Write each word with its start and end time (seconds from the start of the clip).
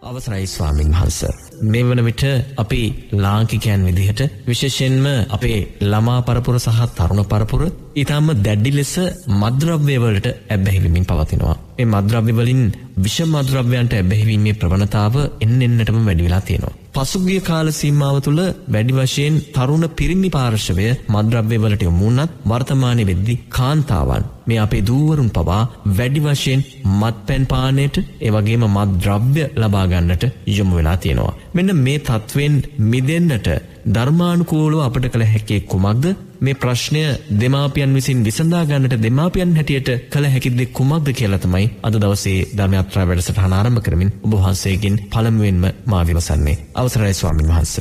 අවසරයි 0.00 0.46
ස්වාමින් 0.46 0.90
වහන්ස. 0.92 1.18
මේ 1.62 1.82
වන 1.82 2.00
විට 2.04 2.22
අපි 2.56 2.80
ලාංකිකයන් 3.14 3.82
විදිහට 3.84 4.20
විශේෂෙන්ම 4.46 5.06
අපේ 5.28 5.58
ළමා 5.82 6.20
පරපුර 6.20 6.56
සහ 6.56 6.80
තරුණ 6.96 7.22
පරපුර 7.24 7.62
ඉතාම 7.96 8.28
දැඩ්ඩි 8.38 8.72
ලෙස 8.72 8.94
මද්‍රව්‍යවලට 9.34 10.28
ඇබැහිවිමින් 10.28 11.04
පවතිනවා. 11.04 11.56
මේ 11.76 11.90
මද්‍රව්‍යවලින් 11.94 12.62
විෂ 12.98 13.18
මද්‍රව්‍යන්ට 13.26 13.92
ඇබැහිවීමේ 13.94 14.54
ප්‍රවණතාව 14.54 15.16
එන්න 15.40 15.58
එන්නටම 15.60 15.98
වැඩිවෙලා 16.00 16.42
තියෙනවා. 16.42 16.77
පසුගිය 16.98 17.40
කාල 17.40 17.68
සීමාව 17.72 18.16
තුළ 18.18 18.40
වැඩි 18.68 18.94
වශයෙන් 18.96 19.34
තරුණ 19.52 19.84
පිරිමි 19.90 20.30
පාර්ශවය 20.30 20.88
මද්‍රව්‍යවලට 21.08 21.82
යොමුණත් 21.82 22.34
වර්තමානය 22.44 23.02
වෙද්දි 23.04 23.34
කාන්තාවන් 23.50 24.24
මේ 24.46 24.58
අපේ 24.58 24.82
දූවරුන් 24.82 25.30
පවා 25.30 25.62
වැඩි 25.92 26.20
වශයෙන් 26.20 26.64
මත් 26.92 27.16
පැන් 27.26 27.44
පානයට 27.46 27.96
ඒවගේම 28.20 28.64
මත් 28.68 28.88
ද්‍රව්‍ය 28.98 29.44
ලබාගන්නට 29.56 30.24
යොමු 30.48 30.74
වෙලා 30.76 30.96
තියෙනවා. 30.96 31.36
මෙන්න 31.54 31.76
මේ 31.78 31.98
තත්ත්වෙන් 32.00 32.56
මිදෙන්න්නට 32.90 33.48
ධර්මානුකූලව 33.88 34.80
අපට 34.80 35.06
කළ 35.06 35.26
හැකේ 35.26 35.60
කුමක්ද 35.66 36.06
මේ 36.40 36.54
ප්‍රශ්නය 36.54 37.02
දෙමාපියන් 37.40 37.94
විසින් 37.94 38.18
විසඳා 38.24 38.64
ගන්නට 38.64 38.96
දෙමාපියන් 39.02 39.54
හැටියට 39.56 39.88
කළ 40.10 40.26
හැකිද 40.26 40.60
කුමක්ද 40.72 41.08
කියලා 41.12 41.38
තමයි 41.38 41.66
අද 41.82 41.94
දවසේ 41.96 42.38
ධර්මයාත්‍රා 42.56 43.06
වැඩසටහන 43.06 43.54
ආරම්භ 43.54 43.82
කරමින් 43.82 44.12
ඔබ 44.18 44.36
වහන්සේගෙන් 44.36 45.00
පළමුවෙන්ම 45.08 45.64
මා 45.86 46.02
විමසන්නේ 46.04 46.56
අවසරයි 46.74 47.14
ස්වාමින් 47.14 47.48
වහන්ස. 47.48 47.74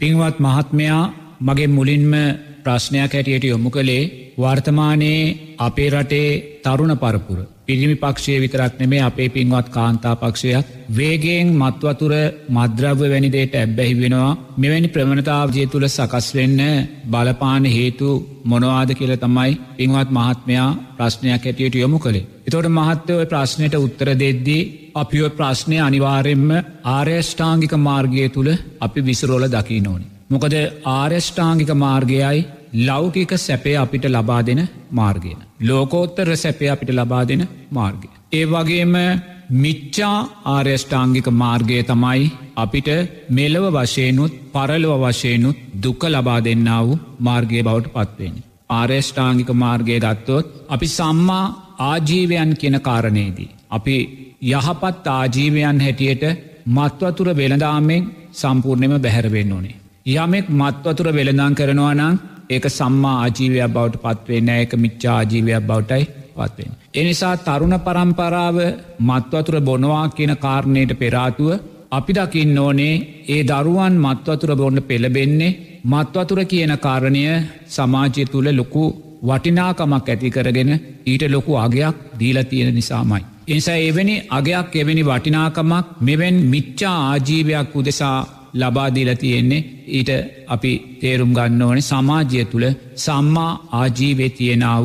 පින්වත් 0.00 0.36
මහත්මයා 0.38 1.02
මගේ 1.40 1.68
මුලින්ම 1.68 2.14
ප්‍රශ්නයක් 2.64 3.12
හැටියට 3.12 3.44
යොමු 3.44 3.70
කළේ 3.70 4.10
වර්තමානයේ 4.36 5.56
අපේ 5.60 5.90
රටේ 5.90 6.28
තරුණ 6.62 6.94
පරපුර 6.96 7.40
පිරිමි 7.64 7.96
පක්ෂය 7.96 8.34
විතරක් 8.36 8.74
නෙමේ 8.76 9.00
අපේ 9.00 9.28
පින්වත් 9.28 9.68
කාන්තා 9.68 10.14
පක්ෂයක් 10.16 10.66
වේගෙන් 10.90 11.48
මත්වතුර 11.54 12.12
මද්‍රව්‍ය 12.50 13.06
වැනිදේට 13.06 13.54
ඇබ්බැහි 13.54 13.94
වෙනවා 13.96 14.30
මෙවැනි 14.56 14.88
ප්‍රමණතාවජය 14.88 15.64
තුළ 15.66 15.86
සකස් 15.88 16.28
වෙන්න 16.34 16.60
බලපාන 17.06 17.64
හේතු 17.68 18.08
මොනවාද 18.44 18.90
කියල 18.92 19.14
තමයි 19.16 19.58
පින්වත් 19.76 20.10
මහත්මයා 20.10 20.68
ප්‍රශ්නයක් 20.96 21.42
ඇටියට 21.42 21.74
යොමු 21.76 21.98
කළේ. 21.98 22.28
එතොට 22.46 22.68
මහත්තවය 22.70 23.24
ප්‍රශ්නයට 23.26 23.74
උත්තර 23.76 24.08
දෙද්දී 24.16 24.68
අපිෝ 24.94 25.28
ප්‍රශ්නය 25.32 25.76
අනිවාරෙන්ම 25.80 26.48
ආර්යෂ්ඨාංගික 26.86 27.74
මාර්ගය 27.80 28.28
තුළ 28.28 28.50
අපි 28.80 29.00
විසරෝල 29.02 29.44
දකී 29.48 29.80
නොනි. 29.80 30.06
මොකද 30.32 30.54
ආර්යෂ්ඨාංගික 30.92 31.70
මාර්ගයයි 31.76 32.46
ලෞකික 32.80 33.32
සැපේ 33.38 33.76
අපිට 33.76 34.04
ලබා 34.06 34.42
දෙන 34.42 34.60
මාර්ගයන. 34.90 35.40
ලෝකෝත්තර 35.60 36.28
සැපේ 36.36 36.70
අපිට 36.70 36.90
ලබා 36.90 37.24
දෙන 37.28 37.42
මාර්ගය. 37.70 38.08
ඒ 38.32 38.44
වගේම 38.46 38.94
මිච්චා 39.54 40.18
ආර්යෂ්ඨාංගික 40.46 41.26
මාර්ගය 41.34 41.82
තමයි 41.82 42.30
අපිට 42.56 42.88
මෙලව 43.30 43.64
වශයනුත් 43.76 44.32
පරලව 44.54 44.92
වශයනුත් 45.04 45.58
දුක 45.82 46.02
ලබා 46.06 46.40
දෙන්න 46.40 46.70
වූ 46.78 47.00
මාර්ගය 47.20 47.60
බවට 47.62 47.92
පත්වෙන. 47.96 48.34
ආර්යෂ්ඨාංගික 48.70 49.50
මාර්ගය 49.54 49.98
ගත්තොත් 49.98 50.46
අපි 50.68 50.86
සම්මා 50.88 51.44
ආජීවයන් 51.80 52.56
කියන 52.56 52.78
කාරණයේදී. 52.80 53.50
අපි 53.70 53.96
යහපත් 54.50 55.06
ආජීවයන් 55.08 55.78
හැටියට 55.80 56.24
මත්වතුර 56.68 57.28
වෙළදාමෙන් 57.36 58.10
සම්පූර්ණයම 58.32 58.94
බැහැරවෙන්න 58.98 59.52
ඕනේ. 59.52 59.81
යමෙක් 60.06 60.46
මත්වතුර 60.50 61.08
වෙළඳං 61.10 61.54
කරනවා 61.54 61.94
නම් 61.94 62.14
ඒක 62.50 62.64
සම්මා 62.68 63.16
ආජීවයක් 63.18 63.68
බවට 63.68 64.00
පත්වේ 64.04 64.40
නෑ 64.40 64.62
එක 64.62 64.72
මිච්චා 64.76 65.14
ආජීවයක් 65.16 65.62
බවටයි 65.62 66.04
පත්වෙන්. 66.34 66.72
එනිසා 66.94 67.34
තරුණ 67.38 67.76
පරම්පරාව 67.78 68.56
මත්වතුර 69.00 69.56
බොනවා 69.60 70.08
කියන 70.10 70.34
කාරණයට 70.36 70.92
පෙරාතුව 70.94 71.50
අපි 71.90 72.12
දකින්න 72.14 72.58
ඕනේ 72.58 72.94
ඒ 73.28 73.42
දරුවන් 73.44 73.94
මත්වතුර 74.00 74.52
බොන්න 74.54 74.82
පෙළබෙන්නේ 74.82 75.56
මත්වතුර 75.84 76.40
කියන 76.46 76.74
කාරණය 76.78 77.22
සමාජය 77.68 78.24
තුළ 78.26 78.48
ලොකු 78.52 78.84
වටිනාකමක් 79.22 80.08
ඇති 80.08 80.30
කරගෙන 80.30 80.70
ඊට 81.06 81.24
ලොකු 81.28 81.52
අගයක් 81.56 81.96
දීල 82.18 82.38
තියෙන 82.44 82.74
නිසාමයි. 82.74 83.24
එනිසා 83.46 83.78
එවැනි 83.80 84.14
අගයක් 84.30 84.76
එවැනි 84.76 85.02
වටිනාකමක් 85.04 85.86
මෙවැන් 86.00 86.36
මිච්චා 86.46 86.96
ආජීවයක් 87.04 87.76
උදෙසා 87.76 88.18
ලබාදීල 88.54 89.10
තියෙන්නේ 89.16 89.66
ඊට 89.88 90.10
අපි 90.46 90.72
තේරුම් 91.00 91.32
ගන්න 91.34 91.62
ඕනේ 91.62 91.82
සමාජය 91.82 92.44
තුළ 92.44 92.66
සම්මා 92.96 93.52
ආජීවය 93.72 94.28
තියෙනාව 94.30 94.84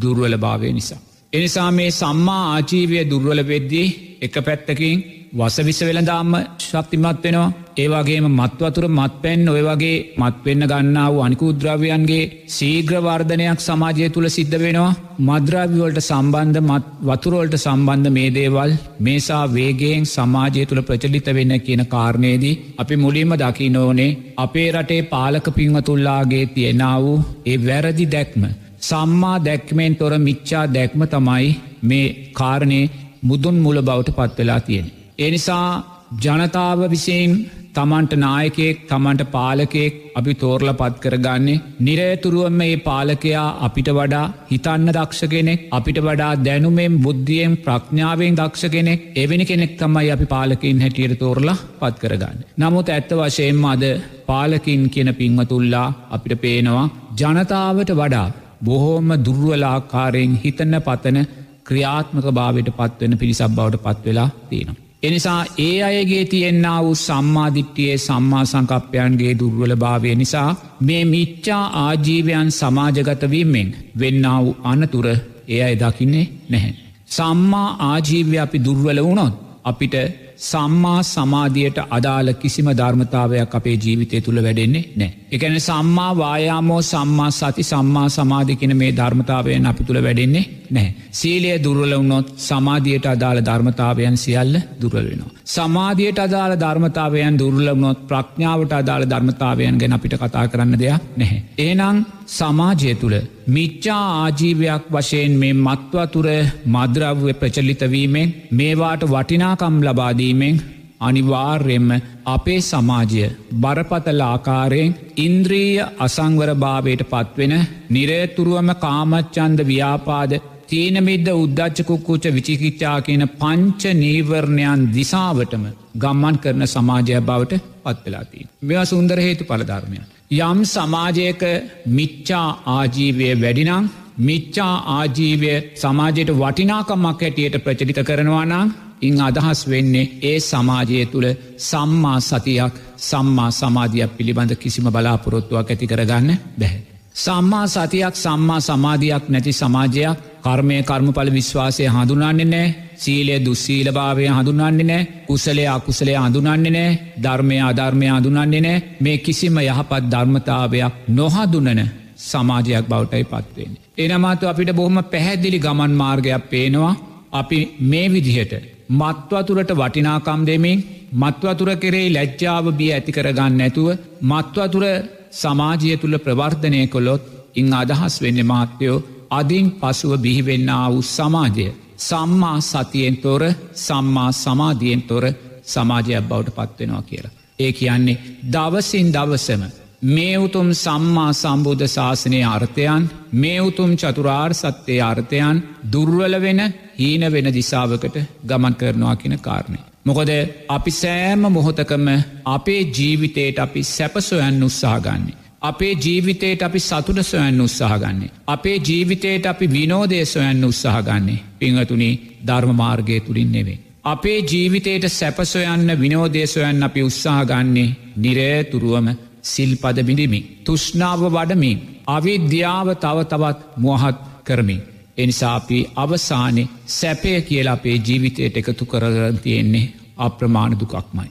දුර්වල 0.00 0.34
භාවය 0.36 0.72
නිසා. 0.72 1.00
එනිසා 1.32 1.70
මේ 1.70 1.90
සම්මා 1.92 2.42
ආජීවය 2.54 2.98
දුර්වල 3.10 3.40
වෙද්දී 3.48 3.88
එක 4.20 4.34
පැත්තකින් 4.44 4.98
වසවිස 5.30 5.80
වෙළදාම්ම 5.80 6.34
ශක්තිමත් 6.60 7.24
වෙනවා 7.24 7.48
ඒවගේම 7.76 8.26
මත්වතුර 8.30 8.84
මත් 8.88 9.14
පැන් 9.22 9.48
ඔය 9.48 9.62
වගේ 9.62 9.96
මත්වෙන්න 10.16 10.64
ගන්නාව 10.70 11.16
අනිකුද්‍රව්‍යයන්ගේ 11.20 12.30
සීග්‍රවර්ධනයක් 12.48 13.60
සමාජය 13.60 14.08
තුළ 14.08 14.28
සිද්ධ 14.28 14.56
වෙනවා 14.56 14.96
මද්‍රාවිවලට 15.20 16.00
සම්බන්ධ 16.00 16.60
මත් 16.62 16.84
වතුරෝල්ට 17.02 17.56
සම්බන්ධ 17.56 18.10
මේ 18.10 18.30
දේවල් 18.30 18.72
මේසා 19.00 19.42
වේගේෙන් 19.48 20.06
සමාජය 20.06 20.64
තුළ 20.64 20.82
ප්‍රචලිත 20.82 21.28
වෙන්න 21.30 21.54
කියන 21.60 21.84
කාරණයේදී 21.86 22.58
අපි 22.76 22.96
මුලින්ම 22.96 23.34
දකි 23.36 23.68
නෝනේ 23.70 24.16
අපේ 24.36 24.68
රටේ 24.72 25.02
පාලක 25.06 25.48
පින්වතුල්ලාගේ 25.50 26.44
තියෙනා 26.48 26.96
වූ 27.00 27.18
ඒ 27.46 27.58
වැරදි 27.66 28.06
දැක්ම 28.06 28.44
සම්මා 28.80 29.38
දැක්මෙන් 29.40 29.96
තොර 29.96 30.14
මිච්චා 30.20 30.66
දැක්ම 30.68 31.02
තමයි 31.06 31.50
මේ 31.82 32.06
කාරණය 32.32 32.80
මුදුන් 33.22 33.56
මුල 33.56 33.80
බවට 33.80 34.16
පත්වෙලා 34.18 34.60
තියෙන. 34.60 34.88
එනිසා 35.18 35.68
ජනතාව 36.16 36.80
විසින් 36.88 37.32
තමන්ට 37.76 38.12
නායකෙක් 38.16 38.78
තමන්ට 38.88 39.24
පාලකෙක් 39.30 39.96
අපි 40.18 40.32
තෝරල 40.34 40.70
පත් 40.72 40.94
කරගන්නේ 41.02 41.62
නිරේතුරුවම 41.80 42.56
මේ 42.56 42.76
පාලකයා 42.80 43.46
අපිට 43.66 43.88
වඩා 43.90 44.22
හිතන්න 44.50 44.88
දක්ෂ 44.88 45.22
කෙනෙක් 45.26 45.66
අපිට 45.70 45.98
වඩා 46.00 46.30
දැනුමෙන් 46.38 46.96
බුද්ධියෙන් 46.98 47.58
ප්‍රඥාවෙන් 47.58 48.38
දක්ෂ 48.40 48.72
කෙනෙක් 48.74 49.04
එවැනි 49.16 49.44
කෙනෙක් 49.44 49.76
තමයි 49.76 50.10
අපි 50.10 50.26
පාලකින් 50.26 50.80
හැටියට 50.80 51.18
තෝරලා 51.18 51.58
පත් 51.80 51.94
කරගන්න. 52.00 52.40
නමුත් 52.56 52.88
ඇත්ත 52.88 53.12
වශයෙන්ම 53.12 53.64
අද 53.66 53.84
පාලකින් 54.26 54.82
කියන 54.88 55.12
පින්වතුල්ලා 55.14 55.86
අපිට 56.10 56.40
පේනවා 56.40 56.90
ජනතාවට 57.18 57.92
වඩා 57.92 58.26
බොහෝම 58.62 59.08
දුර්ුවලාකාරයෙන් 59.20 60.34
හිතන්න 60.36 60.82
පතන 60.82 61.18
ක්‍රියාත්මක 61.64 62.28
භාවයට 62.32 62.76
පත්වෙන 62.76 63.18
පිරිසක් 63.18 63.50
බවට 63.50 63.84
පත්වෙලා 63.86 64.30
තියෙනවා. 64.50 64.87
එනිසා 65.02 65.40
ඒ 65.58 65.82
අයගේ 65.82 66.24
තියෙන්න්න 66.24 66.66
වූ 66.78 66.94
සම්මාධිට්ටියේ 66.96 67.98
සම්මා 67.98 68.44
සංකප්පයන්ගේ 68.44 69.34
දුර්වල 69.38 69.74
භාවය 69.76 70.14
නිසා 70.14 70.50
මේ 70.80 71.02
මිච්චා 71.04 71.64
ආජීවයන් 71.80 72.50
සමාජගතවීමෙන් 72.50 73.68
වෙන්න 74.00 74.26
වූ 74.36 74.56
අනතුර 74.64 75.06
ඒ 75.48 75.60
අය 75.62 75.74
දකින්නේ 75.76 76.26
නැහැ. 76.48 76.74
සම්මා 77.08 77.68
ආජීව්‍ය 77.80 78.38
අපි 78.38 78.64
දුර්වල 78.64 79.00
වුණොත් 79.02 79.34
අපිට 79.64 79.94
සම්මා 80.40 81.00
සමාධියයට 81.04 81.78
අදාළ 81.90 82.32
කිසිම 82.34 82.68
ධර්මතාවයක් 82.72 83.54
අපේ 83.54 83.76
ජීවිතය 83.76 84.20
තුළ 84.20 84.42
වැඩෙන්නේ 84.42 84.84
නෑ. 84.96 85.12
එකන 85.32 85.56
සම්මා 85.60 86.12
වායාමෝ 86.16 86.82
සම්මා 86.82 87.30
සති 87.30 87.62
සම්මා 87.62 88.08
සමාධිකෙන 88.08 88.72
මේ 88.76 88.92
ධර්මතාවයන් 88.92 89.66
අපි 89.66 89.84
තුළ 89.84 90.00
වැඩෙන්නේ 90.02 90.44
නැහැ. 90.70 90.94
සීලය 91.10 91.50
දුර්වල 91.64 91.92
වුණොත් 91.96 92.28
සමාධියයට 92.38 93.06
අදාළ 93.06 93.40
ධර්මතාවයන් 93.40 94.16
සියල්ල 94.16 94.54
දුරලෙනවා. 94.80 95.32
සමාධියයට 95.46 96.18
අදාළ 96.18 96.54
ධර්මතාවයන් 96.56 97.38
දුර්ලබනොත් 97.38 98.00
ප්‍රඥාවට 98.08 98.72
අදාළ 98.72 99.04
ධර්මතාවයන් 99.04 99.80
ගැන 99.80 99.92
අපිට 99.92 100.16
කතා 100.16 100.46
කරන්න 100.48 100.78
දෙයක් 100.78 101.02
නැහැ. 101.16 101.42
ඒනං 101.58 102.00
සමාජය 102.28 102.94
තුළ 102.94 103.18
මිච්චා 103.48 104.02
ආජීවයක් 104.16 104.88
වශයෙන් 104.90 105.36
මේ 105.36 105.54
මත්වතුර 105.58 106.28
මද්‍රව්‍ය 106.66 107.32
ප්‍රචලිතවීමෙන් 107.34 108.34
මේවාට 108.52 109.04
වටිනාකම් 109.06 109.78
ලබාදීමෙන් 109.82 110.60
අනිවාර්යෙන්ම 111.00 111.90
අපේ 112.26 112.60
සමාජය 112.62 113.24
බරපතල 113.56 114.22
ආකාරයෙන් 114.24 114.94
ඉන්ද්‍රීය 115.18 115.88
අසංවරභාවයට 116.06 117.02
පත්වෙන 117.06 117.54
නිරේතුරුවම 117.90 118.70
කාමච්චන්ද 118.76 119.60
ව්‍යාපාද 119.64 120.32
තීනමිද්ද 120.70 121.28
උද්දච්චකුක්කුච්ච 121.34 122.24
විචිකිච්චා 122.30 122.96
කියන 123.00 123.24
පංච 123.34 123.92
නීවරණයන් 123.94 124.82
දිසාවටම 124.90 125.64
ගම්මන් 125.94 126.36
කරන 126.38 126.64
සමාජය 126.66 127.20
බවට 127.20 127.62
පත්වෙලාතිී. 127.84 128.48
මෙවා 128.62 128.86
සුන්දර 128.86 129.18
හේතු 129.18 129.44
පලධර්මය. 129.44 130.00
යම් 130.40 130.58
සමාජයක 130.66 131.42
මිච්චා 131.90 132.48
ආජීවය 132.72 133.30
වැඩිනං 133.36 133.88
මිච්චා 134.20 134.74
ආජීවය 134.90 135.54
සමාජයට 135.76 136.34
වටිනාකමක් 136.34 137.22
හැටියට 137.22 137.56
ප්‍රචලිත 137.64 138.00
කරනවානම් 138.02 138.74
ඉං 139.00 139.20
අදහස් 139.20 139.60
වෙන්නේ 139.66 140.10
ඒ 140.22 140.38
සමාජය 140.40 141.06
තුළ 141.06 141.28
සම්මා 141.60 142.18
සතියක් 142.22 142.74
සම්මා 143.00 143.50
සමාධයක් 143.52 144.10
පිළිබඳ 144.16 144.52
කිසිම 144.56 144.86
බලාපොරොත්තුවක් 144.88 145.68
ඇති 145.68 145.86
කරගන්න 145.86 146.30
බැහැ. 146.58 146.80
සම්මා 147.16 147.66
සතියක් 147.68 148.14
සම්මා 148.16 148.60
සමාධයක් 148.60 149.24
නැති 149.28 149.52
සමාජයක් 149.52 150.18
කර්මය 150.42 150.76
කර්මඵල 150.82 151.30
විශ්වාසය 151.30 151.84
හඳුනාන්නේ 151.86 152.46
නෑ 152.46 152.74
සීලය 152.96 153.36
දුස්සීලභාවය 153.44 154.26
හඳුනන්නේ 154.28 154.84
නෑ 154.84 155.08
කුසලේ 155.26 155.68
අකුසලේ 155.68 156.16
අඳුනන්නේ 156.16 156.70
නෑ 156.70 156.98
ධර්මය 157.22 157.56
අධර්මය 157.60 158.06
අඳුනන්නේ 158.08 158.60
නෑ 158.60 158.84
මේ 159.00 159.18
කිසිම 159.18 159.58
යහපත් 159.60 160.04
ධර්මතාවයක් 160.10 160.94
නොහදුනන 161.10 161.80
සමාජයක් 162.20 162.88
බවටයි 162.88 163.24
පත්වෙන්. 163.24 163.72
එනමාතු 163.98 164.48
අපිට 164.48 164.72
බොහොම 164.72 164.98
පැහැදිලි 165.04 165.58
ගමන් 165.58 165.92
මාර්ගයක් 165.92 166.50
පේනවා. 166.50 166.94
අපි 167.32 167.58
මේ 167.82 168.06
විදිහට 168.08 168.52
මත්වතුරට 168.90 169.70
වටිනාකම් 169.72 170.40
දෙමින් 170.46 170.84
මත්වතුර 171.14 171.70
කෙරෙහි 171.76 172.12
ලැජ්ජාව 172.12 172.66
බිය 172.72 172.92
ඇති 172.92 173.12
කරගන්න 173.12 173.60
ඇතුව 173.60 173.88
මත්වතුර 174.22 174.84
සමාජය 175.32 175.96
තුළ 175.96 176.16
ප්‍රවර්ධනය 176.18 176.80
කොළොත් 176.86 177.22
ඉං 177.54 177.72
අදහස් 177.74 178.14
වෙන්න 178.22 178.40
මාත්‍යයෝ 178.46 179.04
අදින් 179.30 179.66
පසුව 179.72 180.12
බිහිවෙන්න 180.18 180.70
වූ 180.86 181.02
සමාජය. 181.04 181.68
සම්මා 181.98 182.60
සතියෙන් 182.62 183.16
තොර 183.16 183.42
සම්මා 183.76 184.30
සමාධියෙන් 184.34 185.02
තොර 185.02 185.24
සමාජයක් 185.64 186.24
බවට 186.24 186.56
පත්වෙනවා 186.56 187.02
කියලා. 187.02 187.36
ඒ 187.58 187.72
කියන්නේ 187.72 188.20
දවසින් 188.46 189.08
දවසම 189.12 189.62
මේ 190.02 190.38
උතුම් 190.38 190.70
සම්මා 190.74 191.32
සම්බුද්ධ 191.32 191.86
ශාසනය 191.86 192.42
අර්ථයන් 192.44 193.08
මේ 193.32 193.60
උතුම් 193.60 193.96
චතුරාර් 193.96 194.54
සත්‍යය 194.54 195.00
අර්ථයන් 195.02 195.62
දුර්වල 195.84 196.40
වෙන 196.40 196.60
හීන 196.96 197.22
වෙන 197.28 197.52
දිසාවකට 197.52 198.16
ගමන් 198.44 198.74
කරනවා 198.74 199.16
කියෙන 199.16 199.38
කාරණය. 199.40 199.78
මොකොද 200.04 200.30
අපි 200.68 200.90
සෑම 200.92 201.42
මොහොතකම 201.48 202.06
අපේ 202.46 202.82
ජීවිතයට 202.90 203.58
අපි 203.58 203.82
සැපසොයන් 203.84 204.62
උත්සාහගන්නේ. 204.62 205.36
අපේ 205.62 205.94
ජීවිතයට 205.96 206.62
අපි 206.62 206.78
සතුට 206.80 207.22
සොයන්න 207.24 207.60
උත්සාහගන්නේ. 207.60 208.30
අපේ 208.46 208.78
ජීවිතයට 208.78 209.46
අපි 209.46 209.66
විනෝදය 209.68 210.24
සොයන්න 210.26 210.64
උත්සාහගන්නේ. 210.64 211.44
පිංහතුනි 211.58 212.10
ධර්මමාර්ගය 212.46 213.20
තුළින් 213.20 213.52
නෙවේ. 213.52 213.78
අපේ 214.04 214.38
ජීවිතයට 214.42 215.08
සැපසොයන්න 215.10 216.00
විනෝදය 216.00 216.46
සොයන්න 216.46 216.82
අපි 216.82 217.02
උත්සාහගන්නේ 217.02 217.96
නිරේතුරුවම 218.16 219.08
සිල්පද 219.42 219.98
බිඳිමි. 220.02 220.40
තුෂ්නාව 220.64 221.20
වඩමින් 221.28 221.78
අවිද්‍යාව 222.08 222.88
තව 222.96 223.18
තවත් 223.24 223.60
මොහත් 223.76 224.18
කරමින්. 224.44 224.82
එනිසාපි 225.16 225.78
අවසානය 225.96 226.62
සැපය 226.88 227.40
කියලා 227.42 227.72
අපේ 227.72 227.96
ජීවිතයට 227.98 228.56
එකතු 228.56 228.84
කරගරන් 228.86 229.38
තියෙන්නේ 229.38 229.92
අප්‍රමාණ 230.18 230.78
දුකක්මයි. 230.80 231.30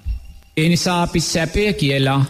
එනිසා 0.57 1.01
අපි 1.01 1.19
සැපය 1.23 1.73
කියලා 1.73 2.21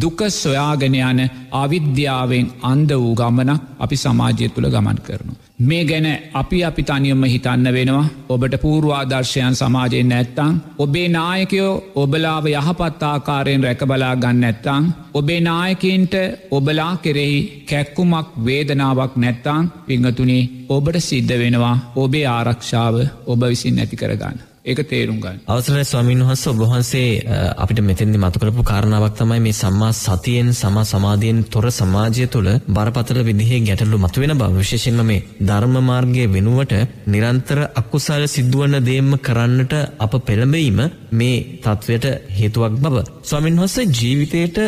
දුක 0.00 0.20
සොයාගෙන 0.32 0.94
යන 0.96 1.20
අවිද්‍යාවෙන් 1.52 2.46
අන්ද 2.62 2.90
වූ 2.92 3.14
ගමනක් 3.14 3.60
අපි 3.78 3.96
සමාජය 3.96 4.48
තුළ 4.48 4.68
ගමන් 4.70 5.00
කරනු. 5.00 5.34
මේ 5.58 5.84
ගැන 5.84 6.06
අපි 6.32 6.58
අපි 6.64 6.82
තනියම 6.82 7.24
හිතන්න 7.24 7.68
වෙනවා 7.68 8.06
ඔබට 8.28 8.54
පූර්වාදර්ශයන් 8.60 9.54
සමාජයෙන් 9.54 10.08
නැත්තං 10.08 10.54
ඔබේ 10.78 11.08
නායකයෝ 11.08 11.72
ඔබලාව 11.94 12.46
යහපත් 12.48 13.02
ආකාරයෙන් 13.04 13.62
රැකබලා 13.62 14.14
ගන්න 14.16 14.44
ඇත්තං 14.44 14.88
ඔබේ 15.14 15.40
නායකින්ට 15.40 16.14
ඔබලා 16.50 16.92
කෙරෙහි 16.98 17.38
කැක්කුමක් 17.64 18.32
වේදනාවක් 18.44 19.14
නැත්තං 19.16 19.70
පිංහතුනි 19.86 20.40
ඔබට 20.68 20.98
සිද්ධ 21.00 21.38
වෙනවා 21.38 21.76
ඔබේ 21.96 22.26
ආරක්ෂාව 22.28 22.98
ඔබ 23.26 23.40
විසින් 23.44 23.76
නැති 23.76 23.96
කරගන්න. 23.96 24.53
ඒක 24.64 24.80
තේරුම් 24.82 25.16
ගන්න. 25.20 25.40
අවසරයි 25.46 25.84
ස්වාමීන් 25.84 26.20
වහන්සේ 26.20 26.50
ඔබ 26.50 26.60
වහන්සේ 26.62 27.08
අපිට 27.56 27.80
මෙතෙන්දි 27.80 28.18
මතු 28.18 28.40
කරපු 28.40 28.62
කාරණාවක් 28.62 29.16
තමයි 29.18 29.40
මේ 29.40 29.52
සම්මා 29.54 29.90
සතියෙන් 29.94 30.48
සමා 30.54 30.84
සමාධියෙන් 30.84 31.42
තොර 31.46 31.66
සමාජය 31.70 32.26
තුළ 32.28 32.48
බරපතල 32.68 33.20
විදිහේ 33.22 33.60
ගැටලු 33.60 33.98
මතුවෙන 33.98 34.32
බව 34.34 34.48
විශේෂයෙන්ම 34.54 35.02
මේ 35.02 35.24
ධර්ම 35.40 35.76
මාර්ගයේ 35.82 36.28
වෙනුවට 36.28 36.72
නිරන්තර 37.06 37.60
අකුසල 37.74 38.24
සිදුවන 38.26 38.76
දේම 38.82 39.10
කරන්නට 39.18 39.74
අප 39.98 40.14
පෙළඹීම 40.22 40.80
මේ 41.12 41.36
තත්වයට 41.60 42.06
හේතුවක් 42.30 42.74
බව. 42.78 43.04
ස්වාමීන් 43.22 43.60
වහන්සේ 43.60 43.86
ජීවිතයට 43.90 44.58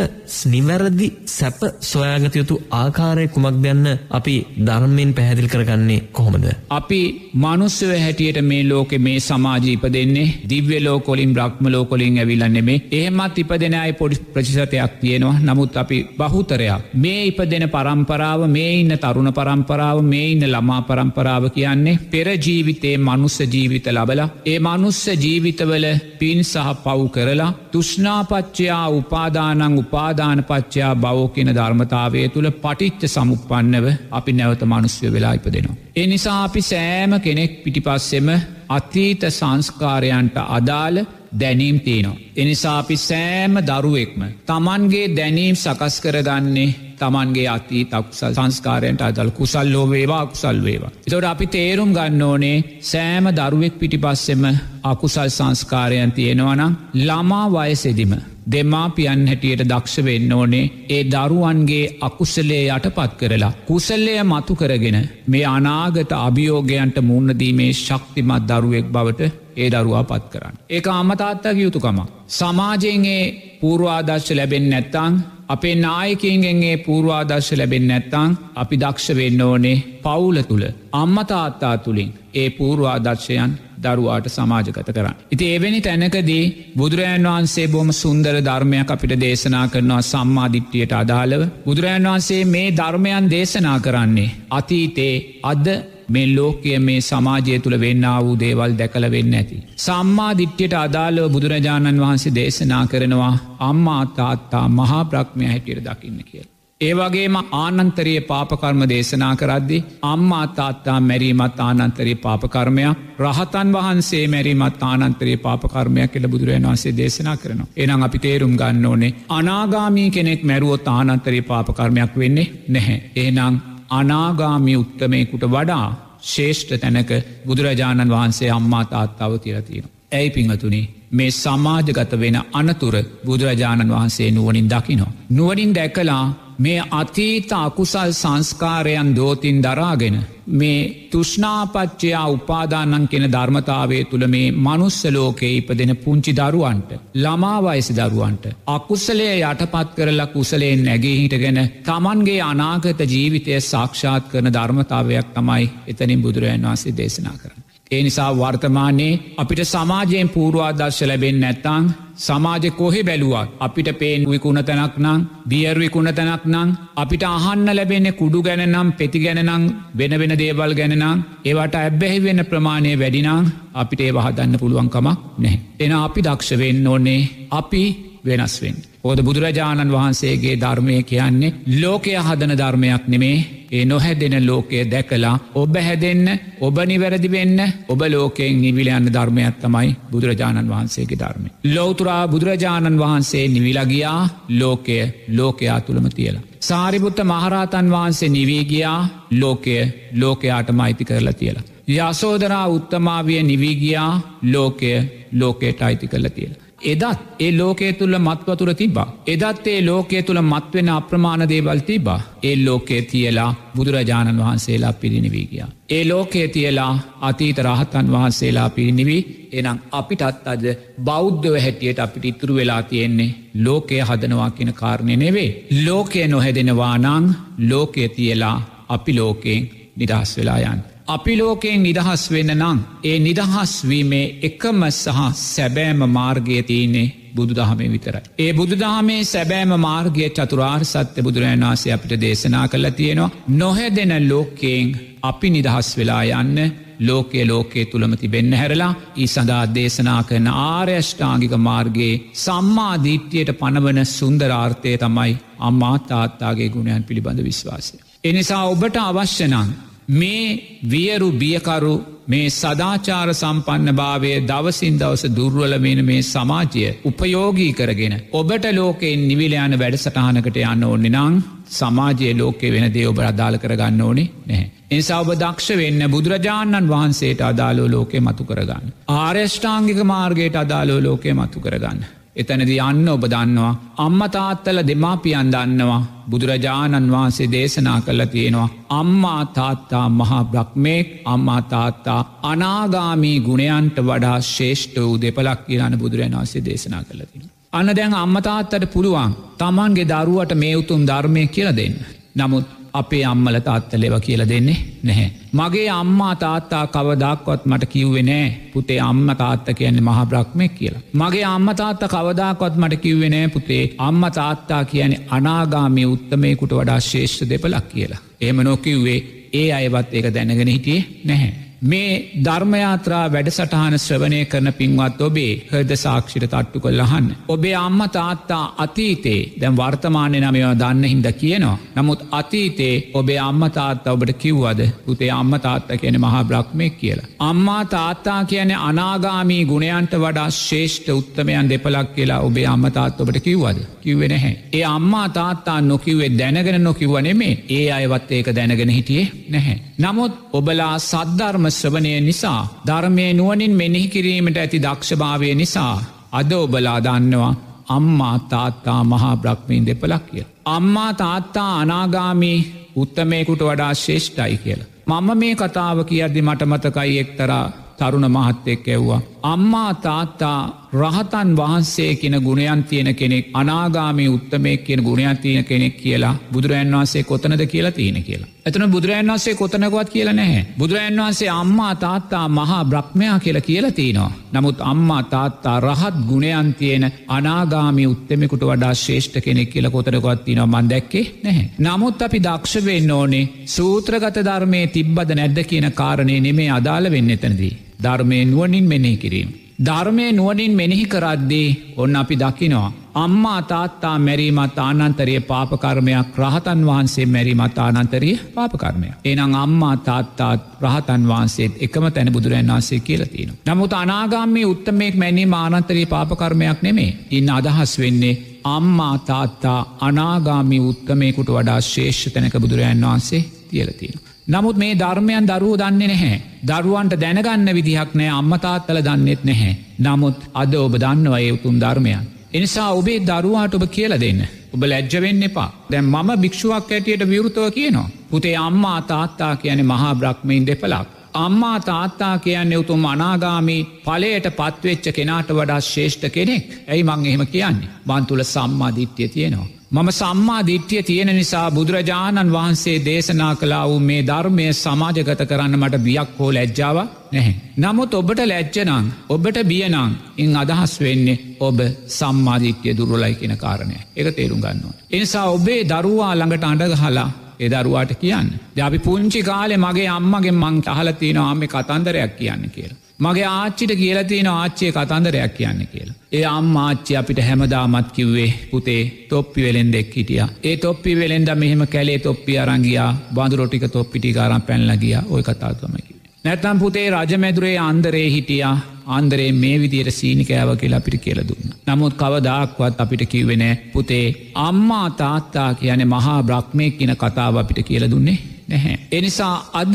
නිවැරදි 0.46 1.08
සැප 1.28 1.60
සොයාගත 1.82 2.36
යුතු 2.36 2.60
ආකාරය 2.72 3.26
කුමක්ද 3.28 3.66
යන්න 3.66 3.88
අපි 4.10 4.36
ධර්මයෙන් 4.60 5.10
පැහැදිලි 5.14 5.48
කරගන්නේ 5.48 5.98
කොහොමද? 6.12 6.46
අපි 6.70 7.00
මනුස්සව 7.36 7.90
හැටියට 7.96 8.44
මේ 8.44 8.62
ලෝකෙ 8.64 8.98
මේ 9.00 9.18
සමාජීප 9.22 9.85
ඉපදෙන්නේ 9.86 10.34
දිව්‍ය 10.46 10.78
ලෝකොලින් 10.80 11.32
බ්‍රහ්ම 11.32 11.66
ලෝකොලින් 11.68 12.18
ඇවිලන්නෙමේ 12.18 12.78
එහෙමත් 12.92 13.38
ඉපදෙන 13.38 13.74
අයි 13.74 13.92
පොඩි 13.92 14.16
ප්‍රචිසතයක් 14.32 15.00
තියෙනවා. 15.00 15.38
නමුත් 15.40 15.76
අපි 15.76 15.98
බහුතරයක්. 16.18 16.82
මේ 16.94 17.26
ඉපදෙන 17.26 17.68
පරම්පරාව 17.68 18.46
මේ 18.48 18.72
ඉන්න 18.80 18.98
තරුණ 18.98 19.32
පරම්පරාව 19.32 20.02
මේ 20.04 20.30
ඉන්න 20.32 20.46
ළමා 20.46 20.82
පරම්පරාව 20.82 21.50
කියන්නේ 21.50 21.98
පෙර 22.10 22.28
ජීවිතේ 22.38 22.96
මනුස්ස 22.98 23.38
ජීවිත 23.46 23.86
ලබලා 23.88 24.28
ඒ 24.46 24.58
මනුස්ස 24.60 25.02
ජීවිතවල 25.16 25.86
පින් 26.18 26.44
සහ 26.44 26.74
පව් 26.84 27.08
කරලා 27.10 27.50
තුෂ්නාපච්චයා 27.72 28.86
උපාදානං 28.90 29.78
උපාදානපච්චයා 29.78 30.94
බවෝකෙන 30.96 31.54
ධර්මතාවය 31.54 32.28
තුළ 32.28 32.50
පටිච්ච 32.56 33.08
සමුපන්නව 33.08 33.86
අපි 34.10 34.32
නැවත 34.32 34.62
මනුස්්‍ය 34.64 35.12
වෙලා 35.12 35.34
ඉපදෙනවා. 35.34 35.76
ඒ 35.96 36.06
නිසා 36.06 36.38
අපි 36.44 36.60
සෑම 36.62 37.12
කෙනෙක් 37.20 37.52
පිටිපස්සෙම 37.64 38.28
අතීත 38.68 39.22
සංස්කාරයන්ට 39.30 40.36
අදාළ 40.48 40.98
දැනීම් 41.32 41.80
තියනවා. 41.80 42.16
එනිසා 42.36 42.78
අපි 42.78 42.96
සෑම 42.98 43.54
දරුවෙක්ම 43.62 44.22
තමන්ගේ 44.46 45.16
දැනීම් 45.16 45.56
සකස් 45.56 46.00
කරගන්නේ 46.00 46.74
තමන්ගේ 46.98 47.48
අති 47.48 47.84
තක්සල් 47.84 48.34
සංස්කාරයට 48.34 49.00
අදල් 49.00 49.30
කුසල් 49.30 49.72
ලෝ 49.72 49.90
වේවා 49.90 50.20
අකුසල් 50.20 50.62
වේවා. 50.64 50.90
එතොට 51.06 51.24
අපි 51.24 51.46
තේරුම් 51.48 51.92
ගන්න 51.92 52.22
ඕනේ 52.22 52.78
සෑම 52.82 53.28
දරුවෙක් 53.32 53.78
පිටිපස්සෙම 53.78 54.46
අකුසල් 54.84 55.28
සංස්කාරයන් 55.30 56.12
තියෙනවනම් 56.12 56.72
ළමා 56.94 57.46
වයසෙදිම 57.48 58.14
දෙමාපියන් 58.46 59.26
හැටියට 59.26 59.62
දක්ෂ 59.64 60.04
වෙන්න 60.04 60.32
ඕනේ 60.32 60.64
ඒ 60.88 61.02
දරුවන්ගේ 61.06 61.84
අකුසලේ 62.00 62.62
යටපත් 62.68 63.12
කරලා. 63.20 63.52
කුසල්ලය 63.66 64.14
මතු 64.24 64.54
කරගෙන 64.54 64.98
මේ 65.26 65.46
අනාගත 65.46 66.12
අභියෝගයන්ට 66.18 66.98
මුන්නදීමේ 67.02 67.72
ශක්තිමත් 67.74 68.48
දරුවෙක් 68.48 68.88
බවට 68.88 69.32
ඒ 69.56 69.70
දරුවා 69.70 70.04
පත් 70.04 70.24
කරන්න. 70.32 70.58
ඒ 70.70 70.82
අම්මතාත්තක 70.90 71.58
යුතුකම. 71.58 71.98
සමාජයෙන්ගේ 72.28 73.22
පූර්වාදර්ශ 73.60 74.30
ලැබෙන් 74.32 74.70
නැත්තං 74.70 75.14
අපේ 75.48 75.74
නායකන්ගෙන්ගේ 75.76 76.76
පූර්වාදර්ශ 76.78 77.52
ලැබෙන් 77.52 77.86
නැත්තං 77.88 78.32
අපි 78.54 78.76
දක්ෂ 78.76 79.16
වෙන්න 79.16 79.42
ඕනේ 79.42 79.76
පවුල 80.02 80.38
තුළ 80.42 80.64
අම්මතාත්තා 80.92 81.76
තුළින් 81.78 82.10
ඒ 82.34 82.48
පූර්වාදර්ශයන් 82.50 83.52
දරුවාට 83.84 84.28
සමාජගත 84.28 84.78
කරන්න. 84.88 85.16
ඉති 85.30 85.50
එවැනි 85.54 85.80
තැනකදී 85.80 86.44
බුදුරජන් 86.76 87.26
වහන්සේ 87.26 87.66
බොම 87.68 87.90
සුන්දර 87.94 88.36
ධර්මයක් 88.40 88.90
අපිට 88.90 89.14
දේශනා 89.20 89.66
කරනවා 89.68 90.02
සම්මාධිට්ටියට 90.04 90.92
අදාළව. 90.92 91.42
බුදුරජන් 91.66 92.08
වහන්සේ 92.08 92.42
මේ 92.46 92.68
ධර්මයන් 92.72 93.30
දේශනා 93.30 93.78
කරන්නේ. 93.80 94.30
අතීතේ 94.50 95.14
අද 95.44 95.66
මේ 96.08 96.26
ලෝකය 96.36 96.78
මේ 96.78 97.00
සමාජය 97.00 97.58
තුළ 97.58 97.78
වෙන්න 97.80 98.06
වූ 98.18 98.34
දේවල් 98.38 98.76
දැකල 98.78 99.10
වෙන්න 99.10 99.34
ඇති. 99.34 99.62
සම්මා 99.76 100.32
දිට්්‍යයට 100.38 100.74
අදාළව 100.76 101.30
බුදුරජාණන් 101.32 102.02
වහන්සේ 102.02 102.34
දේශනා 102.34 102.84
කරනවා 102.86 103.32
අම්මා 103.60 104.02
තාත්තා 104.18 104.66
මහා 104.70 105.04
ප්‍රක්්මය 105.04 105.46
හැටියට 105.46 105.84
දකින්න 105.84 106.20
කියල. 106.24 106.46
ඒවගේම 106.80 107.36
ආනන්තරයේ 107.52 108.20
පාපකර්ම 108.20 108.80
දේශනා 108.88 109.36
කරද්දි 109.36 109.84
අම්මා 110.02 110.46
තාත්තා 110.48 110.96
මැරීමත් 111.00 111.60
ආනන්තරයේ 111.60 112.14
පාපකර්මයක් 112.16 112.98
රහතන් 113.18 113.72
වහන්සේ 113.72 114.24
මැරීමත් 114.28 114.82
ආනන්තරයේ 114.82 115.36
පාපකර්මයක් 115.36 116.12
කියල 116.12 116.28
බුදුරන් 116.28 116.66
වන්සේ 116.68 116.96
දේශනා 116.96 117.36
කරනවා. 117.36 117.70
එනම් 117.76 118.02
අපි 118.02 118.18
තේරුම් 118.18 118.56
ගන්න 118.56 118.86
ඕනේ 118.86 119.14
අනාගාමී 119.28 120.10
කෙනෙක් 120.10 120.44
මැරුවොත් 120.44 120.88
ආනන්තරයේ 120.88 121.48
පාපකර්මයක් 121.52 122.12
වෙන්නේ 122.16 122.52
නැහැ. 122.68 122.98
ඒනං 123.16 123.56
අනාගාමි 123.90 124.76
උත්තමයකුට 124.76 125.44
වඩා 125.46 125.86
ශේෂ්ඨ 126.22 126.78
තැනක 126.80 127.10
බුදුරජාණන් 127.46 128.10
වහන්සේ 128.10 128.50
අම්මා 128.50 128.84
තාත්තාව 128.84 129.38
කියලතියෙන. 129.38 129.84
ඇයි 130.12 130.30
පිංහතුනි 130.30 130.80
මේ 131.10 131.30
සමාජගත 131.32 132.12
වෙන 132.20 132.38
අනතුර 132.52 132.94
බුදුරජාණන් 133.26 133.92
වහන්සේ 133.92 134.30
නුවනින් 134.30 134.70
දකිනවා. 134.70 135.12
නුවනින් 135.30 135.74
දැකලා 135.74 136.24
මේ 136.58 136.82
අතීත 136.92 137.52
අකුසල් 137.54 138.12
සංස්කාරයන් 138.12 139.08
දෝතින් 139.16 139.58
දරාගෙන 139.62 140.16
මේ 140.50 141.08
තුෂ්නාපච්චයා 141.10 142.28
උපාදානන් 142.28 143.08
කෙන 143.08 143.26
ධර්මතාවය 143.26 143.98
තුළ 144.04 144.26
මේ 144.26 144.52
මනුස්සලෝකයේ 144.58 145.56
ඉපදෙන 145.56 145.92
පුංචි 145.96 146.32
දරුවන්ට 146.32 146.90
ළමාවයිසි 147.16 147.96
දරුවන්ට 147.96 148.46
අකුසලේ 148.68 149.34
යටපත් 149.42 149.94
කරලා 149.96 150.26
කුසලයෙන් 150.28 150.84
නැගේහිටගෙන 150.84 151.60
තමන්ගේ 151.84 152.40
අනාගත 152.42 153.00
ජීවිතය 153.06 153.60
සාක්ෂාත් 153.62 154.28
කරන 154.28 154.52
ධර්මතාවයක් 154.52 155.28
තමයි 155.34 155.70
එතනින් 155.86 156.22
බුදුරජන් 156.22 156.64
වන්සේ 156.64 156.96
දේශනා 156.96 157.38
කරන. 157.38 157.65
ඒ 157.90 158.02
නිසා 158.02 158.30
වර්තමානයේ 158.32 159.18
අපිට 159.36 159.60
සමාජයෙන් 159.64 160.28
පූරුවාදර්ශ 160.28 161.02
ලැබෙන් 161.02 161.36
නැත්තං 161.40 161.84
සමාජ 162.18 162.64
කොහෙ 162.70 163.00
බැලුවත් 163.02 163.52
අපිට 163.60 163.88
පේන් 164.00 164.24
විකුණ 164.24 164.60
තැනක් 164.60 164.96
නං 164.98 165.20
බියර් 165.48 165.78
විකුණ 165.78 166.10
තැනක් 166.10 166.44
නං 166.46 166.70
අපිට 166.96 167.22
අහන්න 167.26 167.68
ලැබෙන්නේ 167.68 168.12
කුඩු 168.12 168.40
ගැනනම් 168.42 168.90
පෙති 168.92 169.18
ගැනනම් 169.18 169.68
වෙන 169.94 170.18
වෙන 170.18 170.34
දේවල් 170.34 170.74
ගැනනම් 170.74 171.22
ඒවට 171.44 171.76
ඇබ්බැහි 171.76 172.18
වෙන 172.22 172.40
ප්‍රමාණය 172.44 172.92
වැඩිනං 172.96 173.52
අපිට 173.74 174.00
ඒ 174.00 174.12
වහදන්න 174.12 174.58
පුළුවන්කමක් 174.58 175.06
නැහැ. 175.38 175.60
එන 175.80 175.92
අපි 175.98 176.20
දක්ෂ 176.22 176.58
වෙන්න 176.58 176.86
ඕන්නේ 176.86 177.20
අපි 177.52 177.84
වෙනස්වෙන්. 178.24 178.76
ඕද 179.06 179.20
බුදුරජාණන් 179.22 179.92
වහන්සේගේ 179.92 180.56
ධර්මය 180.58 180.96
කියන්නේ 181.04 181.54
ලෝකය 181.76 182.14
හදන 182.20 182.52
ධර්මයක් 182.54 183.04
නෙමේ 183.08 183.36
ඒ 183.70 183.84
නොහැදෙන 183.84 184.36
ලෝකය 184.42 184.80
දැකලා 184.86 185.34
ඔබ 185.54 185.76
හැදෙන්න 185.78 186.28
ඔබ 186.60 186.76
නිවැරදි 186.84 187.30
වෙන්න 187.30 187.60
ඔබ 187.88 188.00
ලෝකයෙන් 188.08 188.60
නිවිලයන්න 188.60 189.08
ධර්මයක් 189.08 189.60
තමයි 189.60 189.94
බුදුරජාණන් 190.10 190.70
වහන්සේගේ 190.70 191.18
ධර්මය. 191.18 191.48
ලෝතුරා 191.66 192.22
බුදුරජාණන් 192.28 192.98
වහන්සේ 192.98 193.44
නිවිලගියා 193.48 194.20
ලෝකය 194.52 194.98
ලෝකයා 195.30 195.80
තුළම 195.82 196.10
තියලා. 196.10 196.44
සාරිබුත්ත 196.60 197.18
මහරහතන් 197.24 197.90
වහන්සේ 197.90 198.28
නිවීගියා 198.30 199.00
ලෝකය 199.32 199.78
ලෝකයාට 200.14 200.70
මයිති 200.72 201.04
කරලා 201.04 201.32
තියලා. 201.34 201.66
යසෝදරා 201.88 202.66
උත්තමාවිය 202.68 203.42
නිවීගියා 203.44 204.12
ලෝකය 204.44 204.94
ලෝකයට 205.32 205.82
අයිති 205.82 206.08
කරලා 206.08 206.30
තියලා. 206.30 206.65
එදත් 206.78 207.04
ඒ 207.38 207.50
ලෝකේ 207.52 207.92
තුළ 207.92 208.18
මත්වතුර 208.18 208.74
තිබා. 208.74 209.12
එදත් 209.26 209.66
ඒ 209.66 209.80
ලෝකේ 209.82 210.22
තුළ 210.22 210.40
මත්වෙන 210.42 210.88
අප්‍රමාණ 210.88 211.48
දේවල් 211.48 211.80
තිබා. 211.80 212.20
ඒ 212.42 212.56
ලෝකේ 212.64 213.02
තියලා 213.02 213.54
බුදුරජාණන් 213.76 214.38
වහන්සේලා 214.38 214.92
පිරිනිවී 214.94 215.46
ගියා. 215.46 215.68
ඒ 215.88 216.04
ලෝකේ 216.04 216.48
තියලා 216.48 216.98
අතීත 217.20 217.58
රහතන් 217.58 218.12
වහන්සේලා 218.12 218.68
පිරිනිවී 218.70 219.48
එනම් 219.52 219.78
අපිටත් 219.92 220.46
අද 220.46 220.64
බෞද්ධව 221.02 221.56
හැටියට 221.60 221.98
අපිට 221.98 222.24
ඉතුරු 222.24 222.54
වෙලා 222.54 222.82
තියෙන්නේ 222.82 223.34
ලෝකය 223.64 224.00
හදනවා 224.00 224.50
කියන 224.50 224.72
කාරණය 224.74 225.16
නෙවේ. 225.16 225.50
ලෝකය 225.86 226.28
නොහැදෙනවා 226.28 226.98
නං 226.98 227.24
ලෝකය 227.70 228.08
තියලා 228.08 228.56
අපි 228.88 229.12
ලෝකයෙන් 229.12 229.70
නිදහස් 229.96 230.36
වෙලා 230.36 230.58
යන්න. 230.66 230.95
අපි 231.08 231.34
ලෝකයෙන් 231.36 231.82
නිදහස් 231.82 232.22
වෙන්න 232.30 232.52
නං 232.54 232.78
ඒ 233.04 233.18
නිදහස්වීමේ 233.18 234.24
එකම 234.42 234.80
සහ 234.88 235.18
සැබෑම 235.42 236.00
මාර්ගය 236.10 236.56
තියන්නේ 236.62 237.12
බුදු 237.34 237.54
දහමේ 237.54 237.90
විතරයි. 237.90 238.22
ඒ 238.38 238.52
බුදු 238.52 238.74
දහමේ 238.76 239.20
සැබෑම 239.24 239.74
මාර්ගය 239.80 240.26
චතුරාර් 240.30 240.82
සත්‍ය 240.84 241.20
බුදුරන් 241.22 241.62
වන්සේ 241.62 241.92
අපිට 241.92 242.16
දේශනා 242.20 242.64
කළ 242.68 242.90
තියෙනවා. 242.92 243.30
නොහැදෙන 243.52 244.14
ලෝකයෙන් 244.28 244.90
අපි 245.22 245.48
නිදහස් 245.50 245.88
වෙලා 245.98 246.24
යන්න 246.34 246.58
ලෝකයේ 247.00 247.46
ලෝකයේ 247.46 247.86
තුළම 247.86 248.12
තිබෙන්න 248.16 248.52
හැරලා 248.54 248.92
ඒ 249.16 249.28
සඳහා 249.28 249.64
දේශනා 249.74 250.20
කරන 250.24 250.48
ආර්යෂ්ඨාංගික 250.66 251.54
මාර්ගයේ 251.60 252.22
සම්මාධීට්‍යයට 252.36 253.58
පනවන 253.60 254.00
සුන්දරාර්ථය 254.08 254.98
තමයි 254.98 255.32
අම්මා 255.60 255.96
තාත්තාගේ 256.04 256.68
ගුණයන් 256.68 257.04
පිළිබඳ 257.04 257.40
විශ්වාසය. 257.44 257.94
එනිසා 258.24 258.64
ඔබට 258.66 258.96
අවශ්‍යනං 259.00 259.76
මේ 260.08 260.80
වියරු 260.84 261.30
බියකරු 261.34 261.94
මේ 262.28 262.50
සදාචාර 262.50 263.28
සම්පන්න 263.32 263.94
භාවය 263.94 264.30
දවසින් 264.42 264.98
දවස 264.98 265.24
දුර්වලවෙන 265.30 266.04
මේ 266.04 266.22
සමාජය 266.24 266.86
උපයෝගී 267.04 267.72
කරගෙන 267.72 268.14
ඔබට 268.32 268.66
ලෝකෙන් 268.72 269.26
නිවිලයන 269.28 269.78
වැඩසටහනකට 269.78 270.58
යන්න 270.64 270.84
ඕන්නෙ 270.84 271.10
නං 271.10 271.36
සමාජයේ 271.70 272.34
ලෝකෙ 272.34 272.70
වෙන 272.70 272.92
දේ 272.92 273.06
ඔබ 273.06 273.18
අදාළ 273.20 273.58
කරගන්න 273.58 274.02
ඕනේ 274.02 274.28
නැහැ. 274.46 274.70
එනිසා 274.90 275.20
ඔබ 275.20 275.32
දක්ෂ 275.34 275.76
වෙන්න 275.76 276.10
බුදුරජාණන් 276.10 276.88
වහන්සේට 276.88 277.40
අදාලෝ 277.42 277.88
ලෝකෙ 277.88 278.20
මතු 278.20 278.44
කරගන්න. 278.44 278.92
ආර්යෂ්ඨාංගික 279.16 280.02
මාර්ගයට 280.04 280.56
අදාලෝ 280.56 281.00
ලෝකය 281.00 281.34
මතු 281.34 281.60
කරගන්න. 281.60 282.15
එතනද 282.36 282.70
යන්න 282.70 283.08
ඔබ 283.08 283.24
දන්නවා. 283.26 283.72
අම්ම 283.96 284.20
තාත්තල 284.30 284.78
දෙමාපියන් 284.82 285.50
දන්නවා 285.54 286.02
බුදුරජාණන් 286.30 287.10
වහන්සේ 287.10 287.50
දේශනා 287.50 287.98
කළ 288.00 288.24
තියෙනවා. 288.26 288.68
අම්මා 288.90 289.42
තාත්තා 289.52 290.06
මහා 290.10 290.42
බ්‍රක්්මේක් 290.44 291.08
අම්මා 291.24 291.62
තාත්තා 291.64 292.20
අනාගාමී 292.44 293.38
ගුණයන්ට 293.40 293.98
වඩා 294.02 294.38
ශේෂ්ඨ 294.46 294.98
වූ 294.98 295.20
දෙපලක් 295.20 295.60
කියලාන 295.66 295.98
බුදුරන් 295.98 296.36
වහන්සේ 296.36 296.64
දේශනා 296.64 297.02
කළතින. 297.04 297.50
අන්න 297.72 297.96
දැන් 297.96 298.14
අම්මතාත්තට 298.16 298.86
පුළුවන් 298.92 299.36
තමන්ගේ 299.58 300.08
දරුවට 300.08 300.54
මේ 300.54 300.76
උතුම් 300.76 301.02
ධර්මය 301.06 301.46
කියල 301.48 301.70
දෙන්න. 301.76 301.96
නමුත් 302.36 302.75
අපේ 302.98 303.24
අම්මල 303.24 303.58
තාත්තලෙව 303.60 304.14
කියල 304.26 304.42
දෙන්නේ 304.48 304.76
නැහැ. 305.02 305.28
මගේ 305.52 305.88
අම්මා 305.90 306.34
තාත්තා 306.36 306.84
කවදක්වත් 306.86 307.66
මට 307.66 307.88
කිව්වෙ 307.88 308.22
නෑ 308.22 308.46
පුතේ 308.72 309.00
අම්ම 309.00 309.28
තාත්ත 309.38 309.68
කියන්නේ 309.74 310.06
මහ 310.08 310.24
බ්‍රක්්මයක් 310.30 310.74
කියලා. 310.74 311.02
මගේ 311.14 311.44
අම්ම 311.46 311.68
තාත්ත 311.76 312.02
කවදාකොත් 312.14 312.76
මට 312.76 313.00
කිව්වෙ 313.00 313.28
නෑ 313.28 313.48
පුතේ 313.48 313.82
අම්ම 313.98 314.22
තාත්තා 314.34 314.82
කියන්නේ 314.86 315.24
අනාගාමී 315.30 316.06
උත්තමයකුට 316.06 316.72
වඩා 316.72 317.00
ශේෂ්ඨ 317.02 317.48
දෙපලක් 317.50 317.88
කියලා. 317.88 318.24
එහෙම 318.40 318.58
නොකිව්වේ 318.62 319.20
ඒ 319.52 319.68
අයවත් 319.72 320.14
ඒක 320.14 320.34
දැනගෙන 320.34 320.68
හිටියේ 320.68 321.06
නැහැ. 321.24 321.65
මේ 321.82 322.40
ධර්මයාත්‍රා 322.44 323.32
වැඩසටහන 323.32 323.96
ශ්‍රවණය 323.98 324.44
කරන 324.44 324.72
පින්වත් 324.72 325.20
ඔබේ 325.20 325.52
හද 325.70 325.96
සාක්ෂිට 325.96 326.44
තට්ටු 326.44 326.80
කොල්ලහන්න. 326.80 327.28
ඔබේ 327.48 327.74
අම්ම 327.76 328.00
තාත්තා 328.10 328.74
අතීතේ 328.78 329.40
දැම් 329.60 329.76
වර්තමානය 329.76 330.40
නමයව 330.40 330.78
දන්න 330.78 331.04
හින්ද 331.04 331.26
කියනවා. 331.32 331.78
නමුත් 331.96 332.22
අතීතේ 332.30 333.10
ඔබේ 333.14 333.38
අම්ම 333.38 333.62
තාත්තා 333.70 334.12
ඔබට 334.12 334.32
කිව්වද 334.34 334.80
උතේ 335.06 335.30
අම්ම 335.30 335.52
තාත්ත 335.60 335.92
කියන 336.00 336.20
මහා 336.20 336.44
බ්‍රක්්මයක් 336.44 336.96
කියලා. 336.98 337.26
අම්මා 337.40 337.84
තාත්තා 337.86 338.44
කියන 338.44 338.72
අනාගාමී 338.80 339.64
ගුණයන්ට 339.64 340.14
වඩා 340.16 340.50
ශේෂ්ඨ 340.50 341.10
උත්තමයන් 341.10 341.68
දෙපලක් 341.68 342.14
කියලා 342.14 342.40
ඔබේ 342.40 342.66
අම්ම 342.66 342.86
තාත් 342.90 343.20
ඔබට 343.20 343.40
කිව්වද 343.40 343.84
කිව්වෙ 344.00 344.28
නැහැ. 344.28 344.54
ඒ 344.72 344.84
අම්මා 344.86 345.28
තාත්තා 345.30 345.80
නොකිවේ 345.82 346.30
දැනගෙන 346.38 346.82
නොකිව්ව 346.82 347.20
නෙමේ 347.20 347.52
ඒ 347.70 347.84
අයවත් 347.92 348.32
ඒක 348.32 348.50
දැනගෙන 348.56 348.88
හිටියේ 348.90 349.28
නැහැ. 349.48 349.78
නමුත් 349.98 350.32
ඔබලා 350.52 350.94
සද්ධර්ම 351.00 351.66
ශ්‍රවණය 351.70 352.10
නිසා 352.20 352.60
ධර්මය 352.86 353.26
නුවනින් 353.32 353.74
මෙනෙහි 353.74 354.08
කිරීමට 354.08 354.58
ඇති 354.58 354.82
දක්ෂභාවය 354.82 355.54
නිසා 355.54 355.94
අද 356.32 356.50
ඔබලා 356.54 356.98
දන්නවා 357.00 357.54
අම්මා 357.88 358.38
තාත්තා 358.50 359.00
මහා 359.04 359.36
බ්‍රක්්මීන් 359.36 359.86
දෙපලක් 359.86 360.26
කිය. 360.26 360.44
අම්මා 360.66 361.12
තාත්තා 361.14 361.70
අනාගාමී 361.80 362.58
උත්තමයකුට 362.96 363.60
වඩා 363.60 363.94
ශේෂ්ටයි 363.94 364.56
කියලා. 364.56 364.90
මම 365.12 365.28
මේ 365.34 365.54
කතාව 365.54 365.98
කියද්දි 366.04 366.42
මටමතකයි 366.42 367.18
එක්තරා 367.18 367.64
තරුණ 367.98 368.30
මහත්තෙක් 368.30 368.88
ඇව්වා. 368.88 369.20
අම්මා 369.46 369.94
තාත්තා 369.96 370.86
රහතන් 370.94 371.48
වහන්සේ 371.56 372.14
කියෙන 372.14 372.36
ගුණයන් 372.40 372.84
තියෙන 372.84 373.14
කෙනෙක් 373.14 373.50
අනාගාමී 373.52 374.28
උත්තමය 374.28 374.76
කියන 374.78 375.02
ගුණයක් 375.02 375.40
තියෙන 375.40 375.64
කෙනෙක් 375.64 375.96
කියලා 375.96 376.34
බුදුරන් 376.52 376.92
වහන්සේ 376.92 377.22
කොතනද 377.22 377.62
කියලා 377.66 377.92
තියෙන 377.92 378.22
කියලා. 378.22 378.48
එතන 378.66 378.84
බුදුරන් 378.86 379.26
වහන්සේ 379.26 379.54
කොතනකොත් 379.54 380.10
කියලා 380.10 380.34
නැහැ. 380.34 380.66
බුදුරන් 380.78 381.16
වහන්සේ 381.16 381.48
අම්මා 381.52 381.94
තාත්තා 381.96 382.48
මහා 382.50 382.84
බ්‍රක්්මයා 382.84 383.38
කියලා 383.38 383.60
කියලා 383.60 383.90
තියෙනවා. 383.92 384.32
නමුත් 384.52 384.80
අම්මා 384.82 385.22
තාත්තා 385.24 385.76
රහත් 385.80 386.26
ගුණයන් 386.28 386.74
තියෙන 386.74 387.06
අනාගාමී 387.28 388.06
උත්තමෙකුට 388.06 388.62
වඩා 388.62 388.94
ශේෂ්ඨ 388.96 389.40
කෙනෙක් 389.40 389.70
කියලා 389.70 389.90
කොතනකොත් 389.90 390.44
තිනවා 390.44 390.66
මන් 390.72 390.90
දැක්කේ 390.90 391.24
නැහැ. 391.44 391.70
නමුත් 391.80 392.22
අපි 392.22 392.42
දක්ෂ 392.42 392.84
වෙන්න 392.84 393.10
ඕනේ 393.12 393.48
සූත්‍රගත 393.68 394.44
ධර්මය 394.44 394.86
තිබ්බද 394.88 395.34
නැද්ද 395.34 395.58
කියන 395.64 395.90
කාරණය 395.94 396.40
නෙමේ 396.40 396.70
අදාළ 396.72 397.10
වෙන්න 397.10 397.30
එතනදී. 397.30 397.74
ධර්මය 397.98 398.44
නුවනින් 398.44 398.84
මෙනෙහි 398.84 399.16
කිරීම. 399.16 399.48
ධර්මය 399.78 400.32
නුවනින් 400.32 400.72
මෙනෙහි 400.72 401.04
කරද්දී 401.06 401.94
ඔන්න 401.96 402.16
අපි 402.16 402.36
දකිනවා. 402.36 402.92
අම්මා 403.14 403.60
තාත්තා 403.62 404.18
මැරීමත් 404.18 404.78
ආනන්තරයේ 404.78 405.40
පාපකර්මයක් 405.42 406.38
රහතන් 406.38 406.80
වහන්සේ 406.86 407.26
මැරීමත් 407.26 407.78
ආනන්තරය 407.78 408.30
පාපකර්මය. 408.54 409.08
එනම් 409.24 409.54
අම්මා 409.54 409.96
තාත්තාත් 409.98 410.60
රහතන් 410.82 411.22
වහන්සේත් 411.28 411.72
එකම 411.80 412.04
තැන 412.10 412.32
බුදුරන් 412.32 412.66
වහන්සේ 412.66 413.00
කියලතින. 413.00 413.50
නමුත් 413.66 413.92
අනාගාමී 413.94 414.64
උත්තමෙක් 414.64 415.14
මැනී 415.14 415.46
මානන්තරයේ 415.46 416.06
පාපකර්මයක් 416.06 416.82
නෙමේ. 416.82 417.16
ඉන්න 417.30 417.50
අදහස් 417.50 417.98
වෙන්නේ 417.98 418.34
අම්මා 418.66 419.16
තාත්තා 419.20 419.80
අනාගාමී 420.00 420.80
උත්තමයකුට 420.82 421.48
වඩා 421.48 421.80
ශේෂ්ඨ 421.82 422.32
තැනක 422.32 422.56
බුදුරජන් 422.56 423.04
වහන්සේ 423.04 423.44
තියලතින. 423.70 424.25
නමුත් 424.48 424.76
මේ 424.76 424.94
ධර්මයන් 424.94 425.46
දරුව 425.46 425.74
දන්නේ 425.78 426.08
නැහැ. 426.08 426.42
දරුවන්ට 426.62 427.14
දැනගන්න 427.20 427.70
විදිහක් 427.74 428.12
නෑ 428.14 428.30
අම්මතාත්තල 428.30 429.00
දන්නෙත් 429.00 429.42
නැහැ. 429.44 429.72
නමුත් 430.00 430.38
අද 430.54 430.74
ඔබ 430.76 430.94
දන්නවය 430.94 431.50
උතුම් 431.52 431.80
ධර්මයන්. 431.80 432.22
එනිසා 432.52 432.90
ඔබේ 432.92 433.18
දරුවාට 433.22 433.74
ඔබ 433.74 433.84
කියල 433.88 434.14
දෙන්න. 434.20 434.46
ඔබ 434.74 434.82
ලැජ්ජවෙන්න 434.82 435.42
එපා. 435.42 435.70
දැන් 435.90 436.04
මම 436.04 436.30
භික්ෂුවක් 436.36 436.92
ඇටියට 436.92 437.24
විවෘතව 437.24 437.66
කියනවා. 437.70 438.08
පුතේ 438.30 438.56
අම්මා 438.58 439.00
තාත්තා 439.02 439.52
කියන 439.56 439.84
මහා 439.84 440.14
බ්‍රක්්මයින් 440.14 440.66
දෙපලක්. 440.66 441.08
අම්මා 441.36 441.78
තාත්තා 441.82 442.38
කියන්නේ 442.38 442.78
උතුම් 442.78 443.04
අනාගාමී 443.04 443.86
පලයට 444.04 444.46
පත්වෙච්ච 444.52 445.06
කෙනාට 445.12 445.50
වඩා 445.50 445.80
ශේෂ්ඨ 445.82 446.30
කෙනෙක් 446.30 446.64
ඇයි 446.88 447.02
මං 447.02 447.26
එහෙම 447.26 447.46
කියන්නේ 447.46 447.90
බන්තුල 448.06 448.42
සම්මාධිත්‍යය 448.44 449.28
තියෙනවා. 449.28 449.75
මම 449.96 450.08
සම්මා 450.10 450.62
දිට්්‍යය 450.66 451.02
තියෙන 451.02 451.30
නිසා 451.30 451.66
බුදුරජාණන් 451.70 452.50
වහන්සේ 452.52 452.96
දේශනා 453.04 453.52
කලා 453.54 453.84
වූ 453.88 454.00
මේ 454.00 454.18
ධර්මය 454.22 454.66
සමාජගත 454.74 455.42
කරන්න 455.42 455.76
මට 455.78 456.00
බියක් 456.00 456.34
හෝ 456.38 456.48
ලැජ්ජාව 456.52 456.98
නැහැ. 457.32 457.54
නමුත් 457.78 458.14
ඔබට 458.14 458.42
ලැජ්ජනං 458.44 459.06
ඔබට 459.28 459.60
බියනං 459.64 459.96
ඉන් 460.36 460.52
අදහස් 460.56 460.94
වෙන්නේ 461.00 461.38
ඔබ 461.60 461.80
සම්මාධිත්‍යය 462.10 462.96
දුරුලයි 462.98 463.34
කියෙන 463.34 463.56
කාරණය 463.56 463.96
එක 464.16 464.28
තේරුම් 464.36 464.60
ගන්නවා. 464.60 464.94
එනිසා 465.10 465.46
ඔබේ 465.50 465.80
දරුවා 465.86 466.34
ළඟට 466.34 466.66
අඩගහලා 466.66 467.28
ඒ 467.60 467.72
දරුවාට 467.74 468.12
කියන්න. 468.16 468.52
ද 468.76 468.78
අපි 468.80 468.98
පුංචි 469.00 469.42
කාලෙ 469.42 469.76
මගේ 469.78 470.08
අම්මගේ 470.10 470.54
මං 470.54 470.76
අහලතින 470.88 471.38
ආම 471.38 471.66
කතන්දරයක් 471.66 472.38
කියන්න 472.38 472.70
කියලා. 472.70 473.05
මගේ 473.18 473.44
ආච්චිට 473.48 473.92
කියලතින 474.00 474.48
ආච්චේ 474.48 474.90
කතන්දරයක් 474.92 475.54
කියන්න 475.56 475.80
කියලා. 475.92 476.16
ඒ 476.32 476.44
අම් 476.46 476.68
ආච්චි 476.76 477.16
අපිට 477.16 477.38
හැමදාමත් 477.40 478.10
කිව්වේ 478.12 478.50
පුතේ 478.70 479.26
තොප්පි 479.28 479.62
වෙලෙන් 479.62 479.92
දෙක් 479.92 480.10
හිටිය. 480.16 480.42
ඒ 480.64 480.76
තොප්පි 480.76 481.16
වෙලෙන්ද 481.16 481.48
මෙහෙම 481.54 481.86
කැලේ 481.86 482.18
තොප්පි 482.18 482.58
අරංගියා 482.58 483.10
බඳුරොටික 483.34 483.86
තොප්පිටි 483.92 484.32
කාරම් 484.32 484.62
පැල්ලගිය 484.62 485.16
ඔය 485.28 485.42
කතාතුමකි. 485.42 486.12
නැතම් 486.44 486.78
පුතේ 486.78 487.06
රජමැදුරේ 487.10 487.78
අන්දරේ 487.80 488.28
හිටියා 488.30 488.76
ආන්දරේ 489.06 489.50
මේ 489.52 489.76
විදියට 489.80 490.10
සීනිකෑව 490.10 490.74
කියලා 490.76 490.98
අපිට 490.98 491.16
කියල 491.20 491.40
දුන්න. 491.48 491.72
නමුත් 491.86 492.14
කවදාක්වත් 492.14 493.00
අපිට 493.00 493.24
කිව්වෙනෑ 493.28 493.78
පුතේ 493.94 494.26
අම්මා 494.66 495.08
තාත්තා 495.22 495.70
කියන 495.74 496.04
මහා 496.08 496.42
බ්‍රක්්මය 496.42 496.90
කියන 496.90 497.16
කතාව 497.16 497.56
අපිට 497.56 497.80
කියල 497.88 498.10
දුන්නේ 498.10 498.38
නැහැ. 498.68 498.98
එනිසා 499.12 499.54
අද 499.72 499.94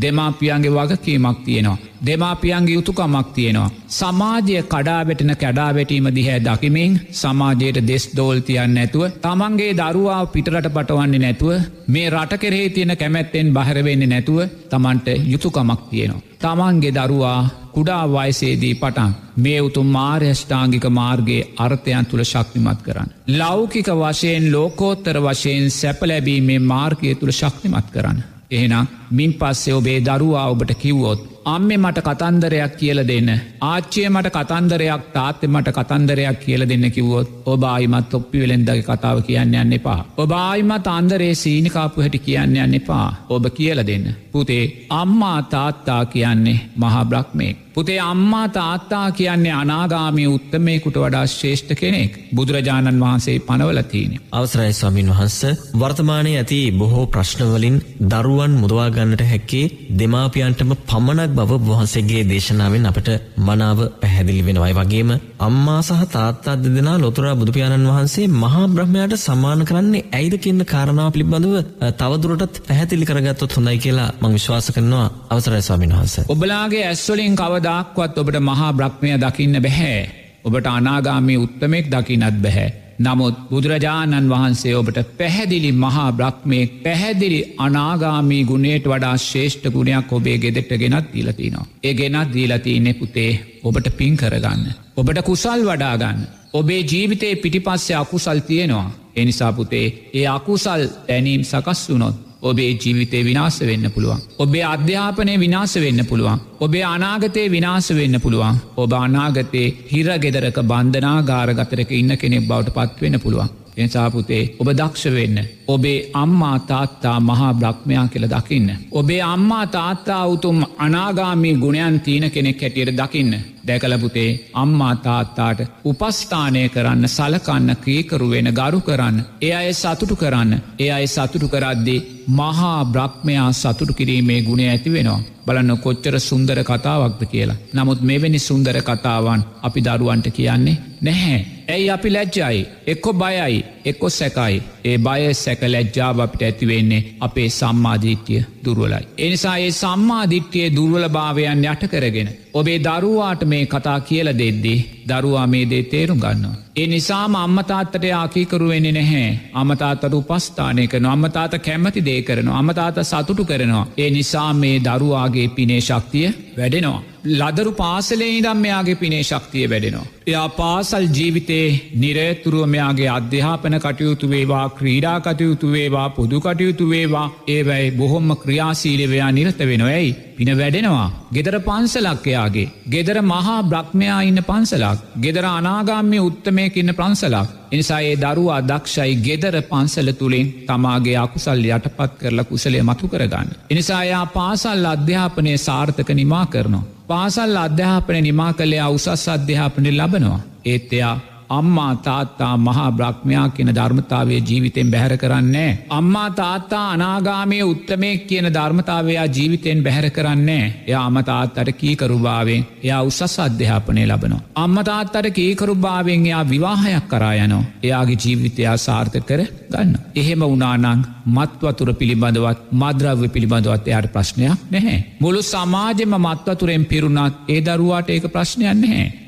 දෙමාපියන්ගේ 0.00 0.72
වගකීමක් 0.72 1.38
තියෙනවා. 1.44 1.78
දෙමාපියන්ගේ 2.06 2.74
යුතුකමක් 2.74 3.28
තියෙනවා. 3.30 3.70
සමාජය 3.90 4.62
කඩාවැටෙන 4.64 5.32
කැඩාවැටීම 5.36 6.08
දිහැ 6.16 6.38
දකිමින් 6.40 7.00
සමාජයට 7.12 7.80
දෙස් 7.88 8.04
දෝල්තියන්න 8.16 8.74
නැතුව 8.74 9.04
තමන්ගේ 9.20 9.72
දරුවා 9.74 10.20
පිටරට 10.28 10.68
පටවන්නේ 10.70 11.20
නැතුව 11.20 11.52
මේ 11.88 12.10
රට 12.10 12.38
කෙරේ 12.38 12.68
තියෙන 12.70 12.96
කැමැත්තෙන් 12.96 13.52
බහරවෙන්නේ 13.52 14.06
නැතුව 14.08 14.40
තමන්ට 14.70 15.08
යුතුකමක් 15.24 15.80
තියෙනවා. 15.90 16.22
තමන්ගේ 16.40 16.94
දරුවා 16.94 17.40
කුඩා 17.72 18.04
වයිසේදී 18.08 18.74
පටන් 18.74 19.12
මේ 19.36 19.60
උතුම් 19.60 19.86
මාර්යෂ්ඨාංගික 19.88 20.86
මාර්ගයේ 20.90 21.48
අර්ථයන් 21.58 22.06
තුළ 22.06 22.24
ශක්තිමත් 22.24 22.80
කරන්න. 22.82 23.08
ලෞකික 23.30 23.88
වශයෙන් 23.94 24.52
ලෝකෝත්තර 24.52 25.18
වශයෙන් 25.20 25.70
සැපලැබීමේ 25.72 26.58
මාර්ගය 26.64 27.14
තුළ 27.14 27.32
ශක්තිමත් 27.32 27.88
කරන්න. 27.90 28.24
එහෙනම් 28.50 28.90
මින් 29.10 29.32
පස්සේ 29.34 29.74
ඔබේ 29.74 30.00
දරුවා 30.02 30.48
ඔබට 30.48 30.74
කිව්වොත්. 30.76 31.33
අම්මෙ 31.44 31.76
මට 31.76 32.00
කතන්දරයක් 32.00 32.76
කියල 32.80 33.00
දෙන්න. 33.08 33.30
ආච්චිය 33.62 34.06
මට 34.08 34.28
කතන්දරයක් 34.36 35.02
තාත්තෙ 35.14 35.46
මට 35.46 35.74
කතන්දරයක් 35.78 36.38
කියල 36.44 36.62
දෙන්න 36.68 36.86
කිව්වොත් 36.90 37.28
ඔබායිමත් 37.46 38.14
ඔප්පි 38.14 38.40
වෙලෙන්දගේ 38.42 38.82
කතාව 38.82 39.18
කියන්න 39.26 39.54
යන්න 39.54 39.76
එපා. 39.78 40.00
ඔබායිමත් 40.16 40.86
අන්දරේ 40.86 41.34
සීනිකාපු 41.34 42.00
හැටි 42.00 42.18
කියන්න 42.18 42.56
යන්න 42.56 42.78
එපා. 42.80 43.08
ඔබ 43.28 43.44
කියල 43.56 43.86
දෙන්න. 43.86 44.06
පුතේ 44.32 44.86
අම්මා 45.00 45.42
තාත්තා 45.42 46.02
කියන්නේ 46.06 46.58
මහා 46.76 47.04
බ්‍රක්්මේක්. 47.04 47.63
පුතේ 47.74 47.98
අම්මා 48.02 48.48
තාත්තා 48.50 49.06
කියන්නේ 49.12 49.54
අනාගාමී 49.54 50.26
උත්තමයකුට 50.28 50.96
වඩා 50.96 51.24
ශේෂ්ඨ 51.28 51.72
කෙනෙක් 51.74 52.12
බුදුරජාණන් 52.34 53.00
වහන්සේ 53.00 53.36
පනවලතිීන. 53.40 54.12
අවසරයි 54.32 54.72
ස්වාමින් 54.72 55.10
වහන්ස 55.10 55.38
වර්තමානය 55.76 56.32
ඇති 56.34 56.58
බොහෝ 56.74 57.06
ප්‍රශ්නවලින් 57.08 57.76
දරුවන් 58.12 58.54
මුදවාගන්නට 58.56 59.24
හැක්කේ 59.24 59.64
දෙමාපියන්ටම 59.98 60.74
පමණක් 60.84 61.34
බව 61.38 61.58
වහන්සේගේ 61.64 62.22
දේශනාවෙන් 62.24 62.86
අපට 62.86 63.10
මනාව 63.40 63.80
පැහැදිලි 64.00 64.42
වෙනවයි 64.42 64.74
වගේම 64.74 65.10
අම්මා 65.40 65.80
සහ 65.82 66.06
තාත්තා 66.08 66.56
දෙදෙනා 66.58 66.96
ලොතුරා 66.98 67.34
බුදුපාණන් 67.36 67.88
වහන්සේ 67.88 68.28
මහා 68.36 68.66
බ්‍රහ්මයට 68.68 69.16
සමාන 69.18 69.64
කරන්නේ 69.64 70.04
ඇයිද 70.12 70.36
කියන්න 70.38 70.64
කාරණාව 70.66 71.12
පිළිබඳව 71.12 71.56
තවදුරටත් 71.98 72.62
පැහැදිලි 72.68 73.06
කරගත්තොත් 73.06 73.56
හොඳයි 73.56 73.76
කියලා 73.78 74.08
මං 74.20 74.34
විශ්වාස 74.34 74.72
කරනවා 74.72 75.06
අවසරයි 75.30 75.62
ස්වාමින් 75.62 75.92
වහන්ස. 75.92 76.14
ඔබලාගේ 76.28 76.86
ඇස්වලින් 76.86 77.36
කවදක්වත් 77.64 78.18
ඔබට 78.18 78.38
මහා 78.42 78.72
බ්‍රහ්මය 78.72 79.10
දකින්න 79.18 79.56
බැහැ. 79.58 80.00
ඔබට 80.44 80.66
අනාගාමී 80.68 81.36
උත්තමෙක් 81.38 81.86
දකිනත් 81.88 82.38
බැහැ. 82.38 82.68
නමුත් 82.98 83.36
බුදුරජාණන් 83.50 84.28
වහන්සේ 84.28 84.74
ඔබට 84.74 84.98
පැහැදිලි 85.18 85.70
මහා 85.74 86.08
බ්‍රක්්මය 86.12 86.58
පැහැදිලි 86.84 87.40
අනාගාමී 87.58 88.42
ගුණේට 88.44 88.86
වඩා 88.86 89.16
ශේෂ්ඨ 89.20 89.68
ගුණයක් 89.68 90.12
ඔබේ 90.12 90.38
ගෙදෙට 90.38 90.72
ගෙනත් 90.74 91.08
දීලතිනවා. 91.12 91.66
ඒ 91.82 91.94
ගෙනත් 91.94 92.34
දීලතින්නේ 92.34 92.94
පුතේ 92.94 93.30
ඔබට 93.62 93.88
පින් 93.96 94.16
කරගන්න. 94.16 94.66
ඔබට 94.96 95.22
කුසල් 95.22 95.64
වඩාගන්න. 95.64 96.20
ඔබේ 96.52 96.82
ජීවිතයේ 96.82 97.36
පිටිපස්සේ 97.36 97.96
අකුසල් 97.96 98.38
තියෙනවා. 98.40 98.90
එනිසා 99.16 99.52
පුතේ 99.52 99.86
ඒ 100.12 100.26
අකුසල් 100.28 100.82
ඇනීම් 101.08 101.42
සකස් 101.44 101.88
වුනොත් 101.88 102.23
ඔබේ 102.44 102.70
ජීවිතය 102.82 103.24
විනාස 103.24 103.62
වෙන්න 103.62 103.90
පුළුවන්. 103.94 104.20
ඔබේ 104.38 104.62
අධ්‍යාපනය 104.62 105.34
විනාස 105.38 105.76
වෙන්න 105.76 106.06
පුළුවන්. 106.08 106.38
ඔබේ 106.60 106.82
අනාගතයේ 106.82 107.48
විනාස 107.48 107.92
වෙන්න 107.92 108.20
පුළුවන්. 108.20 108.56
ඔබ 108.76 108.92
අනාගතයේ 108.92 109.74
හිරගෙදරක 109.92 110.58
බන්ධනා 110.62 111.18
ගාරගතරක 111.22 111.92
ඉන්න 111.92 112.16
කෙනෙක් 112.16 112.46
බවට 112.46 112.74
පත්වෙන්න 112.74 113.20
පුළුවන්. 113.20 113.48
එනිසාපුතේ 113.76 114.42
ඔබ 114.58 114.68
දක්ෂ 114.70 115.04
වෙන්න. 115.08 115.38
ඔබේ 115.68 116.10
අම්මා 116.14 116.58
තාත්තා 116.60 117.16
මහා 117.20 117.54
බ්‍රක්්මයා 117.54 118.06
කියල 118.08 118.26
දකින්න. 118.28 118.68
ඔබේ 118.92 119.22
අම්මා 119.24 119.66
තාත්තා 119.68 120.22
උතුම් 120.26 120.58
අනාගාමී 120.78 121.54
ගුණයන් 121.56 122.00
තියන 122.00 122.30
කෙනෙක් 122.30 122.62
හැටියට 122.62 122.96
දකින්න. 122.96 123.34
දැකලපුතේ 123.66 124.30
අම්මා 124.54 124.94
තාත්තාට 124.98 125.60
උපස්ථානය 125.84 126.68
කරන්න 126.68 127.08
සලකන්න 127.08 127.76
ක්‍රීකරු 127.76 128.30
වෙන 128.30 128.48
ගරු 128.52 128.80
කරන්න. 128.80 129.18
ඒ 129.42 129.52
අය 129.52 129.72
සතුටු 129.74 130.16
කරන්න. 130.16 130.52
ඒ 130.78 130.90
අයි 130.90 131.06
සතුටු 131.08 131.48
කරද්දේ 131.48 132.04
මහා 132.30 132.84
බ්‍රක්්මයා 132.86 133.52
සතුටු 133.54 133.92
කිරීමේ 133.92 134.42
ගුණ 134.42 134.62
ඇති 134.62 134.92
වෙනවා. 134.92 135.20
බලන්න 135.46 135.78
කොච්චර 135.78 136.20
සුන්දර 136.20 136.58
කතාවක්ද 136.62 137.22
කියලා. 137.26 137.60
නමුත් 137.74 138.00
මෙවැනි 138.02 138.38
සුන්දර 138.40 138.76
කතාවන් 138.82 139.44
අපි 139.62 139.80
දරුවන්ට 139.82 140.30
කියන්නේ 140.30 140.80
නැහැ. 141.02 141.53
ඇයි 141.68 141.90
අපි 141.90 142.10
ලැජ්ජයි 142.10 142.66
එක්කො 142.86 143.12
බයයි 143.12 143.64
එක්කො 143.84 144.10
සැකයි 144.10 144.62
ඒ 144.84 144.96
බය 144.98 145.34
සැක 145.34 145.62
ලැජ්ජාව 145.66 146.20
අපිට 146.20 146.42
ඇතිවෙන්නේ 146.42 147.02
අපේ 147.20 147.48
සම්මාධීත්‍යය 147.50 148.42
දුරුවලයි. 148.64 149.04
එනිසා 149.18 149.56
ඒ 149.58 149.70
සම්මාධිට්්‍යයේ 149.72 150.74
දුර්වල 150.76 151.08
භාවයන් 151.08 151.64
යට 151.64 151.86
කරගෙන. 151.86 152.28
ඔබේ 152.54 152.78
දරුවාට 152.80 153.42
මේ 153.44 153.64
කතා 153.66 154.00
කියල 154.02 154.28
දෙද්දී 154.34 154.78
දරුවා 155.08 155.46
මේ 155.46 155.64
දේ 155.66 155.82
තේරුම් 155.84 156.18
ගන්නවා. 156.18 156.56
ඒ 156.76 156.86
නිසාම 156.86 157.34
අම්මතාත්තට 157.36 158.04
ආකීකරුවෙන්නේ 158.12 158.92
නැහැ. 158.92 159.38
අමතාතට 159.54 160.04
උපස්ථානය 160.12 160.86
කරන 160.86 161.06
අම්මතාත 161.06 161.54
කැමති 161.60 162.04
දේ 162.04 162.20
කරන 162.22 162.48
අමතාත 162.50 163.00
සතුටු 163.04 163.44
කරනවා. 163.44 163.86
ඒ 163.98 164.10
නිසා 164.10 164.52
මේ 164.54 164.76
දරුවාගේ 164.80 165.48
පිනේ 165.50 165.80
ශක්තිය 165.80 166.28
වැඩෙනවා. 166.56 167.02
ලදරු 167.32 167.72
පාසලේ 167.74 168.30
ඉදම් 168.30 168.58
මෙයාගේ 168.58 168.94
පිනේ 168.96 169.22
ශක්තිය 169.22 169.66
වැඩෙනවා. 169.66 170.06
එයා 170.26 170.48
පාසල් 170.50 171.06
ජීවිතේ 171.10 171.66
නිරේතුරුව 171.96 172.66
මෙයාගේ 172.68 173.08
අධ්‍යාපන 173.10 173.78
කටයුතු 173.78 174.30
වේවා 174.30 174.66
ක්‍රීඩා 174.72 175.18
කටයුතු 175.20 175.72
වේවා 175.72 176.08
පොදු 176.10 176.40
කටයුතු 176.40 176.88
වේවා 176.88 177.26
ඒවැයි 177.48 177.90
බොහොම්ම 177.92 178.36
ක්‍රියාසීලවයා 178.38 179.32
නිරත 179.32 179.58
වෙනොයයි 179.64 180.14
පින 180.36 180.50
වැඩෙනවා. 180.58 181.08
ගෙදර 181.34 181.56
පන්සලක්කයාගේ. 181.60 182.68
ගෙදර 182.90 183.18
මහා 183.24 183.58
බ්‍රක්්මයා 183.64 184.20
ඉන්න 184.20 184.40
පන්සලක්. 184.42 184.98
ගෙදර 185.20 185.44
අනාගාම්‍ය 185.48 186.18
උත්තමයකින්න 186.20 186.94
ප්‍රංසලක්. 186.94 187.48
එනිසා 187.72 188.00
ඒ 188.00 188.16
දරුවා 188.16 188.60
දක්ෂයි 188.62 189.14
ගෙදර 189.18 189.56
පන්සල 189.62 190.10
තුළින් 190.12 190.48
තමාගේ 190.66 191.16
අකුසල් 191.16 191.64
යටපත් 191.68 192.18
කරලා 192.20 192.44
කුසලේ 192.44 192.82
මතු 192.82 193.08
කරගන්න. 193.08 193.54
එනිසායා 193.70 194.24
පාසල් 194.28 194.84
අධ්‍යාපනය 194.86 195.54
සාර්ථක 195.58 196.10
නිමා 196.12 196.46
කරනවා. 196.46 196.88
පාසල් 197.06 197.56
අධ්‍යාපන 197.58 198.18
නිමා 198.22 198.52
කළේ 198.54 198.88
උසස් 198.88 199.28
අධ්‍යාපනය 199.28 199.90
ලබනවා. 199.92 200.40
ඒත් 200.64 200.92
එයා 200.92 201.16
අම්මා 201.48 201.96
තාත්තා 201.96 202.56
මහා 202.56 202.92
බ්‍රක්්මයා 202.92 203.48
කියන 203.48 203.74
ධර්මතාවය 203.74 204.40
ජීවිතෙන් 204.40 204.90
බැහැර 204.90 205.16
කරන්නේ. 205.16 205.86
අම්මා 205.90 206.30
තාත්තා 206.30 206.90
අනාගාමය 206.90 207.62
උත්තමය 207.62 208.18
කියන 208.18 208.54
ධර්මතාවයා 208.54 209.26
ජීවිතයෙන් 209.26 209.82
බැහැර 209.82 210.10
කරන්නේ. 210.10 210.84
එය 210.86 210.94
අමතාත්තට 210.94 211.72
කීකරුභාවෙන් 211.72 212.66
එයා 212.82 213.02
උසස් 213.02 213.38
අධ්‍යාපනය 213.38 214.06
ලබනවා. 214.06 214.40
අම්මතාත්තට 214.54 215.30
කීකරුභාවෙන් 215.30 216.26
එයා 216.26 216.48
විවාහයක් 216.48 217.08
කරායනෝ. 217.08 217.64
එයාගේ 217.82 218.18
ජීවිතයා 218.24 218.76
සාර්ථ 218.76 219.18
කර 219.20 219.40
ගන්න. 219.72 219.98
එහෙම 220.14 220.42
උනානං 220.42 221.04
මත්වතුර 221.26 221.94
පිළිබඳවත් 221.94 222.58
මද්‍රව්‍ය 222.72 223.28
පිළිබඳවත් 223.28 223.88
එයාට 223.88 224.12
ප්‍රශ්නයක් 224.12 224.58
නැහැ. 224.70 225.04
මුළු 225.20 225.42
සමාජෙම 225.42 226.16
මත්වතුරෙන් 226.20 226.84
පිරුණත් 226.84 227.34
ඒ 227.48 227.60
දරුවාට 227.60 228.10
ඒක 228.10 228.32
ප්‍රශ්නයක් 228.32 228.74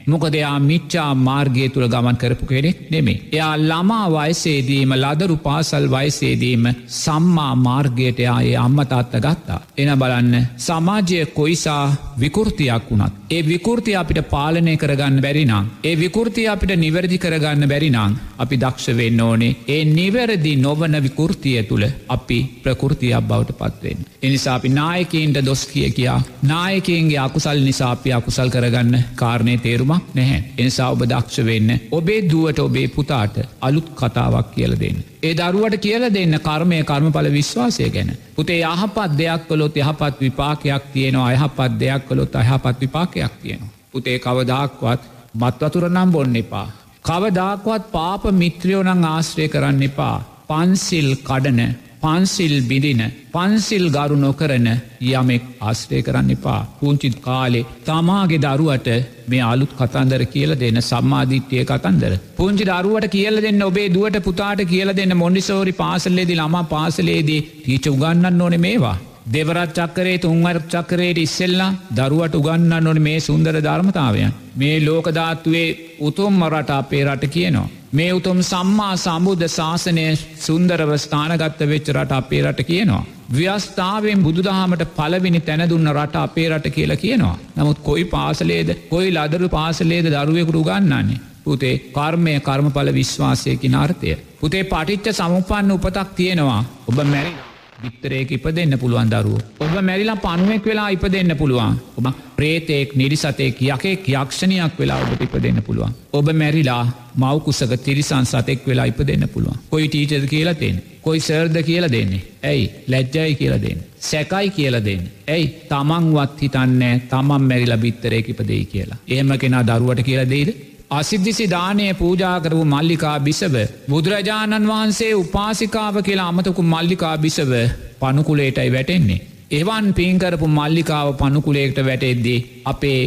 නැහැ. 0.07 0.13
මොකදයා 0.13 0.59
මිච්චා 0.61 1.15
මාර්ගය 1.17 1.69
තුළ 1.69 1.89
ගමන් 1.89 2.17
කරපු 2.17 2.47
කෙනෙක් 2.47 2.91
නෙමේ. 2.91 3.21
එයා 3.33 3.57
ළමා 3.61 4.07
වයසේදීම 4.09 4.93
ලදරු 4.95 5.37
පාසල් 5.39 5.89
වයසේදීම 5.89 6.67
සම්මා 6.89 7.55
මාර්ගයට 7.57 8.19
යායේ 8.19 8.57
අම්මතාත්ත 8.57 9.17
ගත්තා. 9.17 9.61
එන 9.77 9.99
බලන්න 9.99 10.47
සමාජය 10.59 11.27
කොයිසා 11.29 11.85
විකෘතියක් 12.19 12.91
වුණත්. 12.91 13.13
ඒ 13.29 13.43
විකෘති 13.43 13.95
අපිට 13.95 14.31
පාලනය 14.31 14.77
කරගන්න 14.77 15.21
බැරිනම්. 15.21 15.71
ඒ 15.83 15.95
විකෘතිය 15.97 16.49
අපිට 16.49 16.77
නිවැරදි 16.77 17.19
කරගන්න 17.19 17.69
බැරිනං 17.69 18.17
අපි 18.39 18.57
දක්ෂ 18.57 18.97
වෙන්න 18.97 19.21
ඕනේ 19.21 19.57
ඒ 19.69 19.85
නිවැරදි 19.87 20.57
නොවන 20.59 20.97
විකෘතිය 21.03 21.63
තුළ 21.65 21.87
අපි 22.09 22.39
ප්‍රකෘතියක් 22.63 23.21
බවට 23.23 23.59
පත්වෙන්. 23.61 24.07
එනිසා 24.23 24.55
අපි 24.55 24.69
නායකන්ට 24.71 25.45
දොස් 25.47 25.67
කිය 25.67 25.91
කියා 25.91 26.21
නායකන්ගේ 26.45 27.19
අකුසල් 27.19 27.61
නිසාපි 27.61 28.13
අකුසල් 28.13 28.49
කරගන්න 28.49 29.05
කාරණය 29.15 29.57
තේරුමක් 29.97 30.15
නැහැ. 30.15 30.43
එනිසා 30.59 30.91
ඔබ 30.91 31.03
දක්ෂ 31.03 31.45
වෙන්න 31.45 31.71
ඔබේ 31.91 32.21
දුවට 32.23 32.59
ඔබේ 32.59 32.89
පුතාට 32.89 33.37
අලුත් 33.61 33.89
කතාවක් 33.93 34.51
කියල 34.55 34.73
දෙන්න. 34.75 34.99
ඒ 35.23 35.35
දරුවට 35.35 35.79
කියල 35.79 36.05
දෙන්න 36.11 36.39
කර්මය 36.41 36.83
කර්මඵල 36.85 37.31
විශ්වාසය 37.33 37.91
ගැන. 37.91 38.11
පුතේ 38.37 38.61
යහපත් 38.63 39.19
දෙයක් 39.19 39.49
කළොත් 39.49 39.77
යහපත් 39.77 40.21
විපාකයක් 40.21 40.85
තියෙනවා 40.93 41.29
අයහපත් 41.29 41.81
දෙයක් 41.81 42.09
කළොත් 42.09 42.37
අයහපත් 42.37 42.81
විපාකයක් 42.81 43.33
තියෙනවා. 43.43 43.73
පුතේ 43.93 44.19
කවදක්වත් 44.19 45.01
මත්වතුර 45.35 45.89
නම් 45.89 46.13
බොන්න 46.13 46.37
එපා. 46.37 46.69
කවදාක්වත් 47.03 47.91
පාප 47.93 48.23
මිත්‍රියෝනං 48.33 49.05
ආශ්‍රය 49.07 49.49
කරන්න 49.49 49.83
එපා. 49.83 50.17
පන්සිල් 50.49 51.11
කඩන 51.29 51.61
පන්සිල් 52.07 52.55
බිඳින 52.63 53.01
පන්සිල් 53.33 53.85
ගරු 53.89 54.17
නොකරන 54.17 54.67
යමෙක් 55.11 55.45
ආශ්‍රය 55.63 56.01
කරන්න 56.03 56.31
එපා 56.35 56.61
පුංචිත් 56.79 57.17
කාලේ 57.21 57.65
තමාගේ 57.87 58.43
දරුවට 58.45 58.89
මේ 59.29 59.43
අලුත් 59.43 59.73
කතන්දර 59.73 60.23
කියල 60.27 60.53
දෙන්න 60.57 60.81
සම්මාධිත්‍යය 60.83 61.65
කතන්දර. 61.65 62.15
පුංචි 62.37 62.65
දරුවට 62.65 63.09
කියල 63.09 63.37
දෙන්න 63.39 63.63
ඔබේ 63.63 63.89
දුවට 63.89 64.19
පුතාට 64.21 64.63
කියල 64.67 64.91
දෙන්න 64.93 65.17
මොන්ඩිසෝරි 65.17 65.75
පාසල්ලේදී 65.75 66.41
ළමා 66.41 66.65
පාසලේදී 66.67 67.43
ටීච 67.45 67.93
උගන්නන්න 67.93 68.43
ඕන 68.43 68.57
මේවා. 68.61 68.97
දෙවරත් 69.27 69.73
චක්කරේ 69.75 70.19
තුන්වර 70.19 70.59
චක්කරයට 70.65 71.19
ඉස්සෙල්ලා 71.19 71.73
දරුවට 71.93 72.35
උගන්න 72.35 72.75
නොන 72.81 73.01
මේ 73.03 73.21
සුන්දර 73.21 73.57
ධර්මතාවයන්. 73.61 74.35
මේ 74.55 74.77
ලෝකධාත්තුවේ 74.81 75.69
උතුම් 76.01 76.45
රට 76.45 76.71
අපේ 76.73 77.03
රට 77.05 77.27
කියනවා. 77.29 77.69
මේ 77.93 78.13
උතුම් 78.13 78.39
සම්මා 78.43 78.95
සම්බුද්ධ 78.97 79.49
ශාසනය 79.49 80.07
සුන්දරව 80.39 80.93
ස්ථානගත්ත 80.97 81.61
වෙච්ච 81.65 81.91
රට 81.93 82.13
අපේ 82.13 82.43
රට 82.43 82.63
කියනවා. 82.63 83.05
ව්‍යස්ථාවෙන් 83.31 84.23
බුදුදහමට 84.23 84.85
පලවිනි 84.95 85.41
තැනදුන්න 85.41 85.91
රට 85.93 86.17
අපේ 86.19 86.49
රට 86.49 86.71
කියලා 86.71 86.97
කියනවා. 86.97 87.39
නමුත් 87.57 87.79
කොයි 87.81 88.05
පාසලේද 88.07 88.71
කොයි 88.89 89.11
ලදරු 89.13 89.49
පාසලේද 89.49 90.07
දරුවෙකුරු 90.09 90.63
ගන්නන්නේ. 90.63 91.21
පුතේ 91.45 91.75
කර්මය 91.91 92.39
කර්මඵල 92.41 92.93
විශ්වාසයකි 92.93 93.69
නාර්ථය. 93.69 94.17
පුතේ 94.41 94.65
පටිච්ච 94.67 95.13
සමුපන්න 95.15 95.73
උපතක් 95.73 96.09
තියෙනවා 96.15 96.63
ඔබ 96.87 96.99
මැරි. 97.07 97.37
විත්තරේක 97.83 98.31
ඉප 98.31 98.47
දෙන්න 98.57 98.79
පුළුවන් 98.79 99.11
දරුව. 99.11 99.41
ඔබ 99.61 99.75
මැරිලා 99.89 100.17
පනුවෙක් 100.17 100.65
වෙලා 100.65 100.89
ඉප 100.91 101.05
දෙන්න 101.13 101.37
පුළුවන්. 101.37 101.79
ඔබ 101.97 102.07
ප්‍රේතෙක් 102.37 102.95
නිරිසතෙක් 102.97 103.61
යකෙක් 103.63 104.09
යක්ෂණයක් 104.09 104.79
වෙලා 104.79 105.01
ඔබට 105.03 105.23
ඉප 105.23 105.37
දෙන්න 105.43 105.63
පුළුවන්. 105.63 105.95
ඔබ 106.13 106.31
මැරිලා 106.33 106.83
මවකුසක 107.15 107.77
තිරිසන් 107.85 108.25
සතෙක් 108.25 108.67
වෙලා 108.67 108.87
ඉප 108.87 109.01
දෙන්න 109.07 109.29
පුළුවන්. 109.29 109.59
කොයි 109.71 109.89
ටීචද 109.89 110.29
කියලා 110.29 110.57
දෙන්න. 110.61 110.81
කොයි 111.03 111.21
සර්ද 111.21 111.63
කියලා 111.63 111.93
දෙන්නේ. 111.93 112.23
ඇයි 112.43 112.71
ලැජ්ජයි 112.89 113.35
කියලා 113.35 113.61
දෙන්න. 113.61 113.83
සැකයි 114.01 114.51
කියලා 114.51 114.85
දෙන්න. 114.85 115.05
ඇයි 115.29 115.53
තමන්වත් 115.69 116.41
හිතන්නේ 116.43 116.95
තමන් 117.11 117.43
මැරිලා 117.43 117.79
බිත්තරේ 117.79 118.25
ඉප 118.27 118.41
දෙයි 118.49 118.65
කියලා. 118.67 118.99
ඒම 119.09 119.39
කෙනා 119.39 119.67
දරුවට 119.67 120.03
කියලා 120.03 120.31
දෙයිද 120.31 120.76
අසිද්ධිසි 120.91 121.47
දානය 121.47 121.87
පූජා 121.95 122.41
කරපු 122.41 122.65
මල්ලිකා 122.65 123.19
බිසව 123.21 123.55
බුදුරජාණන් 123.91 124.69
වහන්සේ 124.69 125.13
උපාසිකාව 125.15 125.97
කියලා 126.03 126.29
අමතකු 126.29 126.63
මල්ලිකා 126.65 127.17
බිසව 127.19 127.53
පනුකුලේටයි 128.01 128.71
වැටෙන්නේ. 128.73 129.21
එවන් 129.53 129.87
පින්කරපු 129.93 130.47
මල්ලිකාව 130.49 131.09
පනුකුලේට 131.15 131.79
වැටෙද්දී 131.85 132.63
අපේ 132.65 133.03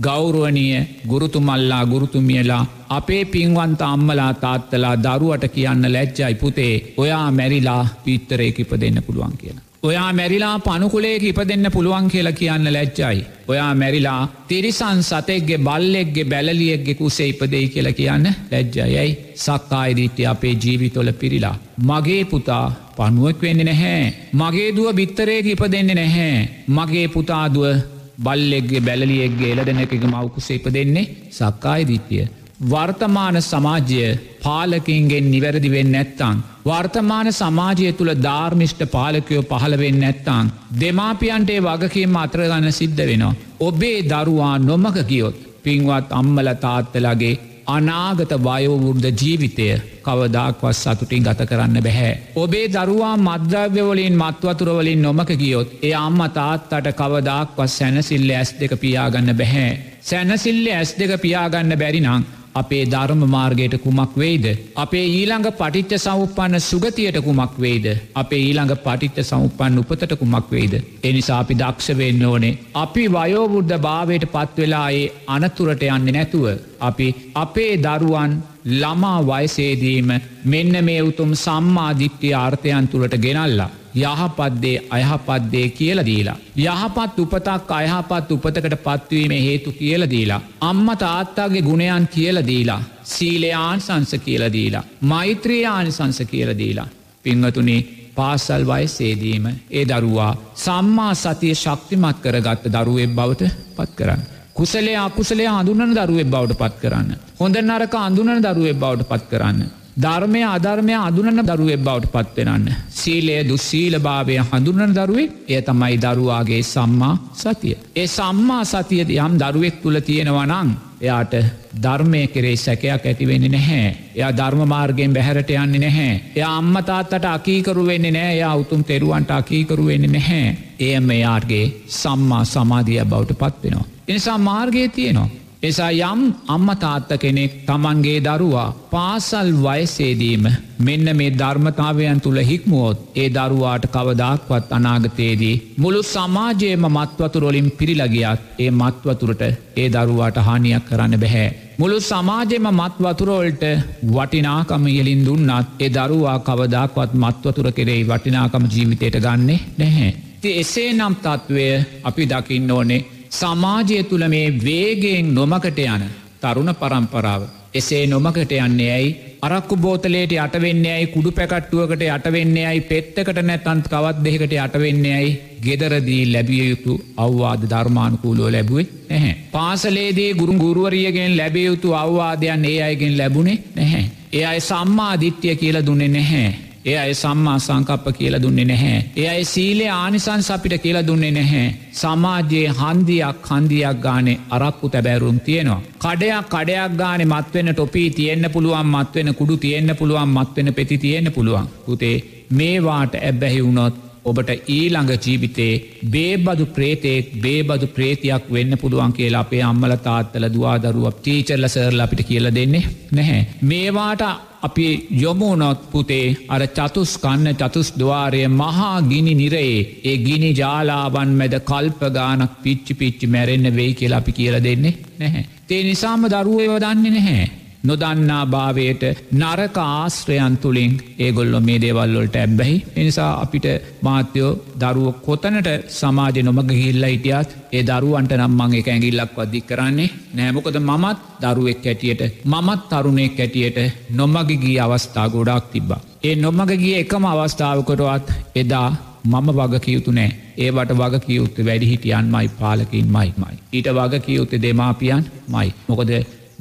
ගෞරුවනිය 0.00 0.74
ගුරුතුමල්ලා 1.08 1.86
ගුරුතුමියලා 1.86 2.64
අපේ 2.90 3.24
පින්වන්ත 3.26 3.82
අම්මලා 3.84 4.32
තාත්තලා 4.36 4.94
දරුවට 4.98 5.44
කියන්න 5.48 5.92
ලැජ්ජයි 5.92 6.34
පුතේ 6.36 6.94
ඔයා 6.96 7.26
මැරිලා 7.32 7.82
පිත්තරේ 8.04 8.52
කිප 8.52 8.72
දෙන්න 8.80 9.02
පුළුවන් 9.02 9.36
කියලා. 9.38 9.61
ඔයා 9.82 10.12
මැරිලා 10.12 10.56
පනුකුලේක 10.58 11.24
ඉප 11.28 11.38
දෙන්න 11.50 11.66
පුළුවන් 11.74 12.08
කියලා 12.10 12.32
කියන්න 12.32 12.66
ලැච්චයි. 12.74 13.24
ඔයා 13.48 13.70
මැරිලා 13.74 14.20
තිරිසන් 14.48 15.00
සතෙක්ගේ 15.02 15.58
බල්ලෙක්ගේ 15.58 16.24
බැලලියෙක්ගේ 16.24 16.94
කුසේ 16.94 17.26
ඉපදෙයි 17.32 17.68
කියලා 17.68 17.92
කියන්න 17.92 18.28
ලැජ්ජයයි 18.52 19.08
සක්කායිදිීට්‍ය 19.44 20.26
අපේ 20.26 20.54
ජීවිතොල 20.64 21.12
පිරිලා. 21.22 21.56
මගේ 21.80 22.24
පුතා 22.24 22.66
පනුවක් 22.96 23.42
වෙන්න 23.42 23.64
නැහැ. 23.70 24.04
මගේ 24.34 24.68
දුව 24.76 24.92
බිත්තරේක 25.00 25.48
ඉප 25.54 25.64
දෙන්න 25.74 25.90
නැහැ. 26.00 26.36
මගේ 26.68 27.08
පුතාදුව 27.08 27.82
බල්ලෙක්ගේ 28.24 28.84
බැලියෙක්ගේ 28.88 29.50
එල 29.54 29.64
දෙනැක 29.66 29.98
මවකුසේ 30.04 30.60
ඉප 30.60 30.70
දෙන්නේ 30.76 31.10
සක්කායිදිීට්‍යය. 31.30 32.28
වර්තමාන 32.70 33.42
සමාජය 33.42 34.18
පාලකින්ගෙන් 34.42 35.30
නිවැරදිවෙන්න 35.30 35.92
නැත්තං. 35.92 36.42
වර්තමාන 36.66 37.32
සමාජය 37.32 37.92
තුළ 37.92 38.12
ධර්මිෂ්ට 38.22 38.82
පාලකයෝ 38.90 39.42
පහළවෙන්න 39.42 40.00
නැත්තං. 40.00 40.52
දෙමාපියන්ටේ 40.80 41.60
වගකීම 41.60 42.16
අත්‍රගන්න 42.16 42.72
සිද්ධ 42.72 43.06
වෙනවා. 43.06 43.34
ඔබේ 43.60 44.02
දරුවා 44.04 44.58
නොමක 44.58 44.98
ගියොත් 45.08 45.36
පින්වත් 45.62 46.12
අම්මල 46.12 46.48
තාත්තලගේ 46.60 47.38
අනාගත 47.66 48.32
වයෝවෘද්ධ 48.46 49.10
ජීවිතය 49.20 49.66
කවදක්වත් 50.02 50.74
සතුටින් 50.74 51.22
ගත 51.22 51.46
කරන්න 51.48 51.82
බැහැ. 51.82 52.12
ඔබේ 52.36 52.66
දරුවා 52.68 53.16
මද්‍රව්‍යවලින් 53.18 54.16
මත්වතුරවලින් 54.16 55.02
නොමක 55.02 55.32
ගියොත් 55.42 55.74
ඒ 55.82 55.94
අම්ම 55.96 56.20
තාත්තට 56.34 56.92
කවදක්වත් 56.92 57.68
සැනසිල්ල 57.68 58.30
ඇස් 58.30 58.54
දෙක 58.60 58.74
පියාගන්න 58.80 59.34
බැහැ. 59.36 59.98
සැනසිල්ල 60.02 60.66
ඇස් 60.68 60.94
දෙක 60.98 61.20
පියාගන්න 61.20 61.78
බැරිනං 61.78 62.24
අපේ 62.54 62.84
ධර්ම 62.84 63.22
මාර්ගයට 63.26 63.74
කුමක් 63.84 64.16
වෙයිද. 64.16 64.46
අපේ 64.76 65.04
ඊළඟ 65.08 65.48
පටිච්ච 65.52 65.92
සෞපන්න 65.98 66.60
සුගතියට 66.60 67.18
කුමක් 67.18 67.54
වෙයිද. 67.58 67.86
අපේ 68.14 68.42
ඊළඟ 68.42 68.74
පටිච්ච 68.84 69.24
සෞපන් 69.24 69.78
උපතට 69.78 70.14
කුමක් 70.18 70.50
වෙයිද. 70.50 70.74
එනිසා 71.04 71.38
අපි 71.38 71.54
දක්ෂ 71.54 71.98
වෙන්න 71.98 72.24
ඕනේ. 72.24 72.58
අපි 72.74 73.04
වයෝබුද්ධ 73.08 73.76
භාවයට 73.78 74.26
පත්වෙලා 74.28 74.88
ඒ 74.92 75.04
අනතුරට 75.28 75.84
යන්න 75.88 76.12
නැතුව. 76.12 76.46
අපි 76.80 77.08
අපේ 77.34 77.72
දරුවන් 77.78 78.32
ළමා 78.64 79.20
වයසේදීම 79.22 80.10
මෙන්න 80.44 80.84
මේ 80.84 81.02
උතුම් 81.02 81.34
සම්මාධිත්‍යය 81.36 82.34
ආර්ථයන් 82.34 82.88
තුළට 82.88 83.16
ගෙනල්ලා. 83.18 83.70
යහපත්දේ 83.94 84.82
අයහපත්දේ 84.90 85.68
කියල 85.70 86.04
දීලා. 86.06 86.36
යහපත් 86.58 87.18
උපතක් 87.18 87.70
අයහපත් 87.70 88.30
උපතකට 88.30 88.76
පත්වීම 88.78 89.32
හේතු 89.40 89.72
කියල 89.72 90.10
දීලා. 90.10 90.40
අම්ම 90.60 90.96
තාත්තාගේ 90.96 91.62
ගුණයන් 91.62 92.08
කියල 92.08 92.46
දීලා. 92.46 92.82
සීලයාන් 93.04 93.80
සංස 93.80 94.14
කියල 94.20 94.52
දීලා. 94.52 94.84
මෛත්‍රයානි 95.02 95.92
සංස 95.92 96.22
කියල 96.26 96.58
දීලා. 96.58 96.88
පිංහතුනේ 97.22 97.80
පාසල් 98.14 98.64
වයසේදීම 98.66 99.46
ඒ 99.70 99.84
දරුවා 99.86 100.36
සම්මා 100.56 101.14
සතිය 101.14 101.54
ශක්තිමත් 101.54 102.22
කරගත්ත 102.22 102.72
දරුවෙක් 102.74 103.10
බවට 103.10 103.50
පත් 103.76 103.90
කරන්න. 103.96 104.31
කුසලේ 104.54 104.96
අකුසලේ 104.98 105.46
අඳුනන 105.50 105.94
දරුවෙක් 105.94 106.28
බවට 106.28 106.58
පත් 106.58 106.74
කරන්න. 106.80 107.14
හොඳ 107.40 107.56
නරක 107.58 107.94
අඳුනන 108.00 108.42
දරුවෙක් 108.42 108.76
බවට 108.76 109.08
පත් 109.08 109.30
කරන්න. 109.30 109.62
ධර්මය 109.94 110.42
අධර්මය 110.46 110.94
අඳුනන 110.96 111.42
දරුවෙක් 111.42 111.80
බවට 111.80 112.12
පත්වෙනන්න. 112.12 112.68
සීලය 112.90 113.34
දුස්සීල 113.44 113.98
භාවය 113.98 114.38
හඳුනන 114.42 114.94
දරුවෙක් 114.94 115.30
එය 115.48 115.60
තමයි 115.62 115.98
දරුවාගේ 115.98 116.62
සම්මා 116.64 117.18
සතිය. 117.34 117.76
ඒ 117.94 118.06
සම්මා 118.08 118.64
සතියද 118.64 119.10
යම් 119.10 119.36
දරුවෙක් 119.38 119.82
තුළ 119.82 120.00
තියෙනවනං 120.00 120.72
එයාට 120.98 121.34
ධර්මය 121.76 122.26
කෙරේ 122.28 122.56
සැකයක් 122.56 123.06
ඇතිවෙන්නේ 123.06 123.48
නැහැ. 123.50 123.96
එයා 124.14 124.32
ධර්මමාර්ගයෙන් 124.32 125.12
බැහැරට 125.12 125.50
යන්නේ 125.52 125.80
නැහැ. 125.80 126.20
එය 126.36 126.42
අම්මතාත්තට 126.42 127.24
අකීකරු 127.26 127.86
වෙන්නේ 127.86 128.12
නෑ 128.12 128.36
යා 128.36 128.54
උතුම් 128.56 128.84
තෙරුවන්ට 128.84 129.30
අකීකරු 129.32 129.86
වෙන්නේ 129.86 130.10
නැහැ. 130.10 130.56
එයම 130.80 131.10
එයාටගේ 131.10 131.64
සම්මා 131.94 132.44
සමාධිය 132.46 133.04
බවට 133.04 133.36
පත්වෙනවා. 133.36 133.91
එනිසා 134.08 134.38
මාර්ගය 134.40 134.88
තියෙනවා. 134.88 135.28
එසා 135.62 135.90
යම් 136.04 136.20
අම්ම 136.48 136.68
තාත්ත 136.76 137.10
කෙනෙක් 137.16 137.52
තමන්ගේ 137.66 138.20
දරුවා 138.20 138.68
පාසල් 138.90 139.50
වයසේදීම 139.58 140.46
මෙන්න 140.78 141.08
මේ 141.12 141.28
ධර්මතාවයන් 141.32 142.20
තුළ 142.20 142.40
හික්මුවොත් 142.42 143.04
ඒ 143.14 143.28
දරුවාට 143.28 143.84
කවදක්වත් 143.88 144.66
අනාගතයේදී 144.70 145.54
මුළු 145.76 146.00
සමාජයම 146.04 146.86
මත්වතුරොලින් 146.88 147.68
පිරිලගියත් 147.72 148.42
ඒ 148.58 148.70
මත්වතුරට 148.72 149.42
ඒ 149.76 149.86
දරුවාට 149.90 150.36
හානියක් 150.40 150.84
කරන්න 150.84 151.16
බැහැ. 151.16 151.48
මුළු 151.78 152.00
සමාජෙම 152.02 152.66
මත්වතුරෝල්ට 152.72 153.64
වටිනාකම 154.10 154.84
ඉයලින් 154.88 155.24
දුන්නත් 155.26 155.80
ඒ 155.80 155.90
දරුවා 155.90 156.38
කවදක්වත් 156.40 157.10
මත්වතුර 157.16 157.72
කෙරෙයි 157.72 158.04
වටිනාකම 158.04 158.64
ජීවිතයට 158.66 159.16
ගන්නේ 159.20 159.62
නැහැ. 159.78 160.12
එසේ 160.54 160.92
නම් 160.92 161.14
තත්ත්වය 161.16 161.66
අපි 162.02 162.24
දකින්න 162.28 162.70
ඕනේ 162.72 163.02
සමාජය 163.32 163.98
තුළ 164.04 164.24
මේ 164.28 164.46
වේගෙන් 164.60 165.34
නොමකට 165.34 165.78
යන 165.86 166.04
තරුණ 166.42 166.72
පරම්පරාව. 166.74 167.42
එසේ 167.74 168.06
නොමකට 168.06 168.52
යන්නේ 168.54 168.90
ඇයි 168.90 169.12
අරක්කු 169.42 169.76
බෝතලේට 169.76 170.32
අටවෙන්නේ 170.38 170.92
ඇයි 170.94 171.06
කුඩු 171.06 171.30
පැකට්ටුවකට 171.32 172.02
අටවෙන්නේ 172.08 172.66
ඇයි 172.66 172.82
පෙත්තකට 172.82 173.38
නැතන්ත් 173.42 173.86
කවත් 173.88 174.24
දෙකට 174.24 174.52
අටවෙන්නේ 174.64 175.14
ඇයි 175.14 175.30
ගෙදරදී 175.64 176.24
ලැබිය 176.32 176.64
යුතු 176.64 176.98
අවවාද 177.16 177.64
ධර්මානුකූලෝ 177.70 178.50
ලැබුවේ 178.52 178.88
නැහැ. 179.10 179.36
පාසලේදී 179.52 180.34
ගුරු 180.34 180.58
ගුරුවරියගෙන් 180.64 181.36
ලැබිය 181.36 181.64
යුතු 181.66 181.94
අවවාදයන් 181.94 182.64
ඒ 182.64 182.82
අයගෙන් 182.82 183.16
ලැබුණේ 183.18 183.58
නැහැ. 183.76 184.04
ඒ 184.32 184.44
අයි 184.44 184.60
සම්මාධිත්‍යය 184.62 185.56
කියල 185.56 185.80
දුන්නේ 185.86 186.08
නැහැ. 186.10 186.71
ඒ 186.84 186.96
අය 186.98 187.12
සම්මා 187.14 187.58
සංකප්ප 187.58 188.06
කියල 188.18 188.36
දුන්නේ 188.42 188.64
නැහැ. 188.64 188.98
ඒ 189.16 189.26
අයි 189.28 189.44
සීලේ 189.44 189.90
ආනිසන්ස 189.92 190.50
අපිට 190.50 190.74
කියල 190.82 190.98
දුන්නේ 191.06 191.30
නැහැ. 191.30 191.66
සමාජයේ 191.92 192.72
හන්දියක් 192.80 193.50
හන්දියක් 193.50 194.00
ගානේ 194.00 194.36
අරක්කු 194.50 194.88
තැබැරුම් 194.88 195.38
තියෙනවා. 195.40 195.80
කඩයක් 195.98 196.48
කඩයක් 196.48 196.96
ගානෙ 196.96 197.24
මත්වෙන 197.24 197.70
ටොපී 197.72 198.08
තියෙන්න්න 198.10 198.50
පුළුවන් 198.50 198.88
මත්වෙන 198.88 199.34
කුඩු 199.34 199.56
තියෙන්න්න 199.56 199.96
පුළුවන් 199.96 200.32
මත්වෙන 200.36 200.74
පෙති 200.74 200.98
තියෙන්න්න 200.98 201.32
පුළුවන්. 201.32 201.68
පුතේ 201.86 202.16
මේවාට 202.50 203.14
ඇබ්බැහි 203.20 203.64
වුණොත් 203.64 203.94
ඔබට 204.24 204.50
ඊළඟ 204.68 205.10
ජීවිතේ 205.16 205.72
බේබදු 206.10 206.66
ප්‍රේතෙක් 206.68 207.32
බේබදු 207.42 207.86
ප්‍රේතියක් 207.88 208.44
වෙන්න 208.52 208.78
පුළුවන් 208.78 209.12
කියලා 209.12 209.42
අපේ 209.46 209.62
අම්මල 209.62 209.94
තාත්තල 210.04 210.46
දවාදරුව 210.48 211.08
ටීචර්ල 211.16 211.68
සර්ල 211.68 212.00
අපිට 212.00 212.22
කියල 212.28 212.48
දෙන්නේ 212.54 212.84
නැහැ. 213.10 213.46
මේවාට 213.62 214.22
අපි 214.62 214.86
යොමුණොත් 215.20 215.80
පුතේ 215.90 216.26
අර 216.48 216.62
චතුස් 216.68 217.14
කන්න 217.18 217.56
චතුස් 217.56 217.88
දවාරය 217.94 218.42
මහා 218.52 218.92
ගිනි 219.02 219.34
නිරයේ 219.34 219.80
ඒ 220.04 220.16
ගිනි 220.18 220.50
ජාලාවන් 220.54 221.32
මැද 221.40 221.56
කල්පගානක් 221.62 222.54
පිච්චි 222.62 222.94
පිච්චි 222.94 223.26
මැරෙන්න්න 223.26 223.76
වෙයි 223.76 223.94
කියලා 223.94 224.22
අපි 224.24 224.32
කියල 224.32 224.56
දෙන්නේ 224.60 224.94
නැහැ. 225.18 225.44
තේ 225.68 225.82
නිසාම 225.82 226.28
දරුවයව 226.28 226.78
දන්නේ 226.78 227.14
නැහැ. 227.18 227.50
නොදන්නා 227.84 228.44
භාවයට 228.46 229.02
නරක 229.32 229.76
ආශ්‍රයන් 229.78 230.56
තුළින් 230.56 230.92
ඒගොල්ලො 231.18 231.60
මේ 231.60 231.78
දේවල්ලොල්ට 231.80 232.36
ඇබ්බැහි 232.36 232.76
එනිසා 232.96 233.30
අපිට 233.42 233.66
මාත්‍යයෝ 234.02 234.50
දරුව 234.80 235.08
කොතනට 235.20 235.68
සමාජ 235.90 236.36
නොමග 236.42 236.70
හිල්ල 236.72 237.04
හිටියත් 237.04 237.56
ඒ 237.72 237.82
දරුවන්ට 237.84 238.34
නම්මං 238.36 238.76
එක 238.80 238.88
ඇගිල්ලක් 238.88 239.32
වදික් 239.38 239.66
කරන්නේ 239.66 240.10
නෑමොකද 240.34 240.76
මමත් 240.80 241.18
දරුවෙක් 241.42 241.86
ඇටියට 241.86 242.22
මමත් 242.46 242.82
තරුණෙක් 242.90 243.40
ඇටියට 243.40 243.78
නොමගගී 244.12 244.76
අවස්ථා 244.80 245.26
ගොඩක් 245.28 245.72
තිබ්බා. 245.72 246.00
ඒ 246.24 246.34
නොමගගිය 246.36 246.94
එකම 246.98 247.24
අවස්ථාවකොටවත් 247.26 248.30
එදා 248.54 248.88
මම 249.24 249.48
වග 249.52 249.80
කියයුතු 249.80 250.10
නෑ 250.10 250.30
ඒවට 250.58 250.94
වග 250.94 251.20
කියයුත්ත 251.26 251.58
වැඩි 251.64 251.86
හිටියන් 251.86 252.26
මයි 252.26 252.48
පාලකින් 252.60 253.06
මයි 253.08 253.34
මයි. 253.36 253.56
ඊට 253.72 253.90
වග 253.90 254.22
කියයුත්තේ 254.26 254.62
දෙමාපියන් 254.62 255.26
මයි. 255.48 255.74
මොකද 255.88 256.10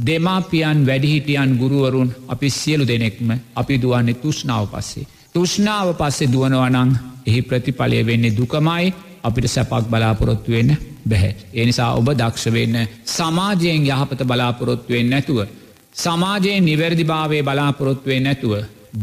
දෙමාපියන් 0.05 0.85
වැඩිහිටියන් 0.85 1.57
ගුරුවරුන් 1.59 2.09
අපි 2.27 2.49
සියලු 2.49 2.87
දෙනෙක්ම 2.87 3.29
අපි 3.55 3.81
දුවන්නේ 3.81 4.13
තුෂ්නාව 4.15 4.67
පස්සේ. 4.67 5.07
තුෂ්නාව 5.33 5.87
පස්සේ 5.95 6.31
දුවනවනං 6.33 6.91
එහි 7.27 7.41
ප්‍රතිඵලය 7.41 8.05
වෙන්නේ 8.05 8.37
දුකමයි 8.37 8.93
අපිට 9.23 9.47
සැපක් 9.47 9.85
බලාපොරොත්තු 9.91 10.51
වෙන්න 10.51 10.77
බැහැ. 11.09 11.35
එනිසා 11.53 11.93
ඔබ 11.93 12.07
දක්ෂ 12.11 12.53
වෙන්න 12.53 12.77
සමාජයෙන් 13.07 13.85
යහපත 13.85 14.21
බලාපොරොත්තුවෙන් 14.23 15.09
නැතුව. 15.09 15.39
සමාජයෙන් 15.95 16.65
නිවැරදිභාවය 16.65 17.43
බලාපොරොත්තුවෙන් 17.43 18.23
නැතුව. 18.23 18.53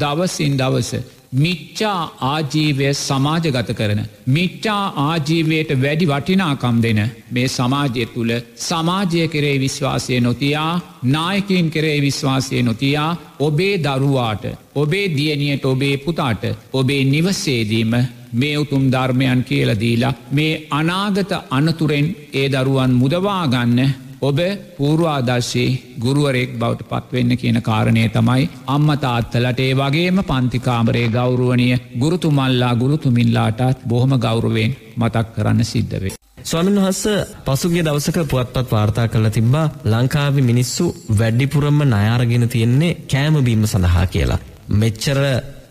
දවසින් 0.01 0.59
දවස 0.59 0.91
මිච්චා 1.33 2.11
ආජීවය 2.23 2.93
සමාජගත 2.97 3.71
කරන. 3.71 4.01
මිච්චා 4.29 4.93
ආජීවයට 4.99 5.71
වැඩි 5.77 6.07
වටිනාකම් 6.07 6.77
දෙන 6.83 7.01
මේ 7.31 7.49
සමාජය 7.49 8.07
තුළ 8.07 8.33
සමාජය 8.59 9.29
කරේ 9.29 9.59
විශ්වාසය 9.59 10.21
නොතියා 10.21 10.81
නායකින් 11.05 11.71
කරේ 11.71 12.01
විශ්වාසය 12.01 12.63
නොතියා 12.63 13.17
ඔබේ 13.41 13.75
දරුවාට 13.79 14.45
ඔබේ 14.75 15.07
දියනියට 15.11 15.65
ඔබේ 15.65 15.97
පුතාට 15.99 16.43
ඔබේ 16.73 17.05
නිවසේදීම 17.07 17.93
මේ 18.33 18.57
උතුම් 18.57 18.91
ධර්මයන් 18.91 19.45
කියලදීලා 19.45 20.17
මේ 20.31 20.67
අනාගත 20.73 21.33
අනතුරෙන් 21.51 22.09
ඒ 22.35 22.49
දරුවන් 22.49 22.93
මුදවාගන්න 22.95 23.81
ඔබ 24.21 24.39
පූර්වාදර්ශයේ 24.77 25.97
ගුරුවරෙක් 25.99 26.55
බවට 26.55 26.87
පත්වෙන්න 26.91 27.33
කියන 27.37 27.59
කාරණය 27.63 28.05
තමයි 28.11 28.49
අම්ම 28.67 28.89
තාත්තලට 28.99 29.61
ඒ 29.61 29.75
වගේම 29.75 30.19
පන්තිකාමරේ 30.25 31.09
ගෞරුවනිය 31.09 31.77
ගුරුතුමල්ලා 31.99 32.73
ගුරුතුමිල්ලාටත් 32.75 33.85
බොහොම 33.87 34.15
ගෞරුවෙන් 34.19 34.77
මතක් 34.97 35.27
කරන්න 35.35 35.65
සිද්ධවේ. 35.65 36.15
ස්වාමින් 36.43 36.77
වහස්ස 36.77 37.05
පසුගේ 37.45 37.85
දවසක 37.85 38.19
පුවත්පත් 38.27 38.67
වාර්තා 38.71 39.07
කළ 39.09 39.29
තිබ්බා 39.31 39.67
ලංකාවි 39.87 40.43
මිනිස්සු 40.43 40.87
වැඩිපුරම්ම 41.19 41.81
නයාරගෙන 41.87 42.49
තියෙන්නේ 42.49 42.99
කෑමබීම 43.07 43.63
සඳහා 43.67 44.07
කියලා. 44.09 44.41
මෙච්චර 44.75 45.19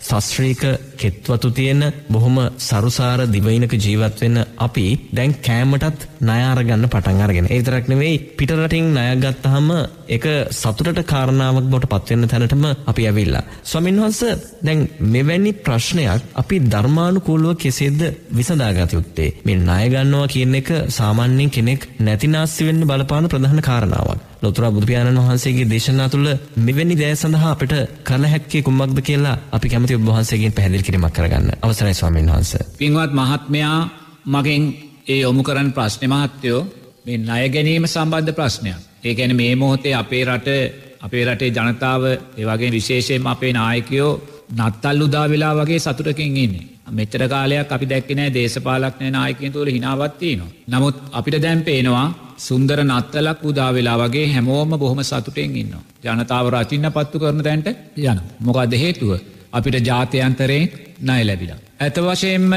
සස්ශ්‍රීක 0.09 0.63
කෙත්වතු 0.97 1.49
තියෙන 1.51 1.81
බොහොම 2.09 2.37
සරුසාර 2.59 3.19
දිවයිනක 3.27 3.73
ජීවත්වෙන්න 3.77 4.37
අපි 4.57 4.85
දැන් 5.11 5.33
කෑමටත් 5.41 6.07
නයාරගන්න 6.21 6.87
පටන් 6.87 7.21
අරගෙන. 7.21 7.47
ඒතරක් 7.47 7.87
නෙවෙයි 7.87 8.17
පිටරටින් 8.37 8.93
නයගත්තහම 8.95 9.69
එක 10.09 10.25
සතුටට 10.51 11.01
කාරණාවක් 11.05 11.67
බොට 11.67 11.87
පත්වෙන්න 11.87 12.27
තැනටම 12.27 12.65
අපි 12.85 13.07
ඇවිල්ලා. 13.07 13.43
ස්වමින් 13.63 13.99
වහන්ස 13.99 14.21
දැන් 14.61 14.79
මෙවැනි 15.07 15.51
ප්‍රශ්නයක් 15.59 16.21
අපි 16.35 16.61
ධර්මානුකූලුව 16.65 17.57
කෙසේද 17.57 18.01
විසඳාගත 18.31 18.93
යුත්තේ 18.93 19.29
මේ 19.43 19.59
ණයගන්නවා 19.59 20.27
කියන 20.27 20.55
එක 20.55 20.69
සාමාන්‍යයෙන් 20.89 21.51
කෙනෙක් 21.51 21.81
නැතිනාස්සි 21.99 22.67
වෙන්න 22.67 22.87
බලපාන 22.87 23.27
ප්‍රධාන 23.27 23.61
කාරණාවක්. 23.61 24.25
ලොතුරා 24.41 24.71
බුදුපියාණන් 24.71 25.19
වහන්සේගේ 25.19 25.67
දේශනා 25.67 26.09
තුළ 26.09 26.29
මෙවැනි 26.59 26.95
දෑ 26.95 27.15
සඳහා 27.15 27.51
අපිට 27.51 27.73
කල 28.03 28.23
හැක්කේ 28.25 28.61
කුමක්ද 28.61 28.99
කියලා 29.01 29.37
අපි 29.51 29.69
කැමති 29.69 29.95
ඔබ 29.95 30.05
වහන්සේගෙන් 30.07 30.53
පැහැදිලි 30.53 30.83
කිරීමක් 30.83 31.13
කරගන්න. 31.13 31.47
අවසරයි 31.61 31.93
ස්වාමීන් 31.93 32.29
වහන්සේ. 32.29 32.67
පින්වත් 32.77 33.11
මහත්මයා 33.13 33.79
මගෙන් 34.27 34.63
ඒ 35.07 35.19
යොමු 35.19 35.41
කරන්න 35.43 35.71
ප්‍රශ්න 35.71 36.03
මහත්තයෝ 36.07 36.61
මේ 37.05 37.17
ණය 37.19 37.49
ගැනීම 37.49 37.87
සම්බන්ධ 37.87 38.33
ප්‍රශ්නයක්. 38.33 38.86
ඒ 39.03 39.13
ගැන 39.15 39.35
මේ 39.35 39.55
මොහොතේ 39.55 39.93
අපේ 39.93 40.23
රට 40.25 40.47
අපේ 41.01 41.25
රටේ 41.25 41.49
ජනතාව 41.49 42.03
ඒවගේ 42.37 42.71
විශේෂයෙන් 42.71 43.27
අපේ 43.27 43.53
නායකයෝ 43.53 44.11
නත්තල් 44.57 45.01
උදා 45.01 45.29
වෙලා 45.29 45.53
වගේ 45.55 45.79
සතුටකින් 45.79 46.37
ඉන්නේ. 46.37 46.67
මෙච්චර 46.91 47.23
කාලයක් 47.27 47.71
අපි 47.71 47.85
දැක්කනෑ 47.85 48.33
දේශපාලක්නය 48.33 49.11
නායකින් 49.11 49.51
තුළ 49.51 49.69
හිනාවත්තිනවා. 49.69 50.53
නමුත් 50.67 50.95
අපිට 51.11 51.41
දැන් 51.41 51.61
පේනවා 51.63 52.07
සුන්දර 52.37 52.79
නත්තලක් 52.83 53.43
උදා 53.43 53.71
වෙලා 53.73 53.97
වගේ 53.97 54.27
හැමෝම 54.33 54.69
බොහොම 54.79 55.03
සතුටෙන් 55.03 55.55
ඉන්න. 55.55 55.73
ජනතාව 56.03 56.45
රචින්න 56.49 56.91
පත්තු 56.91 57.19
කරන 57.19 57.43
තැන්ට 57.43 57.67
යන. 57.97 58.19
මොකක්ද 58.39 58.73
හේතුව. 58.75 59.11
අපිට 59.51 59.85
ජාතයන්තරයෙන් 59.85 60.71
නය 61.01 61.19
ලැබිලා. 61.23 61.59
ඇත 61.79 61.97
වශයෙන්ම 61.97 62.51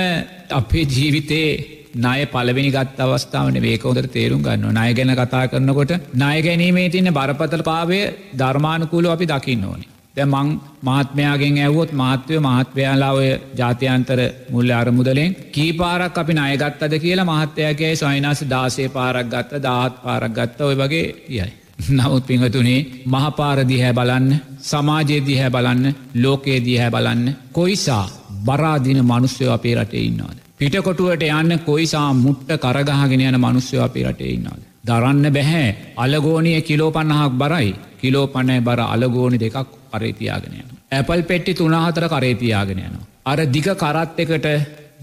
අපේ 0.50 0.85
ජීවිතේ 0.87 1.80
නය 1.96 2.26
පලවෙනි 2.26 2.70
ගත් 2.70 2.98
අවස්ථාවන 3.00 3.57
වේකෝදර 3.61 4.07
තේරුම් 4.09 4.42
ගන්න 4.42 4.76
නය 4.76 4.90
ගැන 4.94 5.14
කතා 5.16 5.46
කරනකොට 5.48 5.92
නය 6.14 6.37
ගැනීමේ 6.42 6.90
තින්න 6.90 7.12
බරපතල 7.12 7.62
පාවය 7.62 8.00
ධර්මානුකූල 8.35 9.07
අපි 9.07 9.26
දකින්න 9.26 9.64
ඕනි. 9.64 9.87
දැ 10.16 10.26
මං 10.26 10.48
මහත්මයාගෙන් 10.83 11.59
ඇවොත් 11.59 11.92
මහත්වය 11.92 12.38
මහත්වයාලා 12.40 13.12
ඔය 13.12 13.29
ජාතියන්තර 13.57 14.20
මුල්ල 14.50 14.70
අරමුදලෙන් 14.72 15.37
කීපාරක් 15.53 16.18
අපි 16.18 16.35
අයගත්තද 16.40 16.94
කියලා 16.98 17.26
මහත්තයගේ 17.26 17.94
සයිනස් 17.96 18.42
දාසේ 18.46 18.88
පාරක් 18.88 19.26
ගත්ත 19.29 19.62
දාත් 19.62 20.03
පාරක් 20.05 20.33
ගත්ත 20.33 20.61
ඔය 20.62 20.76
වගේ 20.76 21.07
යයි. 21.31 21.50
නවත් 21.90 22.26
පිංහතුනේ 22.26 22.87
මහපාරදිහැ 23.07 23.92
බලන්න 23.92 24.29
සමාජයේදිහැ 24.62 25.50
බලන්න 25.50 25.94
ලෝකයේදිහැ 26.16 26.90
බලන්න 26.90 27.37
කොයිසා 27.53 28.07
බරාදින 28.44 29.00
මනුස්්‍යයෝ 29.05 29.53
අපේ 29.53 29.74
රටේ 29.74 30.03
ඉන්නවාද. 30.03 30.38
පිටකොටුවට 30.61 31.23
යන්න 31.25 31.53
කොයිසා 31.61 32.09
මුට්ට 32.14 32.51
කරගහගෙන 32.62 33.23
යන 33.23 33.37
මනුස්්‍යයෝ 33.38 33.85
අපේ 33.85 34.03
රටේ 34.05 34.33
ඉන්නවාද. 34.33 34.62
දරන්න 34.88 35.33
බැහැ 35.37 35.68
අලගෝනිය 35.96 36.61
කිලෝ 36.62 36.90
පන්නහක් 36.90 37.38
බරයි 37.42 37.70
කිලෝ 38.01 38.27
පණෑ 38.27 38.61
බර 38.61 38.83
අලගෝනි 38.87 39.38
දෙකක් 39.40 39.70
කරේතියාගෙන 39.92 40.55
යන. 40.55 40.68
ඇපල් 40.92 41.23
පෙට්ටි 41.23 41.55
තුනාහතර 41.55 42.07
කරේතියාගෙන 42.09 42.79
යනවා. 42.81 43.07
අර 43.25 43.38
දිග 43.55 43.70
කරත් 43.75 44.20
එකට 44.20 44.46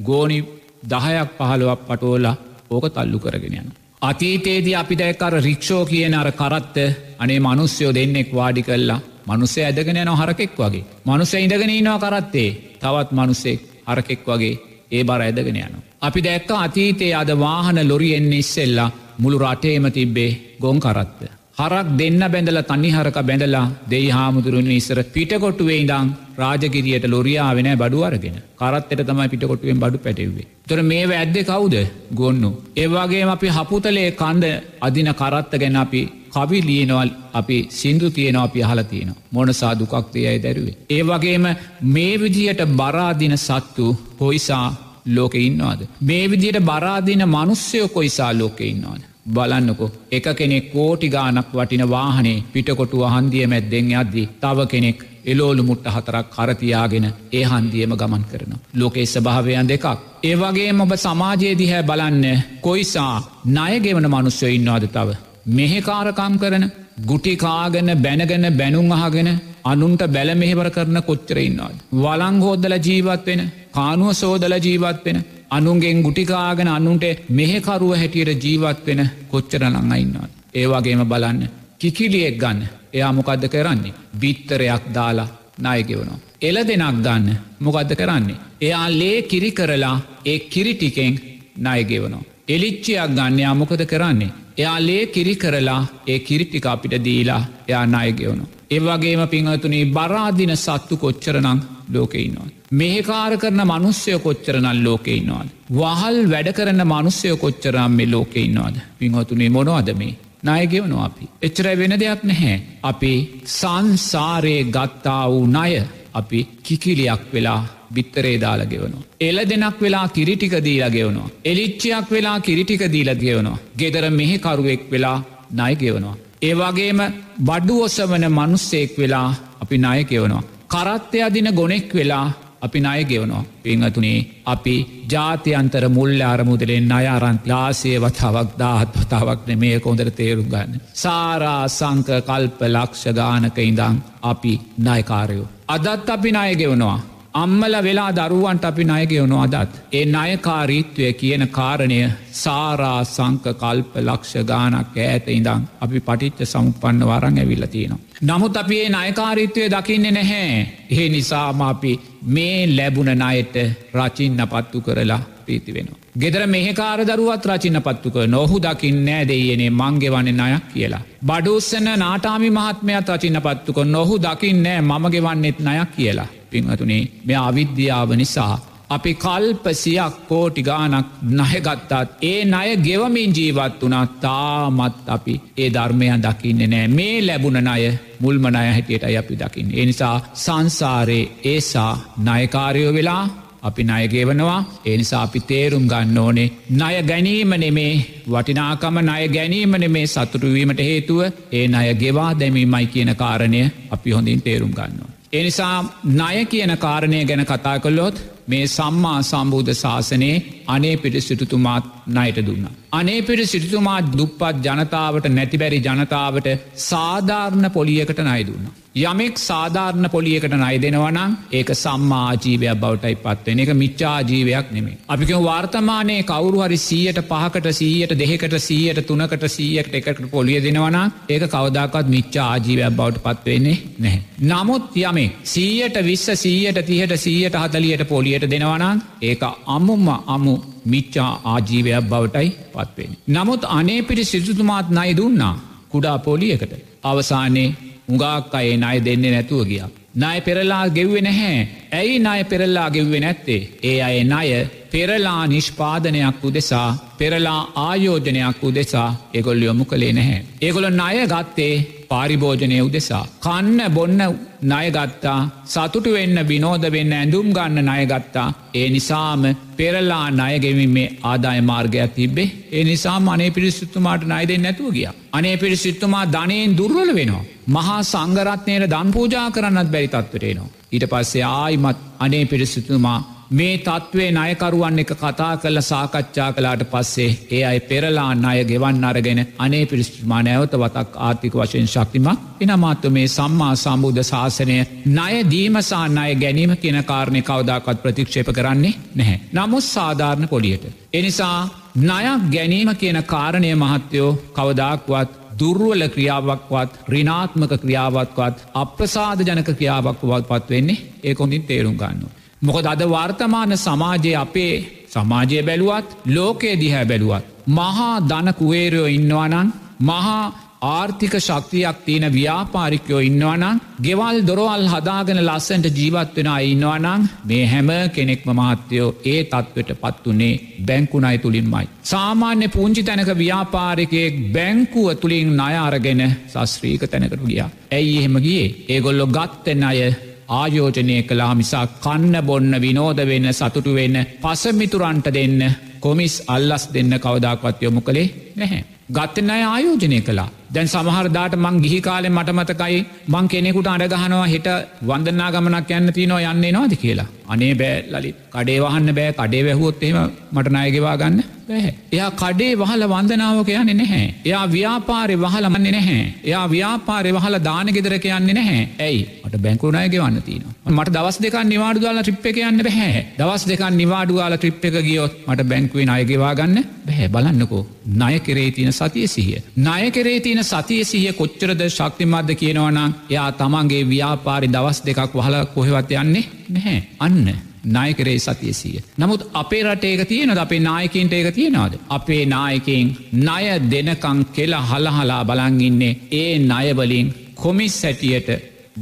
ගෝනි 0.03 0.39
දහයක් 0.85 1.33
පහළුවක් 1.39 1.81
පටෝලා 1.89 2.35
ඕක 2.69 2.85
තල්ලු 2.91 3.19
කරගෙන 3.19 3.57
යන. 3.59 3.73
අතීතයේදී 4.01 4.75
අපි 4.75 4.95
දැකර 4.95 5.41
රික්ෂෝ 5.41 5.83
කියන 5.85 6.13
අර 6.13 6.31
කරත්ත 6.33 6.77
අනේ 7.19 7.39
මනුස්්‍යයෝ 7.39 7.95
දෙන්නෙක් 7.95 8.29
වාඩි 8.31 8.67
කල්ලා 8.69 9.01
මනුස්සේ 9.27 9.65
ඇදගෙන 9.65 9.97
යන 9.97 10.15
හරකෙක් 10.15 10.55
වගේ. 10.55 10.85
මනුස්ස 11.05 11.33
ඉඳගෙන 11.35 11.69
ඉන්නවා 11.71 11.99
කරත්තේ 11.99 12.49
තවත් 12.79 13.09
මනුස්සෙක් 13.11 13.61
හරකෙක් 13.87 14.21
වගේ 14.27 14.55
ඒ 14.91 15.03
බර 15.03 15.21
ඇදගෙන 15.21 15.55
යනවා. 15.55 15.83
අපි 16.01 16.23
දැක්ක 16.23 16.51
අතීතයේ 16.57 17.15
අද 17.15 17.31
වාහන 17.39 17.79
ලොරියෙන්නේ 17.87 18.39
ඉස්සෙල්ලා 18.39 18.91
මුළු 19.17 19.37
රටේම 19.37 19.91
තිබ්බේ 19.91 20.31
ගොන් 20.61 20.79
කරත්ත. 20.79 21.19
හරක් 21.57 21.87
දෙන්න 21.99 22.23
බැඳල 22.33 22.59
තනි 22.63 22.89
හරක 22.91 23.17
බැඳලා 23.29 23.63
දෙයි 23.91 24.09
හාමුදුරුවනි 24.09 24.75
ඉස්සර 24.75 24.99
පිටකොටුවේ 25.15 25.77
ඉදං 25.83 26.09
රාජකිරියට 26.41 27.05
ලොරියාවෙන 27.07 27.69
බඩු 27.81 28.03
අරගෙන 28.07 28.37
කරත්තට 28.55 29.01
තමයි 29.09 29.27
පිටකොටුවෙන් 29.33 29.79
බඩු 29.83 29.97
පැටව්වේ. 29.97 30.47
තොර 30.69 30.79
මේ 30.83 31.05
ඇද්දෙ 31.13 31.41
කවුද 31.43 31.75
ගොන්නු. 32.13 32.51
ඒවාගේ 32.75 33.23
අපි 33.27 33.47
හපුතලේ 33.49 34.09
කන්ද 34.13 34.45
අදින 34.81 35.09
කරත්ත 35.13 35.53
ගැන 35.63 35.77
අපි 35.77 36.01
කවි 36.35 36.59
ලියනවල් 36.61 37.09
අපි 37.33 37.57
සිින්දු 37.71 38.07
තියෙනවා 38.11 38.45
අපි 38.45 38.63
අහල 38.63 38.81
තියෙන 38.83 39.11
මොන 39.31 39.53
සාදුකක් 39.53 39.95
තියයි 40.13 40.37
දැරුවේ. 40.39 40.77
ඒ 40.89 41.03
වගේම 41.03 41.45
මේ 41.93 42.13
විදිහට 42.17 42.63
බරාදින 42.75 43.35
සත්තු 43.39 43.87
කොයිසා 44.19 44.67
ලෝක 45.07 45.35
ඉන්නවාද. 45.37 45.81
මේ 46.01 46.23
විදියට 46.31 46.59
බරාදින 46.61 47.23
මනුස්්‍යයෝ 47.27 47.87
කොයිසා 47.89 48.31
ලෝක 48.33 48.59
ඉන්නවාද. 48.63 49.01
බලන්නකො 49.27 49.85
එක 50.11 50.27
කෙනෙක් 50.37 50.71
කෝටි 50.71 51.07
ගානක් 51.09 51.51
වටින 51.53 51.83
වාහනේ 51.89 52.43
පිටකොටු 52.53 53.05
හන්දිය 53.05 53.45
මැද්දෙන් 53.47 53.93
අද්දී 54.01 54.29
තව 54.41 54.67
කෙනෙක් 54.67 54.99
එලෝලු 55.25 55.63
මුට්ට 55.63 55.87
හතරක් 55.87 56.27
කරතියාගෙන 56.29 57.05
ඒ 57.31 57.43
හන්දියම 57.43 57.93
ගමන් 58.01 58.23
කරන. 58.31 58.53
ලෝකෙ 58.73 59.05
ස්භාවයන් 59.05 59.69
දෙකක්. 59.69 59.85
ඒවගේ 60.23 60.71
ඔබ 60.83 60.91
සමාජයේ 60.97 61.57
දිහැ 61.59 61.83
බලන්න 61.83 62.25
කොයිසා 62.61 63.15
ණයගෙවන 63.47 64.07
මනුස්්‍යය 64.07 64.53
ඉන්නවාද 64.55 64.85
තව. 64.87 65.09
මෙහෙකාරකම් 65.49 66.33
කරන 66.39 66.65
ගුටිකාගෙන 67.05 67.89
බැනගෙන 67.97 68.45
බැනුම් 68.59 68.91
අහගෙන 68.91 69.29
අනුන්ට 69.65 70.03
බැල 70.07 70.29
මෙහෙවර 70.35 70.69
කරන 70.69 70.99
කොච්චර 71.01 71.37
ඉන්නවාද. 71.39 71.75
වලංහෝදල 71.95 72.75
ජීවත් 72.79 73.25
වෙන 73.25 73.41
කානුව 73.71 74.11
සෝදල 74.13 74.55
ජීවත් 74.59 75.03
වෙන 75.05 75.19
අනුන්ගෙන් 75.51 76.01
ගුටිකාගෙන 76.01 76.67
අනුන්ට 76.67 77.05
මෙහෙකරුව 77.29 77.93
හැටියට 77.95 78.43
ජීවත් 78.43 78.85
වෙන 78.85 79.01
කොච්චර 79.31 79.63
නංඟඉන්නවාද. 79.63 80.31
ඒවාගේම 80.53 81.03
බලන්න. 81.05 81.41
කිකිලියෙක් 81.79 82.37
ගන්න 82.37 82.61
එයා 82.93 83.11
මොකක්ද 83.13 83.43
කරන්නේ. 83.47 83.93
බිත්තරයක් 84.19 84.83
දාලා 84.93 85.27
නායගෙවනවා. 85.59 86.19
එල 86.41 86.57
දෙනක් 86.67 86.97
ගන්න 87.05 87.37
මොකක්ද 87.59 87.91
කරන්නේ. 87.95 88.41
එයා 88.61 88.87
ලේ 88.91 89.21
කිරි 89.23 89.51
කරලා 89.51 89.95
ඒ 90.25 90.39
කිරිටිකෙන් 90.39 91.13
නායගෙවනවා. 91.57 92.27
එලිච්චියක් 92.47 93.09
ගන්න 93.09 93.39
යාමොකද 93.39 93.85
කරන්නේ. 93.85 94.35
එයා 94.57 94.77
ලේ 94.79 95.05
කිරි 95.07 95.35
කරලා 95.35 95.81
ඒ 96.07 96.19
කිරිටික 96.19 96.65
අපිට 96.65 96.93
දීලා 97.03 97.41
එයා 97.67 97.85
නායගෙවනු. 97.85 98.43
ඒවගේම 98.71 99.21
පිංහතුනී 99.27 99.85
බරාදින 99.87 100.53
සත්තු 100.57 100.97
කොච්චරනං 100.97 101.59
ලෝකෙඉන්නවා. 101.93 102.56
මෙහෙකාර 102.71 103.37
කරන 103.37 103.61
මනුස්්‍යය 103.63 104.19
කොච්චරනල් 104.19 104.79
ලෝකෙඉන්නවාද. 104.83 105.47
වහල් 105.71 106.17
වැඩ 106.29 106.49
කරන 106.51 106.81
මනුස්්‍යය 106.85 107.35
කොච්චරම් 107.37 107.91
මේ 107.91 108.11
ලෝකෙඉන්නවාද. 108.11 108.75
පිංහතුනේ 108.99 109.49
මොනවද 109.49 109.93
මේ. 109.95 110.17
නායගෙවනවා 110.43 111.05
අපි. 111.05 111.29
එච්චර 111.41 111.67
වෙන 111.77 111.99
දෙයක් 111.99 112.23
නැහැ. 112.23 112.61
අපි 112.83 113.13
සංසාරයේ 113.45 114.63
ගත්තා 114.65 115.23
වූ 115.29 115.45
ණය 115.47 115.81
අපි 116.13 116.39
කිකිලියක් 116.63 117.23
වෙලා 117.33 117.61
බිත්තරේ 117.93 118.37
දාල 118.37 118.61
ගෙවනවා. 118.65 119.03
එල 119.19 119.37
දෙනක් 119.49 119.81
වෙලා 119.81 120.07
කිරිටික 120.09 120.55
දීලා 120.63 120.89
ගෙවනවා. 120.89 121.29
එලිච්චයක් 121.45 122.11
වෙලා 122.11 122.39
කිරිටික 122.39 122.81
දීල 122.91 123.11
ගෙවනවා. 123.15 123.57
ගෙදර 123.77 124.09
මෙහෙකරුවෙක් 124.09 124.91
වෙලා 124.91 125.23
නය 125.51 125.75
ගෙවනවා. 125.75 126.17
ඒවගේම 126.41 126.99
බඩු 127.39 127.75
ඔසවන 127.83 128.27
මනුස්සෙක් 128.29 128.97
වෙලා 128.97 129.29
අපි 129.61 129.77
ණය 129.77 130.03
ගෙවනවා. 130.03 130.43
කරත්තය 130.67 131.21
අදින 131.21 131.49
ගොනෙක් 131.53 131.93
වෙලා 131.93 132.27
අපි 132.61 132.79
ණය 132.79 133.03
ගෙවනවා. 133.03 133.43
පිංහතුනේ 133.63 134.25
අපි 134.45 134.75
ජාතියන්තර 135.09 135.85
මුල්ල 135.89 136.21
අරමුදලෙන් 136.23 136.91
අය 136.91 137.07
අරන්ත 137.07 137.45
ලාසය 137.45 137.91
වතාවක් 137.99 138.49
දාත් 138.59 138.89
වතාවක් 138.95 139.41
නෙමේ 139.47 139.79
කොඳර 139.79 140.09
තේරුම් 140.11 140.47
ගන්න. 140.47 140.81
සාරා 140.95 141.67
සංක 141.69 142.09
කල්ප 142.21 142.59
ලක්ෂ 142.67 143.03
ගානක 143.13 143.57
ඉඳං 143.59 144.01
අපි 144.21 144.53
නයකාරයෝ. 144.79 145.47
අදත් 145.67 146.09
අපි 146.09 146.31
ණය 146.31 146.55
ගෙවනවා. 146.55 146.99
අම්මල 147.33 147.75
වෙලා 147.83 148.11
දරුවන්ට 148.11 148.65
අපි 148.65 148.83
නයගෙවනු 148.83 149.37
අදත්. 149.37 149.73
ඒ 149.91 150.05
නයකාරීත්වය 150.07 151.13
කියන 151.13 151.47
කාරණය 151.49 151.99
සාරා 152.33 153.03
සංක 153.05 153.45
කල්ප 153.55 153.95
ලක්ෂ 153.97 154.33
ගානක් 154.45 154.97
ඇඇත 154.97 155.27
ඉඳං 155.29 155.67
අපි 155.81 155.99
පටිච්ච 155.99 156.45
සමුපන්න 156.45 157.05
වරං 157.05 157.37
ඇවිල්ල 157.37 157.67
තියෙනවා. 157.67 158.03
නමුත් 158.23 158.57
අපි 158.57 158.81
ඒ 158.81 158.89
නයකාරීත්වය 158.89 159.69
දකින්නේ 159.69 160.11
නැහැ. 160.11 160.67
ඒ 160.91 161.09
නිසාම 161.09 161.61
අපි 161.63 161.93
මේ 162.29 162.59
ලැබුණ 162.69 163.13
නයට 163.15 163.55
රචින්න 163.93 164.47
පත්තු 164.47 164.81
කරලා 164.81 165.21
ප්‍රීති 165.45 165.73
වෙනවා. 165.73 166.06
ගෙදර 166.17 166.43
මෙහකාර 166.47 166.99
දරුවත් 167.01 167.45
රචින 167.47 167.77
පත්තුක 167.79 168.15
නොහු 168.27 168.57
දකිින් 168.59 168.97
නෑ 169.05 169.27
දෙයනේ 169.27 169.69
මංගෙ 169.71 170.09
වන්න 170.09 170.39
අයක් 170.41 170.65
කියලා. 170.73 171.03
බඩුස්සන 171.23 171.87
නාටාමි 171.95 172.49
මහත්මයත් 172.51 173.09
රචින 173.09 173.37
පත්තුක 173.39 173.77
නොහු 173.87 174.15
දකිින් 174.19 174.63
නෑ 174.63 174.81
මමගෙ 174.83 175.19
වන්නෙත් 175.21 175.59
නයක් 175.61 175.91
කියලා. 175.95 176.27
පින්වතුනේ 176.49 177.03
මෙ 177.25 177.35
අවිද්‍යාව 177.39 178.09
නිසා. 178.15 178.55
අපි 178.89 179.11
කල්පසියක් 179.15 180.13
කෝටි 180.27 180.61
ගානක් 180.63 181.07
නහගත්තාත් 181.31 182.09
ඒ 182.23 182.39
අය 182.53 182.69
ගෙවමින් 182.77 183.31
ජීවත් 183.31 183.81
වනා 183.81 184.05
තාමත් 184.21 185.09
අපි 185.09 185.35
ඒ 185.57 185.69
ධර්මයන් 185.69 186.23
දකින්න 186.23 186.61
නෑ 186.67 186.87
මේ 186.89 187.17
ලැබුණ 187.21 187.67
අය 187.67 187.83
මුල්මනය 188.19 188.59
හැටියට 188.67 189.03
අපි 189.13 189.35
දකිින්. 189.35 189.67
එනිසා 189.73 190.15
සංසාරයේ 190.35 191.31
ඒසා 191.45 191.93
නයකාරයෝ 192.19 192.93
වෙලා 192.93 193.25
අපි 193.63 193.83
නයගේවනවා 193.83 194.59
එනිසා 194.85 195.21
අපි 195.21 195.39
තේරුම් 195.41 195.85
ගන්න 195.87 196.17
ඕනේ 196.17 196.47
ණය 196.71 197.01
ගැනීම 197.03 197.51
නෙමේ 197.55 197.93
වටිනාකම 198.27 198.97
ණය 199.01 199.27
ගැනීමන 199.29 199.85
මේ 199.89 200.07
සතුටුවීමට 200.07 200.81
හේතුව 200.81 201.21
ඒ 201.53 201.67
අය 201.73 201.93
ගෙවා 201.95 202.31
දැමීමයි 202.35 202.87
කියන 202.87 203.13
කාරණය 203.15 203.61
අපි 203.91 204.11
හොඳින් 204.11 204.41
තේරුම් 204.41 204.71
ගන්නවා. 204.71 205.11
එනිසා 205.33 205.75
ණය 206.05 206.45
කියන 206.45 206.73
කාරණය 206.77 207.25
ගැන 207.25 207.45
කතා 207.45 207.77
කොල්ලොත් 207.79 208.17
මේ 208.47 208.65
සම්මා 208.69 209.19
සම්බූධ 209.23 209.73
ශාසනයේ 209.75 210.35
අනේ 210.67 210.95
පිට 210.97 211.17
සිටුතුමාත් 211.19 211.85
නයට 212.09 212.45
දුන්න. 212.45 212.67
අනේ 212.91 213.21
පිට 213.21 213.43
සිටුතුමාත් 213.45 214.11
දුප්පත් 214.17 214.65
ජනතාවට 214.65 215.25
නැතිබැරි 215.29 215.79
ජනතාවට 215.81 216.47
සාධාරණ 216.81 217.69
පොලියකට 217.71 218.19
නය 218.19 218.43
දුන්න. 218.47 218.67
යමෙක් 218.97 219.37
සාධාරණ 219.39 220.09
පොලියකට 220.09 220.53
නයි 220.53 220.79
දෙනවනම් 220.79 221.33
ඒක 221.51 221.71
සම්මාජීවයක් 221.75 222.79
බවටයි 222.83 223.17
පත්වෙන 223.17 223.59
එක 223.59 223.71
මිච්චාජීවයක් 223.73 224.71
නෙමේ. 224.71 224.97
අපික 225.07 225.33
වර්තමානයේ 225.39 226.23
කවරු 226.23 226.63
හරි 226.63 226.77
සීයට 226.79 227.19
පහකට 227.23 227.73
සීයට 227.73 228.15
දෙකට 228.15 228.55
සීයට 228.59 229.03
තුනකට 229.05 229.43
සීයට 229.47 229.93
එකට 229.93 230.23
පොලිය 230.31 230.63
දෙනවනම් 230.63 231.11
ඒක 231.29 231.45
කවදක්ත් 231.47 232.13
මිච්චා 232.15 232.47
ආජීවයක් 232.53 232.95
බවට 232.95 233.23
පත්වෙන්නේ 233.25 233.77
නැහැ. 233.99 234.23
නමුත් 234.43 234.97
යමේ 235.03 235.35
සීයට 235.45 235.99
විස්ස 236.05 236.31
සීයට 236.37 236.81
තිහට 236.85 237.17
සීයට 237.17 237.59
හතලියට 237.61 238.07
පොලියට 238.07 238.49
දෙනවනම් 238.49 239.05
ඒක 239.21 239.45
අමුම්ම 239.67 240.09
අමු 240.27 240.57
මිච්චා 240.91 241.31
ආජීවයක් 241.45 242.09
බවටයි 242.11 242.49
පත්වෙන. 242.73 243.11
නමුත් 243.27 243.63
අනේ 243.69 244.01
පිටි 244.01 244.23
සිතුතුමාත් 244.23 244.89
නයි 244.89 245.17
දුන්නා 245.17 245.55
කුඩා 245.89 246.17
පොලියකට. 246.19 246.73
අවසානයේ 247.03 247.75
උගාක් 248.09 248.55
අයේ 248.55 248.77
අය 248.89 248.99
දෙන්නේ 249.05 249.31
නැතුව 249.31 249.63
ගියා. 249.69 249.89
ණය 250.15 250.37
පෙරලා 250.41 250.85
ගෙව්වෙ 250.89 251.21
නැහැ. 251.21 251.67
ඇයි 251.91 252.19
ණය 252.19 252.43
පෙරල්ලා 252.43 252.89
ගෙව්වෙ 252.89 253.19
නැත්තේ. 253.19 253.61
ඒ 253.83 253.97
අය 254.01 254.23
ණය 254.23 254.49
පෙරලා 254.91 255.41
නිෂ්පාදනයක් 255.47 256.43
උදෙසා 256.43 256.89
පෙරලා 257.17 257.61
ආයෝජනයක් 257.75 258.63
උදෙසා 258.63 259.09
එගොල් 259.33 259.61
යොමු 259.61 259.85
කළේ 259.85 260.13
නැහැ. 260.13 260.45
ඒගොල 260.61 260.89
ණය 260.91 261.27
ගත්තේ 261.33 261.75
පාරිභෝජනය 262.09 262.77
උදෙසා. 262.81 263.25
කන්න 263.39 263.79
බොන්න 263.91 264.21
ණයගත්තා 264.63 265.39
සතුටු 265.65 266.11
වෙන්න 266.11 266.39
විනෝද 266.47 266.85
වෙන්න 266.91 267.13
ඇඳුම් 267.13 267.49
ගන්න 267.53 267.85
ණයගත්තා. 267.85 268.47
ඒ 268.73 268.87
නිසාම 268.89 269.43
පෙරලා 269.77 270.25
ණයගෙවින්මේ 270.31 271.13
ආදාය 271.23 271.61
මාර්ගයක් 271.61 272.15
තිබේ 272.15 272.49
ඒ 272.71 272.83
නිසා 272.83 273.17
අනේ 273.27 273.51
පිරිසිත්තුමාට 273.51 274.23
නයිදෙන් 274.23 274.61
නැතුව 274.61 274.91
ගිය. 274.91 275.07
අනේ 275.31 275.55
පිරිසිත්තුමා 275.57 276.25
ධනයෙන් 276.27 276.77
දුර්වල 276.77 277.11
වෙනවා. 277.15 277.45
මහා 277.67 278.01
සංගරත්නයට 278.03 278.89
දන් 278.89 279.09
පූජා 279.11 279.47
කරන්නත් 279.51 279.91
බැරි 279.91 280.07
තත්වටේනවා. 280.07 280.69
ඊට 280.91 281.05
පස්සේ 281.05 281.43
ආයිමත් 281.43 281.97
අනේ 282.19 282.45
පිරිසිතුමා 282.45 283.19
මේ 283.49 283.77
තත්ත්වේ 283.79 284.31
නයකරුවන් 284.33 284.99
එක 284.99 285.11
කතා 285.13 285.57
කල්ල 285.57 285.79
සාකච්ඡා 285.81 286.47
කලාට 286.53 286.83
පස්සේ 286.85 287.29
ඒ 287.49 287.63
අයි 287.63 287.79
පෙරලා 287.81 288.35
අය 288.45 288.63
ගෙවන් 288.65 289.03
අරගෙන 289.03 289.39
අනේ 289.57 289.85
පිරිස්තුමා 289.85 290.41
නැවත 290.41 290.73
වතක් 290.73 291.15
ආර්ථික 291.17 291.53
වශයෙන් 291.55 291.87
ශක්තිමක් 291.87 292.61
එනමාත්තු 292.61 293.09
මේ 293.09 293.27
සම්මා 293.29 293.71
සම්බුද්ධ 293.75 294.23
ශාසනය 294.23 294.77
ණය 295.07 295.33
දීමසා 295.45 296.05
අය 296.17 296.35
ගැනීම 296.35 296.75
කියන 296.77 296.99
කාරණය 297.03 297.41
කවදාකත් 297.41 298.01
ප්‍රතික්ෂේප 298.01 298.49
කරන්නේ 298.51 298.93
නැහැ. 299.15 299.39
නමුත් 299.53 299.83
සාධාරණ 299.85 300.47
පොලියට. 300.47 300.83
එනිසා 301.13 301.69
ණයක් 301.97 302.49
ගැනීම 302.51 302.95
කියන 302.95 303.23
කාරණය 303.25 303.75
මහත්තයෝ 303.75 304.31
කවදාක්වත් 304.53 305.29
දුර්ුවල 305.59 306.03
ක්‍රියාවක්වත් 306.09 306.91
රිනාත්මක 307.09 307.71
ක්‍රියාවත්වත් 307.77 308.67
අප්‍රසාධ 308.75 309.41
ජනක 309.41 309.69
ක්‍රියාවක්වත් 309.73 310.43
පත් 310.47 310.69
වෙන්නේ 310.69 311.03
ඒ 311.23 311.35
කොඳින් 311.35 311.63
තේරුම් 311.63 311.95
ගන්නවා. 311.95 312.36
මොකද 312.61 312.85
අද 312.85 313.01
වර්තමාන 313.05 313.77
සමාජය 313.77 314.31
අපේ 314.35 314.75
සමාජය 315.07 315.57
බැලුවත් 315.63 316.07
ලෝකයේ 316.27 316.79
දිහැ 316.79 317.05
බැලුවත්. 317.05 317.43
මහා 317.69 318.13
දන 318.21 318.47
කුවේරයෝ 318.53 319.07
ඉන්නවානන් 319.07 319.73
මහා 320.01 320.53
ආර්ථික 320.87 321.35
ශක්තියක් 321.37 321.97
තියෙන 322.05 322.25
ව්‍යාපාරිකයෝ 322.33 323.19
ඉන්නවනම් 323.19 323.81
ගෙවල් 324.01 324.37
දොරවල් 324.47 324.85
හදාගෙන 324.93 325.39
ලස්සන්ට 325.39 325.97
ජීවත් 325.99 326.35
වෙන 326.37 326.49
ඉන්නවනම් 326.63 327.27
මේ 327.45 327.63
හැම 327.65 327.89
කෙනෙක්ම 328.15 328.49
මහත්තයෝ 328.51 329.09
ඒ 329.25 329.39
තත්වට 329.43 329.99
පත්වනේ 330.01 330.53
බැංකුණයි 330.87 331.37
තුළින්මයි. 331.37 331.85
සාමාන්‍ය 332.03 332.67
පුංචි 332.67 333.03
තැනක 333.03 333.31
ව්‍යාපාරිකයෙක් 333.35 334.33
බැංකුව 334.55 335.09
තුළින් 335.15 335.51
නයාරගෙන 335.55 336.23
සස්්‍රීක 336.53 337.03
තැනකට 337.03 337.43
ගියා. 337.43 337.69
ඇයි 337.91 338.17
එහෙම 338.17 338.35
ගියේ 338.39 338.73
ඒගොල්ලො 338.89 339.27
ගත්තෙන් 339.27 339.83
අය 339.83 340.01
ආයෝජනය 340.49 341.23
කලා 341.23 341.53
මිසා 341.55 341.85
කන්න 341.99 342.35
බොන්න 342.45 342.81
විනෝද 342.81 343.19
වෙන්න 343.25 343.53
සතුටු 343.53 343.93
වෙන්න 343.93 344.17
පසමිතුරන්ට 344.41 345.27
දෙන්න 345.33 345.59
කොමිස් 345.99 346.35
අල්ලස් 346.47 346.83
දෙන්න 346.93 347.19
කවදක්වත් 347.19 347.81
යොමු 347.81 348.01
කළේ 348.01 348.53
නැහැ. 348.55 348.83
ගත්තෙන් 349.09 349.49
අය 349.49 349.63
ආයෝජනය 349.63 350.21
කලා 350.21 350.49
දැන් 350.75 350.89
සමහරදාට 350.93 351.55
මං 351.63 351.81
ගිහි 351.83 351.99
කාලෙ 352.07 352.29
මටමතකයි 352.29 352.99
මං 353.33 353.49
කෙනෙකුට 353.53 353.89
අඩගහනවා 353.93 354.47
හිට 354.53 354.69
වන්දනා 355.09 355.49
ගමනක් 355.55 355.91
යන්න 355.99 356.15
තියනවා 356.17 356.53
යන්නේ 356.53 356.75
නොද 356.77 356.95
කියලා. 357.03 357.27
අනේ 357.53 357.73
බෑ 357.81 357.99
ලලි 358.13 358.31
කඩේ 358.55 358.79
වහන්න 358.83 359.15
බෑ 359.19 359.37
කඩේ 359.39 359.63
වැැහුවොත් 359.67 360.03
එම 360.07 360.17
මට 360.55 360.73
නයගෙවා 360.75 361.15
ගන්න 361.21 361.43
බැහැ. 361.69 361.91
එයා 362.15 362.29
කඩේ 362.41 362.73
වහල 362.81 363.03
වන්දනාව 363.13 363.59
කියන්නේ 363.69 363.97
නැහැ. 364.01 364.25
එයා 364.45 364.65
ව්‍යාපාරය 364.75 365.35
වහලමන්නේ 365.43 365.93
නැහැ. 365.97 366.25
එයා 366.49 366.65
ව්‍යාපාරය 366.73 367.31
වහල 367.37 367.57
දාන 367.69 367.93
ගෙදර 367.97 368.15
කියන්නේ 368.25 368.57
නැහැ. 368.59 368.81
ඇයි 369.05 369.21
මට 369.43 369.61
බැංකුණය 369.65 370.03
ගෙවන්න 370.13 370.41
තින. 370.47 370.63
මට 370.87 371.15
දවස් 371.15 371.39
දෙක 371.45 371.57
නිවාඩු 371.71 372.03
දාලා 372.05 372.23
ට්‍රිප් 372.23 372.45
එක 372.51 372.59
යන්න 372.69 372.83
බැහැ. 372.87 373.23
දවස් 373.39 373.65
දෙක 373.71 373.83
නිවාඩුවාල 374.01 374.57
ට්‍රිප් 374.57 374.85
එක 374.89 374.97
ගියොත් 375.07 375.33
මට 375.47 375.67
බැංකුවෙන් 375.71 376.13
අයගෙවා 376.15 376.53
ගන්න 376.59 376.85
බැහැ 377.07 377.31
බලන්නකෝ. 377.35 377.83
ණය 378.13 378.39
කෙරේ 378.47 378.69
තියන 378.77 378.91
සතිය 378.91 379.27
සිහිය. 379.27 379.63
ණය 379.77 380.11
කෙරේ 380.17 380.39
තියන 380.57 380.65
සතිය 380.65 381.03
සිහිය 381.03 381.33
කොච්චරද 381.33 381.81
ශක්තිමත්ද 381.87 382.51
කියනවනම් 382.55 383.13
එයා 383.29 383.49
තමන්ගේ 383.53 384.03
ව්‍යාපාරි 384.05 384.67
දවස් 384.67 384.99
දෙකක් 385.05 385.33
වහල 385.33 385.55
කොහෙවත් 385.73 386.11
යන්නේ 386.13 386.45
නැහැ. 386.69 386.99
අන්න 387.19 387.47
නායකරේ 387.87 388.37
සතියසිය. 388.39 389.01
නමුත් 389.17 389.41
අපේ 389.53 389.83
රටේක 389.83 390.23
තියෙනද 390.27 390.57
අපේ 390.57 390.79
නායකින්ට 390.81 391.33
ඒක 391.33 391.53
තියෙනවාද. 391.53 391.93
අපේ 392.09 392.45
නායකින් 392.45 393.13
ණය 393.33 393.65
දෙනකං 393.91 394.39
කෙල 394.55 394.73
හලහලා 394.83 395.43
බලංගින්නේ 395.43 396.17
ඒ 396.33 396.57
ණයවලින් 396.61 397.33
කොමිස් 397.55 398.01
සැටියට 398.01 398.49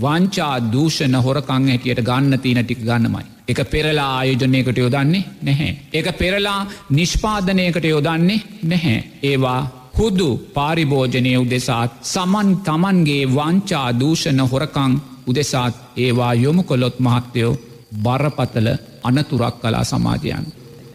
වංචා 0.01 0.55
දූෂණ 0.73 1.15
හොරකං 1.17 1.71
හැටියට 1.71 2.03
ගන්න 2.03 2.39
තියන 2.39 2.61
ටික් 2.61 2.83
ගන්නමයි. 2.83 3.25
එක 3.47 3.59
පෙරලා 3.71 4.11
ආයෝජනයකට 4.17 4.77
යොදන්නේ 4.77 5.25
නැහැ. 5.41 5.71
එක 5.93 6.07
පෙරලා 6.19 6.59
නිෂ්පාදනයකට 6.91 7.85
යොදන්නේ 7.85 8.43
නැහැ. 8.63 8.99
ඒවා 9.23 9.61
හුදු 9.95 10.29
පාරිභෝජනය 10.53 11.31
උදෙසාත් 11.37 11.91
සමන් 12.03 12.49
තමන්ගේ 12.63 13.23
වංචා 13.29 13.87
දූෂණ 13.99 14.41
හොරකං 14.45 14.93
උදෙසාත් 15.27 15.75
ඒවා 15.97 16.33
යොමු 16.35 16.63
කොළොත් 16.63 16.97
මහත්තයෝ 16.99 17.51
බරපතල 18.03 18.67
අනතුරක් 19.03 19.55
කලා 19.61 19.83
සමාජයන්. 19.83 20.45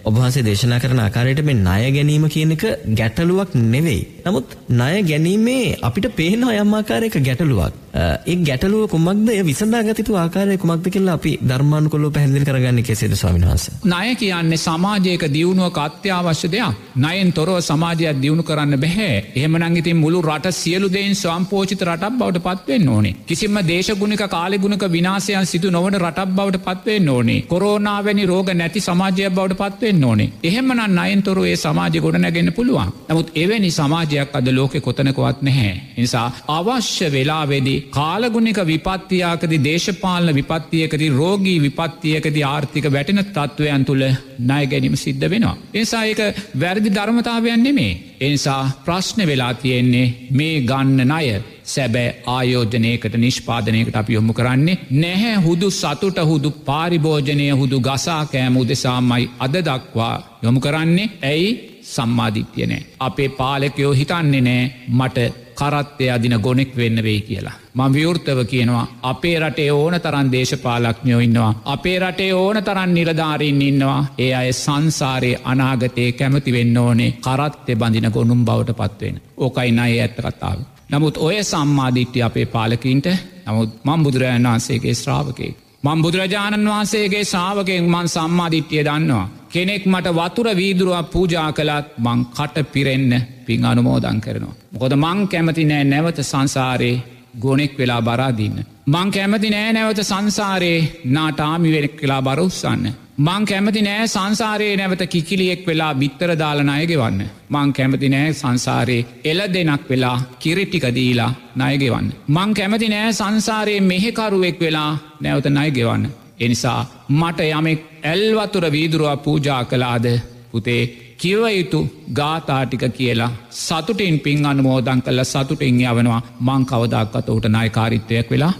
ඔබහන්සේ 0.05 0.45
දේශනා 0.45 0.81
කරන 0.81 1.01
ආකාරයට 1.01 1.41
මේ 1.43 1.59
ණය 1.59 1.89
ගැනීම 1.91 2.27
කියන 2.29 2.53
එක 2.53 2.65
ගැටලුවක් 2.95 3.51
නෙවෙයි. 3.65 4.03
නමුත් 4.25 4.57
ණය 4.71 5.03
ගැනීමේ 5.05 5.79
අපිට 5.83 6.09
පේන 6.17 6.43
යම්මාකාරයක 6.55 7.17
ගැටලුවක්. 7.21 7.75
ඒ 7.95 8.35
ගැටලුව 8.41 8.83
කුමක්ද 8.89 9.31
එය 9.31 9.43
විසඳාගතිතු 9.43 10.17
ආකාරය 10.17 10.57
කුමක්ද 10.57 10.87
කියලා 10.89 11.15
අපි 11.15 11.33
ධර්මානුකූලව 11.43 12.13
පැහැදිලි 12.15 12.45
කරගන්නේ 12.45 12.85
කෙසේද 12.85 13.15
ස්වාමීන් 13.15 13.47
වහන්සේ? 13.47 13.75
ණය 13.85 14.15
කියන්නේ 14.17 14.59
සමාජයක 14.59 15.25
දියුණුවක 15.35 15.79
අත්‍යවශ්‍ය 15.79 16.49
දෙයක්. 16.49 16.77
ණයෙන් 16.97 17.33
තොරව 17.33 17.57
සමාජයක් 17.61 18.21
දියුණු 18.23 18.43
කරන්න 18.43 18.77
බෑ. 18.77 19.09
එහෙමනම් 19.35 19.77
ඉතින් 19.77 19.97
මුළු 19.97 20.21
රට 20.23 20.55
සියලු 20.55 20.89
දෙයින් 20.89 21.15
ස්වයංපෝෂිත 21.15 21.83
රටක් 21.83 22.19
බවට 22.21 22.45
පත් 22.47 22.69
වෙන්න 22.69 22.89
ඕනේ. 22.89 23.15
කිසිම 23.27 23.59
දේශගුණික 23.65 24.25
කාලගුණික 24.29 24.85
විනාශයන් 24.89 25.47
සිදු 25.47 25.71
නොවන 25.71 25.99
රටක් 26.01 26.37
බවට 26.37 26.63
පත් 26.67 26.87
වෙන්න 26.87 27.09
ඕනේ. 27.09 27.41
කොරෝනා 27.45 27.99
වැනි 28.05 28.27
රෝග 28.27 28.55
නැති 28.55 28.81
සමාජයක් 28.81 29.35
බවට 29.35 29.59
පත් 29.59 29.81
වෙන්න 29.83 30.05
ඕනේ. 30.05 30.31
එහෙමනම් 30.43 30.85
ණයෙන් 30.89 31.23
තොරව 31.23 31.45
ඒ 31.45 31.57
සමාජය 31.57 32.01
ගොඩනැගෙන්න 32.01 32.53
පුළුවන්. 32.53 32.95
නමුත් 33.09 33.35
එවැනි 33.35 33.71
සමාජයක් 34.11 34.35
අද 34.35 34.49
ලෝකෙ 34.49 34.81
කොතනකවත් 34.81 35.43
නැහැ. 35.43 35.81
නිසා 35.97 36.27
අවශ්‍ය 36.49 37.07
වෙලාවේදී 37.09 37.79
කාලගුණික 37.91 38.59
විපත්තියාකද 38.65 39.53
දේශපාලන 39.61 40.35
විපත්තියකද 40.35 41.03
රෝගී 41.13 41.59
විපත්තියකද 41.61 42.37
ආර්ථික 42.45 42.87
වැටෙන 42.89 43.25
තත්ත්වයන් 43.27 43.85
තුළ 43.85 44.05
ණය 44.41 44.63
ගැනීම 44.67 44.97
සිද්ධ 44.97 45.27
වෙනවා. 45.27 45.57
එනිසා 45.75 46.05
ඒක 46.05 46.21
වැරදි 46.57 46.91
ධර්මතාවයන් 46.91 47.63
නෙමේ. 47.63 47.93
එනිසා 48.21 48.63
ප්‍රශ්න 48.85 49.27
වෙලා 49.27 49.55
තියෙන්නේ 49.57 50.29
මේ 50.33 50.61
ගන්න 50.63 51.01
ණය 51.05 51.41
සැබෑ 51.67 52.09
ආයෝජනයකට 52.29 53.15
නිෂ්පාදනයකට 53.17 53.97
අපි 53.97 54.15
යොමු 54.15 54.33
කරන්නේ 54.33 54.79
නැහැ 54.93 55.37
හුදු 55.39 55.71
සතුට 55.73 56.19
හුදු 56.25 56.51
පාරිභෝජනය 56.63 57.51
හුදු 57.53 57.81
ගසාකෑම 57.81 58.57
උදෙසාමයි 58.57 59.31
අද 59.39 59.55
දක්වා 59.63 60.15
යොමු 60.43 60.61
කරන්නේ 60.61 61.11
ඇයි 61.25 61.70
සම්මාධිත්‍යය 61.91 62.67
නෑ. 62.67 62.83
අපේ 63.01 63.29
පාලකයෝ 63.31 63.93
හිතන්නේ 63.95 64.43
නෑ 64.43 64.65
මට 64.91 65.19
කරත්තය 65.57 66.11
අදින 66.11 66.37
ගොනෙක් 66.39 66.77
වෙන්න 66.77 67.03
වෙයි 67.03 67.21
කියලා. 67.21 67.57
මං 67.75 67.93
විවෘත්තව 67.93 68.41
කියනවා 68.47 68.87
අපේ 69.03 69.37
රටේ 69.41 69.71
ඕන 69.73 69.95
තරන් 69.97 70.33
දේශපාලක්ඥයෝ 70.33 71.21
ඉන්නවා. 71.21 71.53
අපේ 71.67 71.99
රටේ 71.99 72.33
ඕන 72.35 72.63
තරන් 72.63 72.95
නිලධාරීන් 72.95 73.63
ඉන්නවා 73.63 74.01
ඒ 74.19 74.35
අය 74.35 74.53
සංසාරයේ 74.55 75.41
අනාගතය 75.45 76.13
කැමති 76.15 76.53
වෙන්න 76.53 76.77
ඕනේ 76.79 77.11
කරත්තය 77.21 77.77
බඳින 77.77 78.11
ගොනුම් 78.11 78.45
බවට 78.45 78.77
පත්වෙන. 78.77 79.21
ඕකයි 79.39 79.71
නය 79.73 79.91
ඇත්ත 79.97 80.21
කතාව. 80.27 80.59
නමුත් 80.91 81.17
ඔය 81.19 81.43
සම්මාධිට්්‍ය 81.45 82.23
අපේ 82.23 82.47
පාලකින්ට 82.49 83.07
නමුත් 83.47 83.71
මං 83.85 84.03
බුදුරජාණන් 84.03 84.49
වහන්සේගේ 84.49 84.95
ශ්‍රාවකේ. 84.95 85.53
මං 85.83 86.03
බුදුරජාණන් 86.03 86.69
වහන්සේගේ 86.69 87.25
ශාවකෙන් 87.27 87.85
මන් 87.87 88.09
සම්මාධිට්්‍යය 88.09 88.85
දන්නවා. 88.85 89.29
කෙනෙක් 89.51 89.85
මට 89.87 90.09
වතුර 90.13 90.49
වීදුරුවක් 90.57 91.11
පූජා 91.13 91.49
කළත් 91.53 91.87
මං 91.99 92.21
කට 92.37 92.67
පිරෙන්න 92.73 93.13
පින් 93.47 93.65
අනුමෝදන් 93.65 94.21
කරනවා. 94.21 94.55
මොකොද 94.73 94.95
මං 94.97 95.29
කැමති 95.29 95.65
නෑ 95.65 95.85
නැවත 95.85 96.21
සංසාරයේ 96.23 97.03
ගොනෙක් 97.39 97.79
වෙලා 97.79 98.03
බරාදින්න. 98.03 98.65
මං 98.87 99.11
කැමති 99.11 99.51
නෑ 99.51 99.73
නැවත 99.73 100.03
සංසාරයේ 100.03 100.89
නාටාමි 101.07 101.73
වෙනෙක් 101.73 101.97
වෙලා 102.03 102.23
බරඋස්සන්න. 102.23 102.85
මං 103.19 103.45
කැමති 103.45 103.83
නෑ 103.83 104.07
සංසාරයේ 104.09 104.77
නැවත 104.77 105.03
කිකිලියෙක් 105.07 105.67
වෙලා 105.67 105.93
බිත්තර 105.95 106.31
දාලනයගෙවන්න. 106.39 107.21
මං 107.51 107.73
කැමති 107.73 108.09
නෑ 108.09 108.33
සංසාරයේ 108.35 109.07
එල 109.25 109.41
දෙනක් 109.55 109.91
වෙලා 109.91 110.17
කිරිට්ටිකදීලා 110.39 111.33
නයගෙවන්න. 111.57 112.09
මං 112.29 112.55
කැමති 112.55 112.89
නෑ 112.89 113.13
සංසාරයේ 113.13 113.87
මෙහෙකරුවෙක් 113.91 114.61
වෙලා 114.61 114.91
නැවත 115.21 115.47
නයගෙවන්න. 115.51 116.11
එනිසා 116.41 116.81
මට 117.11 117.41
යමෙක් 117.51 117.81
ඇල්වතුර 118.05 118.65
වීදුරුව 118.73 119.17
පූජා 119.19 119.63
කලාද 119.65 120.07
පුතේ 120.51 120.83
කිවයුතු 121.17 121.81
ගාතාටික 122.15 122.85
කියලා 122.93 123.31
සතුටින් 123.51 124.21
පින් 124.21 124.47
අනුමෝදන් 124.47 125.03
කල්ල 125.03 125.25
සතුටින් 125.25 125.81
යවනවා. 125.83 126.23
මං 126.41 126.67
කවදක්කත 126.67 127.29
ඔහුට 127.29 127.49
නායකාරිත්වයක් 127.49 128.31
වෙලා? 128.31 128.53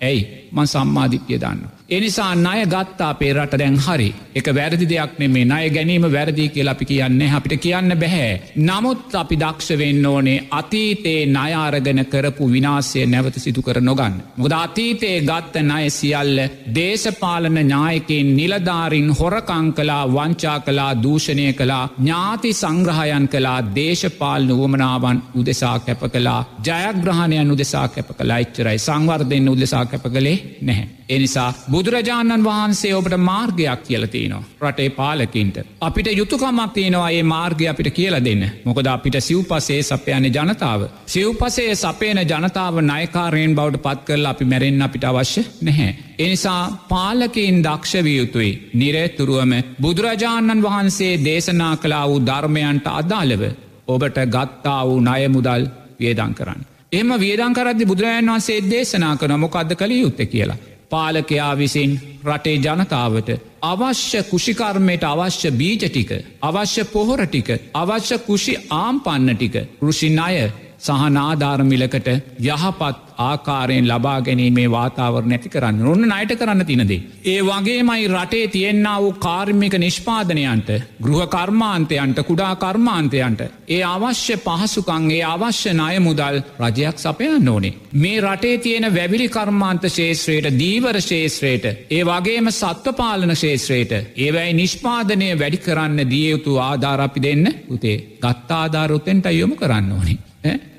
ඇයි? 0.00 0.48
මං 0.52 0.66
සම්මාධිප්‍ය 0.66 1.40
දන්න. 1.40 1.77
එනිසා 1.88 2.34
ණය 2.36 2.64
ගත්තා 2.66 3.06
අපේ 3.08 3.30
රට 3.32 3.58
දැන් 3.60 3.76
හරි 3.78 4.08
එක 4.34 4.48
වැරදි 4.56 4.86
දෙයක් 4.88 5.12
නෙමේ 5.18 5.44
ණය 5.44 5.68
ගැනීම 5.70 6.02
වැරදි 6.06 6.48
කියලා 6.48 6.72
අපි 6.72 6.84
කියන්නේ 6.84 7.28
අපිට 7.30 7.54
කියන්න 7.58 7.94
බැහැ. 7.94 8.42
නමුත් 8.58 9.14
අපි 9.14 9.36
දක්ෂ 9.36 9.78
වෙන්න 9.80 10.06
ඕනේ 10.06 10.42
අතීතේ 10.50 11.20
ණයාරගෙන 11.26 12.02
කරපු 12.06 12.48
විනාසය 12.50 13.06
නැවත 13.06 13.36
සිදු 13.36 13.62
කර 13.62 13.80
නොගන්න. 13.80 14.18
මුද 14.36 14.52
අතීතයේ 14.54 15.22
ගත්ත 15.22 15.62
ණය 15.62 15.86
සියල්ල 15.90 16.42
දේශපාලන 16.74 17.56
ඥායකෙන් 17.56 18.34
නිලධාරින් 18.34 19.08
හොරකං 19.12 19.72
කලා 19.72 20.04
වංචා 20.08 20.58
කලා 20.60 20.92
දූෂණය 20.98 21.48
කලා 21.54 21.88
ඥාති 21.96 22.52
සංග්‍රහයන් 22.52 23.30
කලා 23.30 23.56
දේශපාලන 23.74 24.52
වුවමනාවන් 24.52 25.24
උදෙසා 25.34 25.78
කැප 25.80 26.04
කලා 26.10 26.38
ජයග්‍රහණයන් 26.62 27.50
උදෙසා 27.50 27.88
කැප 27.88 28.14
කලා 28.14 28.38
ඉච්චරයි 28.38 28.78
සංවර්ධයෙන් 28.80 29.48
උදෙසා 29.48 29.84
කැප 29.86 30.08
කළේ 30.10 30.38
නැහැ. 30.62 30.88
එනිසා 31.08 31.50
බුදුරජාණන් 31.78 32.44
වහන්සේ 32.44 32.94
ඔබට 32.94 33.14
මාර්ගයක් 33.20 33.82
කියලතිනවා 33.82 34.42
රටේ 34.62 34.90
පාලකින්ට. 34.90 35.56
අපිට 35.80 36.08
යුතුකමක් 36.12 36.72
තියෙනවා 36.72 37.10
ඒ 37.10 37.22
මාර්ගය 37.24 37.68
අපිට 37.68 37.90
කියල 37.90 38.16
දෙන්න. 38.18 38.42
මොකද 38.64 38.86
අපිට 38.86 39.16
සිව්පසේ 39.20 39.82
සපයන 39.82 40.24
ජනතාව. 40.26 40.82
සිව්පසේ 41.06 41.74
සපේන 41.76 42.20
ජනතාව 42.22 42.80
නයකාරයෙන් 42.82 43.54
බවට 43.54 43.82
පත් 43.82 44.04
කරලා 44.04 44.30
අපි 44.30 44.44
මැරෙන් 44.44 44.82
අපිට 44.82 45.04
අවශ්‍ය 45.04 45.44
නැහැ. 45.62 45.90
එනිසා 46.18 46.62
පාලකින් 46.88 47.62
දක්ෂවිය 47.62 48.16
යුතුයි 48.16 48.50
නිරේතුරුවම 48.74 49.52
බුදුරජාණන් 49.82 50.62
වහන්සේ 50.62 51.12
දේශනා 51.24 51.76
කලා 51.76 52.08
වූ 52.08 52.18
ධර්මයන්ට 52.22 52.90
අදාළව 52.92 53.44
ඔබට 53.88 54.18
ගත්තා 54.28 54.80
වූ 54.86 54.98
නය 55.00 55.28
මුදල් 55.28 55.70
වියදං 56.00 56.34
කරන්න. 56.34 56.66
එම 56.92 57.14
වියදං 57.20 57.54
කරදදි 57.54 57.86
බුදුරජන් 57.86 58.30
වන්සේ 58.30 58.60
දේශනා 58.66 59.14
කන 59.16 59.38
මොකක්ද 59.38 59.76
කළ 59.76 59.94
යුත්ත 59.94 60.20
කියලා. 60.26 60.58
පාලකයා 60.90 61.52
විසින් 61.54 61.92
රටේ 62.24 62.56
ජනතාවට 62.58 63.28
අවශ්‍ය 63.62 64.22
කුෂිකර්මයට 64.22 65.04
අවශ්‍ය 65.04 65.50
බීජ 65.52 65.84
ටික 65.84 66.10
අවශ්‍ය 66.42 66.84
පොහොර 66.86 67.26
ටික 67.26 67.48
අවශ්‍ය 67.74 68.18
කුෂි 68.20 68.54
ආම්පන්න 68.76 69.36
ටික 69.36 69.56
රුෂි 69.80 70.08
අය 70.18 70.38
සහනාධාරමිලකට 70.80 72.08
යහපත් 72.42 73.07
ආකාරයෙන් 73.18 73.88
ලබා 73.88 74.20
ගැනීමේ 74.20 74.66
වාතාවර 74.70 75.24
නැති 75.24 75.48
කරන්න 75.48 75.86
ඔන්න 75.86 76.04
නයට 76.08 76.32
කරන්න 76.34 76.66
තිනදේ. 76.66 77.00
ඒ 77.24 77.40
වගේමයි 77.42 78.08
රටේ 78.08 78.46
තියෙන්න්න 78.48 78.88
වූ 78.98 79.12
කාර්මික 79.18 79.74
නිෂ්පාදනයන්ට 79.76 80.70
ගෘහ 81.02 81.26
කර්මාන්තයන්ට 81.28 82.22
කුඩා 82.22 82.52
කර්මාන්තයන්ට 82.56 83.42
ඒ 83.68 83.82
අවශ්‍ය 83.84 84.36
පහසුකන්ගේ 84.38 85.24
අවශ්‍ය 85.24 85.72
ණය 85.72 85.98
මුදල් 86.00 86.38
රජයක් 86.60 86.98
සපයන්න 86.98 87.48
ඕනේ. 87.48 87.74
මේ 87.94 88.20
රටේ 88.20 88.58
තියෙන 88.58 88.88
වැවිලි 88.90 89.28
කර්මාන්ත 89.30 89.88
ශේත්‍රයට 89.88 90.48
දීවර 90.54 91.00
ශේත්‍රයට 91.00 91.64
ඒ 91.90 92.02
වගේම 92.04 92.52
සත්වපාලන 92.52 93.36
ශේත්‍රයට 93.36 93.92
ඒවැයි 94.18 94.54
නිෂ්පාදනය 94.54 95.28
වැඩි 95.34 95.58
කරන්න 95.58 96.06
දියයුතු 96.06 96.58
ආධාරපි 96.60 97.22
දෙන්න 97.22 97.46
උතේ 97.68 97.98
ගත්තාධාරොත්තෙන්ට 98.18 99.32
යොමු 99.32 99.56
කරන්න 99.56 99.92
ඕනේ. 99.92 100.18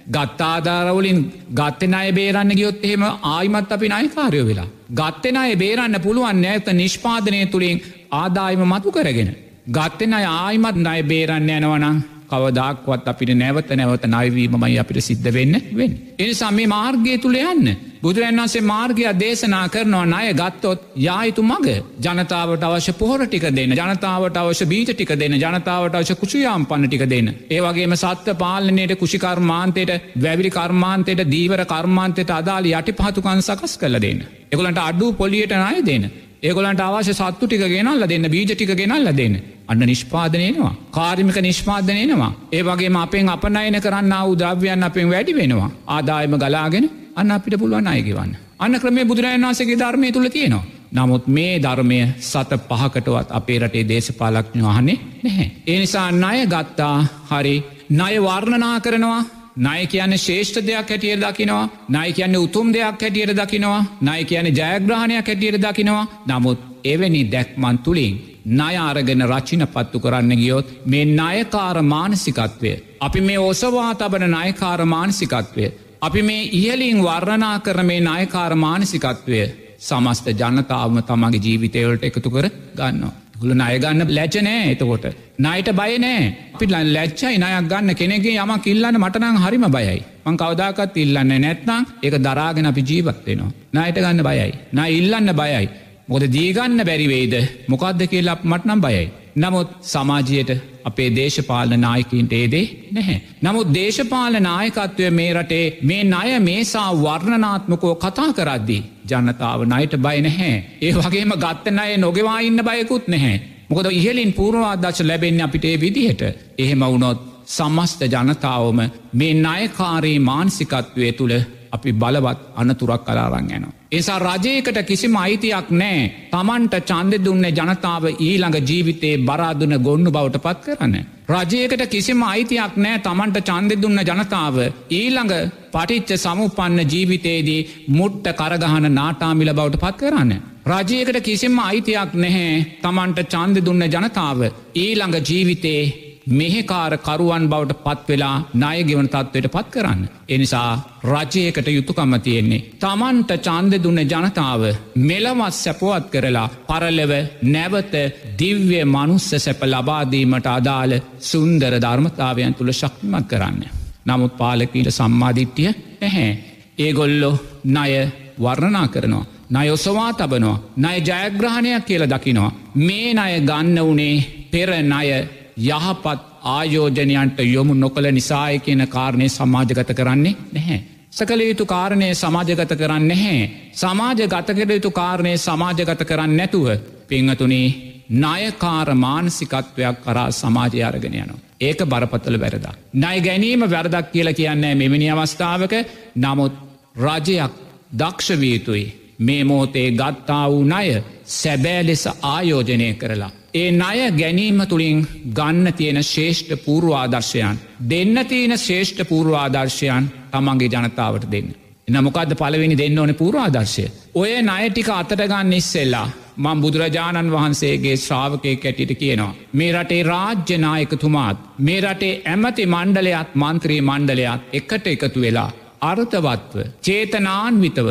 ගත්තාධාරවලින් 0.10 1.20
ගත්තෙන 1.54 1.94
අය 1.94 2.12
බේරන්න 2.12 2.54
ගියොත් 2.60 2.84
එහෙම 2.84 3.04
ආයිමත් 3.34 3.72
අපි 3.72 3.90
නයකාරයෝ 3.90 4.46
වෙලා. 4.50 4.70
ගත්තෙන 4.94 5.38
අය 5.38 5.56
බේරන්න 5.56 6.02
පුළුවන් 6.02 6.46
ඇත 6.46 6.70
නිෂ්පාදනය 6.74 7.42
තුළින් 7.46 7.84
ආදායම 8.12 8.64
මතු 8.68 8.92
කරගෙන. 8.92 9.30
ගත්තෙන 9.72 10.14
අය 10.14 10.26
ආයිමත් 10.26 10.80
නය 10.88 11.04
බේරන්න 11.04 11.50
යනවනම් 11.50 12.00
කවදක්වත් 12.32 13.08
අපිට 13.08 13.32
නැවත 13.38 13.70
නැවත 13.76 14.04
නයිවීමමයි 14.06 14.80
අපිට 14.80 15.00
සිද්ධ 15.02 15.30
වෙන්න 15.34 15.56
වෙන්. 15.78 15.92
එනිසා 16.20 16.52
මේ 16.52 16.68
මාර්ගය 16.68 17.18
තුළ 17.18 17.38
යන්න. 17.44 17.70
බුදුරන් 18.04 18.40
වන්සේ 18.40 18.62
මාර්ගයක් 18.64 19.18
දේශනා 19.20 19.64
කරනවා 19.68 20.20
අය 20.20 20.30
ගත්තොත් 20.34 20.84
යායුතු 20.98 21.44
මග 21.44 21.68
ජනතාවට 22.06 22.64
අවශ්‍ය 22.64 22.94
පොහොර 22.94 23.20
ටික 23.24 23.46
දෙන්න 23.58 23.74
ජනතාවට 23.80 24.40
අවශ්‍ය 24.42 24.66
බීජ 24.66 24.92
ටික 24.92 25.12
දෙන්න 25.22 25.36
ජනතාවට 25.36 25.98
අවශ්‍ය 26.00 26.16
කුෂයාම් 26.22 26.68
පන්න 26.70 26.88
ටික 26.88 27.04
දෙන්න. 27.14 27.28
ඒවගේම 27.50 27.96
සත්ව 27.98 28.38
පාලනයට 28.44 28.94
කුෂිකර්මාන්තයට 29.02 29.92
වැවිලි 30.24 30.52
කර්මාන්තයට 30.52 31.24
දීවර 31.34 31.64
කර්මාන්තයට 31.66 32.32
අදාළ 32.32 32.72
යටි 32.72 32.96
පහතුකන් 33.00 33.42
සකස් 33.42 33.76
කල 33.82 34.00
දෙන්න. 34.06 34.24
එකොලට 34.52 34.80
අඩු 34.80 35.12
පොලියට 35.14 35.56
අය 35.62 35.84
දෙන්න. 35.86 36.06
ඒගොලන්ට 36.42 36.82
අවශ්‍ය 36.82 37.14
සත්තු 37.14 37.48
ටික 37.48 37.66
ගෙනල්ල 37.68 38.08
දෙන්න 38.08 38.30
බීජ 38.30 38.48
ටික 38.50 38.72
ගෙනල්ල 38.76 39.12
දෙන්න. 39.14 39.36
අන්න 39.68 39.82
නිෂ්පාදනයනවා. 39.82 40.74
කාර්මික 40.92 41.42
නිෂ්පාදනයනවා. 41.42 42.32
ඒ 42.52 42.64
වගේ 42.64 42.96
අපෙන් 42.98 43.30
අපනයන 43.30 43.82
කරන්න 43.82 44.16
උද්‍රව්‍යයන් 44.26 44.84
අපෙන් 44.84 45.14
වැඩි 45.14 45.36
වෙනවා. 45.36 45.70
ආදායම 45.88 46.38
ගලාගෙන 46.38 46.90
අන්න 47.16 47.32
අපිට 47.32 47.58
පුළුවන් 47.58 47.88
අයගවන්න. 47.88 48.36
අන්න 48.60 48.74
ක්‍රමේ 48.76 49.06
බුදුරජන් 49.06 49.42
වන්සගේ 49.42 49.78
ධර්මය 49.78 50.12
තුළ 50.12 50.30
තියෙනවා. 50.30 50.64
නමුත් 50.92 51.28
මේ 51.30 51.60
ධර්මය 51.60 52.00
සත 52.22 52.52
පහකටවත් 52.70 53.28
අපේ 53.32 53.60
රටේ 53.60 53.88
දේශපාලක්ඥ 53.88 54.64
වහනේ 54.64 54.98
නැහැ. 55.24 55.52
එනිසා 55.68 56.08
ණය 56.14 56.46
ගත්තා 56.48 56.96
හරි 57.30 57.56
ණය 57.90 58.16
වර්ණනා 58.20 58.80
කරනවා 58.80 59.22
නය 59.58 59.86
කියන්න 59.88 60.18
ශේෂ්ඨ 60.18 60.62
දෙයක් 60.62 60.90
හැටියට 60.90 61.24
දකිනවා 61.24 61.70
නයි 61.90 62.14
කියන්න 62.14 62.36
උතුම් 62.38 62.74
දෙයක් 62.74 63.02
හැටියට 63.02 63.36
දකිනවා 63.36 63.84
නයි 64.02 64.26
කියන 64.26 64.48
ජයග්‍රහණයක් 64.52 65.28
හැටියට 65.28 65.62
දකිනවා 65.62 66.08
නමුත් 66.28 66.60
එවැනි 66.86 67.24
දැක්මන් 67.26 67.78
තුළින් 67.80 68.16
නයාරගෙන 68.48 69.22
රචින 69.24 69.68
පත්තු 69.68 70.00
කරන්න 70.00 70.34
ගියොත් 70.34 70.68
මේ 70.86 71.06
නයකාර 71.08 71.82
මානසිකත්වය. 71.84 72.72
අපි 73.00 73.22
මේ 73.22 73.40
ඔසවා 73.42 73.96
තබන 73.96 74.26
නයකාර 74.32 74.86
මානසිකත්වය. 74.86 75.66
අපි 76.02 76.22
මේ 76.22 76.50
ඉහලින් 76.60 77.00
වර්ණනා 77.04 77.56
කර 77.60 77.80
මේ 77.84 78.02
නයකාර 78.02 78.54
මානසිකත්වය 78.56 79.40
සමස්ත 79.80 80.28
ජනතාවම 80.42 81.00
තමගේ 81.10 81.42
ජීවිතයවලට 81.46 82.04
එකතු 82.10 82.30
කර 82.36 82.46
ගන්නවා. 82.80 83.12
ගුල 83.42 83.52
නයගන්න 83.54 84.14
ලැජනෑ 84.18 84.72
එතකොට. 84.74 85.06
නයට 85.38 85.70
බයනෑ 85.80 86.24
පිට 86.60 86.72
ලැච්චයි 86.96 87.36
නයක් 87.44 87.68
ගන්න 87.72 87.98
කෙනෙගේ 88.02 88.40
යම 88.44 88.54
කිල්ලන්න 88.66 89.02
මටනං 89.04 89.44
හරිම 89.44 89.66
බයයි. 89.78 90.00
මං 90.26 90.40
කවදාකත් 90.42 90.98
ඉල්ලන්න 91.04 91.36
නැත්නම් 91.46 91.86
ඒක 92.04 92.18
දරාගෙන 92.26 92.72
අපි 92.72 92.88
ජීවත්වෙනවා. 92.90 93.52
නයට 93.74 94.02
ගන්න 94.04 94.26
බයයි. 94.30 94.50
න 94.76 94.80
ඉල්ලන්න 94.98 95.36
බයයි. 95.42 95.70
මොද 96.08 96.24
දීගන්න 96.36 96.82
බැරිවේද 96.90 97.36
මොකක්ද 97.68 98.02
කියලා 98.14 98.40
මටනම් 98.44 98.86
බයයි. 98.86 99.06
නමුත් 99.36 99.70
සමාජයට 99.84 100.52
අපේ 100.84 101.10
දේශපාලන 101.16 101.82
නායකින්ට 101.82 102.34
ඒදේ 102.34 102.66
නැහැ. 102.92 103.22
නමුත් 103.42 103.74
දේශපාල 103.74 104.40
නායකත්වය 104.42 105.12
මේ 105.12 105.34
රටේ 105.34 105.78
මේ 105.82 106.04
අය 106.14 106.40
මේසා 106.40 106.90
වර්ණනාත්මකෝ 106.96 107.96
කතා 107.96 108.34
කරද්දී. 108.34 108.84
ජනතාව 109.06 109.66
නයට 109.66 109.96
බය 109.98 110.18
නැහැ. 110.22 110.58
ඒ 110.82 110.94
වගේම 110.94 111.34
ගත්තන 111.36 111.80
අය 111.80 111.98
නොගෙවා 111.98 112.40
ඉන්න 112.40 112.64
බයකුත් 112.64 113.08
නැහැ. 113.08 113.42
මොකද 113.70 113.92
ඉහලින් 113.92 114.34
පූර්වාදශ 114.34 115.02
ලැබෙන්න්න 115.02 115.42
අපිට 115.42 115.66
ඒ 115.66 115.80
විදිහට 115.80 116.22
එහෙම 116.58 116.80
වුණොත් 116.82 117.20
සමස්ත 117.48 118.02
ජනතාවම 118.06 118.80
මේ 119.14 119.34
නයකාරී 119.36 120.20
මාන්සිකත්වය 120.22 121.12
තුළ 121.12 121.36
අපි 121.72 121.92
බලවත් 121.94 122.40
අනතුරක් 122.56 123.06
කලාරං 123.06 123.48
යනවා. 123.50 123.72
එසා 123.92 124.20
රජයකට 124.20 124.80
කිසිම 124.86 125.16
අයිතියක් 125.18 125.70
නෑ 125.74 126.02
තමන්ට 126.34 126.76
චන්ද 126.90 127.22
දුන්න 127.26 127.46
ජනතාව 127.52 128.04
ඊළඟ 128.10 128.60
ජීවිතයේ 128.64 129.22
බරාදුන 129.22 129.76
ගොන්නු 129.80 130.12
බවට 130.12 130.44
පත් 130.46 130.60
කරන්න. 130.68 130.96
රජයකට 131.30 131.84
කිසිම 131.88 132.22
අයිතියක් 132.26 132.78
නෑ 132.78 133.00
තමන්ට 133.00 133.42
චන්ද 133.46 133.82
දුන්න 133.82 134.04
ජනතාව 134.04 134.62
ඊළඟ 134.92 135.34
පටිච්ච 135.74 136.16
සමුපන්න 136.18 136.86
ජීවිතයේදී 136.86 137.62
මුට්ට 137.90 138.32
කරගහන 138.36 138.92
නාටාමිල 138.92 139.54
බවට 139.54 139.84
පත් 139.84 139.98
කරන්න. 140.02 140.40
රජයකට 140.68 141.18
කිසිම 141.22 141.56
අයිතියක් 141.60 142.12
නැහැ 142.16 142.58
තමන්ට 142.84 143.20
චන්ද 143.28 143.62
දුන්න 143.66 143.86
ජනතාව 143.86 144.40
ඊළඟ 144.76 145.16
ජීවිතේ 145.22 146.09
මෙහෙකාර 146.30 146.94
කරුවන් 147.00 147.46
බවට 147.50 147.84
පත්වෙලා 147.86 148.36
ණයගෙවන 148.54 149.08
තත්ත්වයට 149.08 149.48
පත් 149.48 149.72
කරන්න. 149.72 150.02
එනිසා 150.28 150.72
රජයකට 151.04 151.68
යුතුකම්ම 151.70 152.14
තියෙන්නේ. 152.20 152.66
තමන්ට 152.80 153.32
චන්ද 153.40 153.74
දුන්න 153.84 154.02
ජනතාව 154.04 154.64
මෙලමත් 155.02 155.54
සැපුවත් 155.54 156.06
කරලා 156.12 156.50
පරලෙව 156.68 157.12
නැවත 157.46 157.94
දිව්‍ය 158.40 158.80
මනුස්ස 158.86 159.30
සැප 159.38 159.64
ලබාදීමට 159.66 160.48
අදාළ 160.48 160.94
සුන්දර 161.22 161.74
ධර්මතාවයන් 161.78 162.54
තුළ 162.54 162.72
ශක්තිමත් 162.74 163.28
කරන්න. 163.28 163.64
නමුත් 164.06 164.38
පාලකීට 164.38 164.92
සම්මාධිට්ටිය 164.92 165.74
නැහැ. 166.02 166.30
ඒගොල්ලො 166.78 167.32
ණය 167.66 167.92
වර්ණනා 168.38 168.88
කරනවා. 168.88 169.26
නය 169.50 169.70
ඔසවා 169.70 170.14
තබනවා. 170.14 170.62
නය 170.78 170.96
ජයග්‍රහණයක් 171.02 171.86
කියල 171.86 172.06
දකිනවා. 172.06 172.52
මේ 172.78 173.18
අය 173.18 173.42
ගන්න 173.42 173.78
වනේ 173.88 174.48
පෙර 174.52 174.70
ණය 174.84 175.39
යහපත් 175.60 176.20
ආයෝජනයන්ට 176.50 177.40
යොමු 177.46 177.74
නොකළ 177.76 178.12
නිසාය 178.12 178.60
කියන 178.60 178.88
කාරණය 178.88 179.30
සමාජගත 179.30 179.94
කරන්නේ 179.94 180.36
නැහැ. 180.54 180.80
සකළ 181.12 181.42
යුතු 181.42 181.66
කාරණය 181.66 182.16
සමාජගත 182.16 182.74
කරන්න 182.74 183.08
නැහැ. 183.08 183.50
සමාජ 183.74 184.22
ගතකෙර 184.26 184.72
යුතු 184.72 184.92
කාරණය 184.94 185.38
සමාජගත 185.40 186.04
කරන්න 186.04 186.38
නැතුව 186.38 186.68
පිංහතුනේ 187.08 187.68
ණයකාර 188.12 188.94
මානසිකත්වයක් 188.96 190.02
කරා 190.02 190.32
සමාජය 190.34 190.84
අරගෙන 190.84 191.16
යනවා. 191.16 191.40
ඒක 191.60 191.80
බරපතල 191.86 192.40
වැරදා. 192.40 192.74
නයි 192.96 193.22
ගැනීම 193.22 193.62
වැරදක් 193.66 194.12
කියලා 194.12 194.34
කියන්නේ 194.34 194.76
මෙමනි 194.76 195.12
අවස්ථාවක 195.12 195.74
නමුත් 196.18 196.54
රජයක් 196.98 197.54
දක්ෂවීතුයි 198.00 198.86
මේ 199.20 199.44
මෝතේ 199.44 199.92
ගත්තා 199.94 200.46
වූ 200.50 200.64
ණය 200.66 201.04
සැබෑ 201.26 201.86
ලෙස 201.86 202.08
ආයෝජනය 202.24 202.94
කරලා. 202.94 203.32
ඒ 203.54 203.72
ණය 203.72 204.12
ගැනීම 204.14 204.62
තුළින් 204.68 205.00
ගන්න 205.34 205.74
තියෙන 205.74 206.04
ශේෂ්ඨ 206.04 206.54
පූර්වාදර්ශයන්. 206.66 207.58
දෙන්න 207.90 208.26
තියෙන 208.26 208.58
ශේෂ්ඨ 208.58 209.02
පූර්වාදර්ශයන් 209.06 210.10
තමන්ගේ 210.32 210.70
ජනතාවට 210.70 211.32
දෙන්න. 211.32 211.54
නමොකද 211.88 212.36
පලවෙනි 212.36 212.78
දෙන්න 212.78 213.00
ඕන 213.00 213.16
පූර්වාදර්ශය. 213.16 213.86
ඔය 214.14 214.42
නයටික 214.44 214.90
අතටගන්න 214.92 215.54
ඉස්සෙල්ලා 215.54 216.08
මං 216.38 216.62
බුදුරජාණන් 216.62 217.32
වහන්සේගේ 217.32 217.98
ශ්‍රාවකය 217.98 218.56
කැටිට 218.58 218.94
කියනවා. 218.94 219.34
මේ 219.54 219.72
රටේ 219.74 220.04
රාජ්‍යනායකතුමාත් 220.04 221.38
මේ 221.60 221.82
රටේ 221.82 222.22
ඇමති 222.26 222.66
මණ්ඩලයත් 222.68 223.36
මන්ත්‍රී 223.36 223.82
මණ්ඩලයක් 223.82 224.42
එකට 224.54 224.88
එකතු 224.88 225.22
වෙලා. 225.22 225.52
අර්ථවත්ව 225.82 226.58
චේතනාන්විතව 226.82 227.90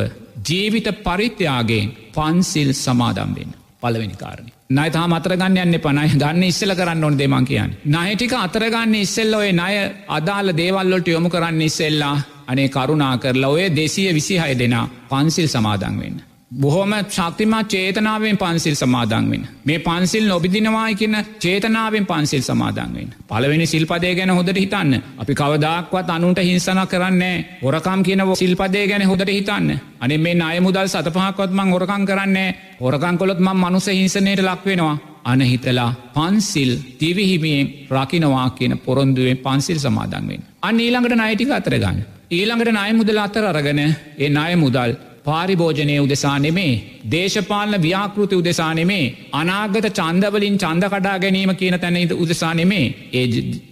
ජීවිත 0.48 0.88
පරිත්‍යයාගෙන් 1.04 1.88
පන්සිල් 2.14 2.70
සමාදම්වෙන් 2.74 3.50
පලවෙනි 3.82 4.16
කාරණය. 4.16 4.50
නයතා 4.70 5.06
අතරගන්න 5.18 5.58
යන්න 5.64 5.80
පනයි 5.80 6.08
ගන්න 6.14 6.42
ඉස්සල 6.44 6.74
කරන්න 6.74 7.04
ඕන 7.04 7.18
දෙමන් 7.18 7.44
කියන්න. 7.44 7.76
නයටික 7.86 8.32
අතරගන්න 8.36 8.94
ඉස්සෙල්ල 8.96 9.34
ඔය 9.34 9.52
නය 9.52 9.74
අදාළ 10.08 10.56
දේවල්ලොට 10.56 11.08
යොමු 11.08 11.28
කරන්න 11.28 11.62
ඉස්සෙල්ලා 11.62 12.16
අනේ 12.46 12.68
කරුණා 12.68 13.14
කරලා 13.18 13.50
ඔය 13.50 13.68
දෙසිය 13.76 14.08
විසිහය 14.14 14.58
දෙනා 14.58 14.88
පන්සිල් 15.10 15.48
සමාදන් 15.48 16.00
වෙන්න. 16.00 16.27
බොහොම 16.50 16.92
ශක්තිමත් 17.06 17.68
චේතනාවෙන් 17.68 18.38
පන්සිල් 18.38 18.74
සමාදන්වෙන්. 18.74 19.42
මේ 19.64 19.78
පන්සිල් 19.78 20.24
නොබිදිනවායි 20.26 20.94
කියන 20.94 21.16
චේතනාවෙන් 21.38 22.06
පන්සිල් 22.06 22.42
සමාදන්වෙන්. 22.42 23.08
පලවෙනි 23.28 23.66
සිල්පදේ 23.66 24.14
ගැන 24.14 24.30
හොදට 24.30 24.56
හිතන්න. 24.56 24.94
අපි 25.18 25.34
කවදක්වත් 25.34 26.08
අනුන්ට 26.08 26.40
හිංසන 26.40 26.80
කරන්නේ 26.86 27.58
හොරකම් 27.62 28.00
කියන 28.02 28.22
සිල්පදේ 28.34 28.86
ගැන 28.88 29.02
හොදට 29.02 29.28
හිතන්න. 29.28 29.68
අනේ 30.00 30.18
මේ 30.18 30.42
අය 30.42 30.60
මුදල් 30.60 30.88
සතපහකොත්මං 30.88 31.72
හොරකං 31.72 32.06
කරන්නේ 32.06 32.48
හොරකංකොලොත් 32.80 33.40
මං 33.40 33.56
මනුස 33.56 33.86
හිංසනයට 33.90 34.42
ලක්වෙනවා. 34.42 34.96
අනහිතලා 35.24 35.90
පන්සිල් 36.14 36.72
දිවිහිමියෙන් 37.00 37.66
රකිනවා 37.90 38.50
කියන 38.50 38.78
පොරොන්දුවෙන් 38.78 39.38
පන්සිල් 39.38 39.78
සමාදන්වෙන්. 39.78 40.40
අන්න 40.62 40.80
ඊළඟට 40.80 41.14
නයිටික 41.14 41.50
අතරගන්න. 41.50 42.00
ඊළඟට 42.30 42.72
නය 42.72 42.92
මුදල 42.92 43.18
අතර 43.18 43.44
අරගෙන 43.44 43.78
ඒ 43.78 44.32
අය 44.38 44.56
මුදල් 44.56 44.90
පාරිභෝජනය 45.28 45.98
උදෙසා 46.04 46.38
නෙමේ. 46.38 46.72
දේශපාලන 47.12 47.82
ව්‍යාකෘති 47.82 48.40
උදෙසා 48.42 48.72
නෙමේ. 48.74 49.04
අනාගත 49.32 49.86
චන්දවලින් 49.98 50.58
චන්ද 50.58 50.90
කඩා 50.94 51.18
ගැනීම 51.18 51.52
කියන 51.60 51.76
තැනද 51.80 52.12
උදෙසා 52.22 52.54
නෙමේ. 52.54 52.86
ඒ 53.12 53.26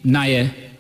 ණය 0.05 0.31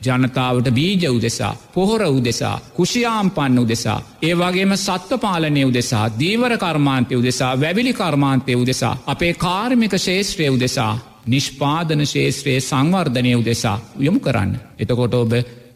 ජනතාවට 0.07 0.71
බීජ 0.71 1.09
උදෙසා. 1.09 1.57
පොහොර 1.75 2.03
උදෙසා. 2.09 2.61
කුෂියාම් 2.75 3.31
පන්න 3.31 3.59
උදෙසා. 3.59 3.99
ඒ 4.23 4.35
වගේම 4.35 4.73
සත්ව 4.77 5.21
පාලනය 5.21 5.65
උදෙසා. 5.65 6.05
දීවර 6.21 6.57
කර්මාන්තය 6.59 7.15
උදෙසා 7.17 7.53
වැවිලි 7.61 7.93
කර්මාන්තය 7.93 8.55
උදෙසා. 8.55 8.95
අපේ 9.07 9.35
කාර්මික 9.35 9.95
ශේෂත්‍රය 9.99 10.49
උදෙසා. 10.49 10.93
නිෂ්පාදන 11.27 12.07
ශේෂත්‍රයේ 12.07 12.61
සංවර්ධනය 12.61 13.35
උදෙසා 13.35 13.79
යොමු 13.99 14.21
කරන්න. 14.21 14.53
එතකොට 14.79 15.15
ඔබ 15.15 15.33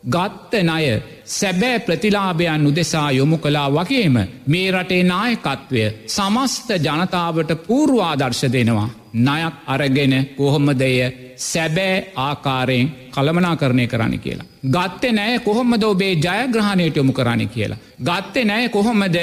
ගත්ත 0.06 0.52
ණය 0.62 0.84
සැබෑ 1.30 1.78
ප්‍රතිලාභයන් 1.80 2.66
උදෙසා 2.66 3.10
යොමු 3.12 3.38
කලා 3.38 3.68
වගේම 3.70 4.16
මේ 4.46 4.70
රටේ 4.72 5.02
නායකත්වය 5.04 5.84
සමස්ත 6.08 6.68
ජනතාවට 6.78 7.50
පූර්වාදර්ශ 7.66 8.46
දෙනවා. 8.48 8.88
නයක් 9.16 9.54
අරගෙන 9.66 10.14
කොහොමදය 10.36 10.90
සැබෑ 11.38 12.12
ආකාරයෙන් 12.18 12.90
කළමනා 13.10 13.56
කරණය 13.56 13.86
කරන්න 13.86 14.18
කියලා. 14.18 14.50
ගත්තේ 14.66 15.12
නෑ 15.12 15.38
කොහොමද 15.40 15.82
ඔබේ 15.84 16.12
ජයග්‍රහණයට 16.16 16.96
යොමු 16.96 17.12
කරන්න 17.12 17.48
කියලා. 17.48 17.82
ගත්තේ 18.00 18.44
නෑ 18.44 18.68
කොහොමද 18.68 19.16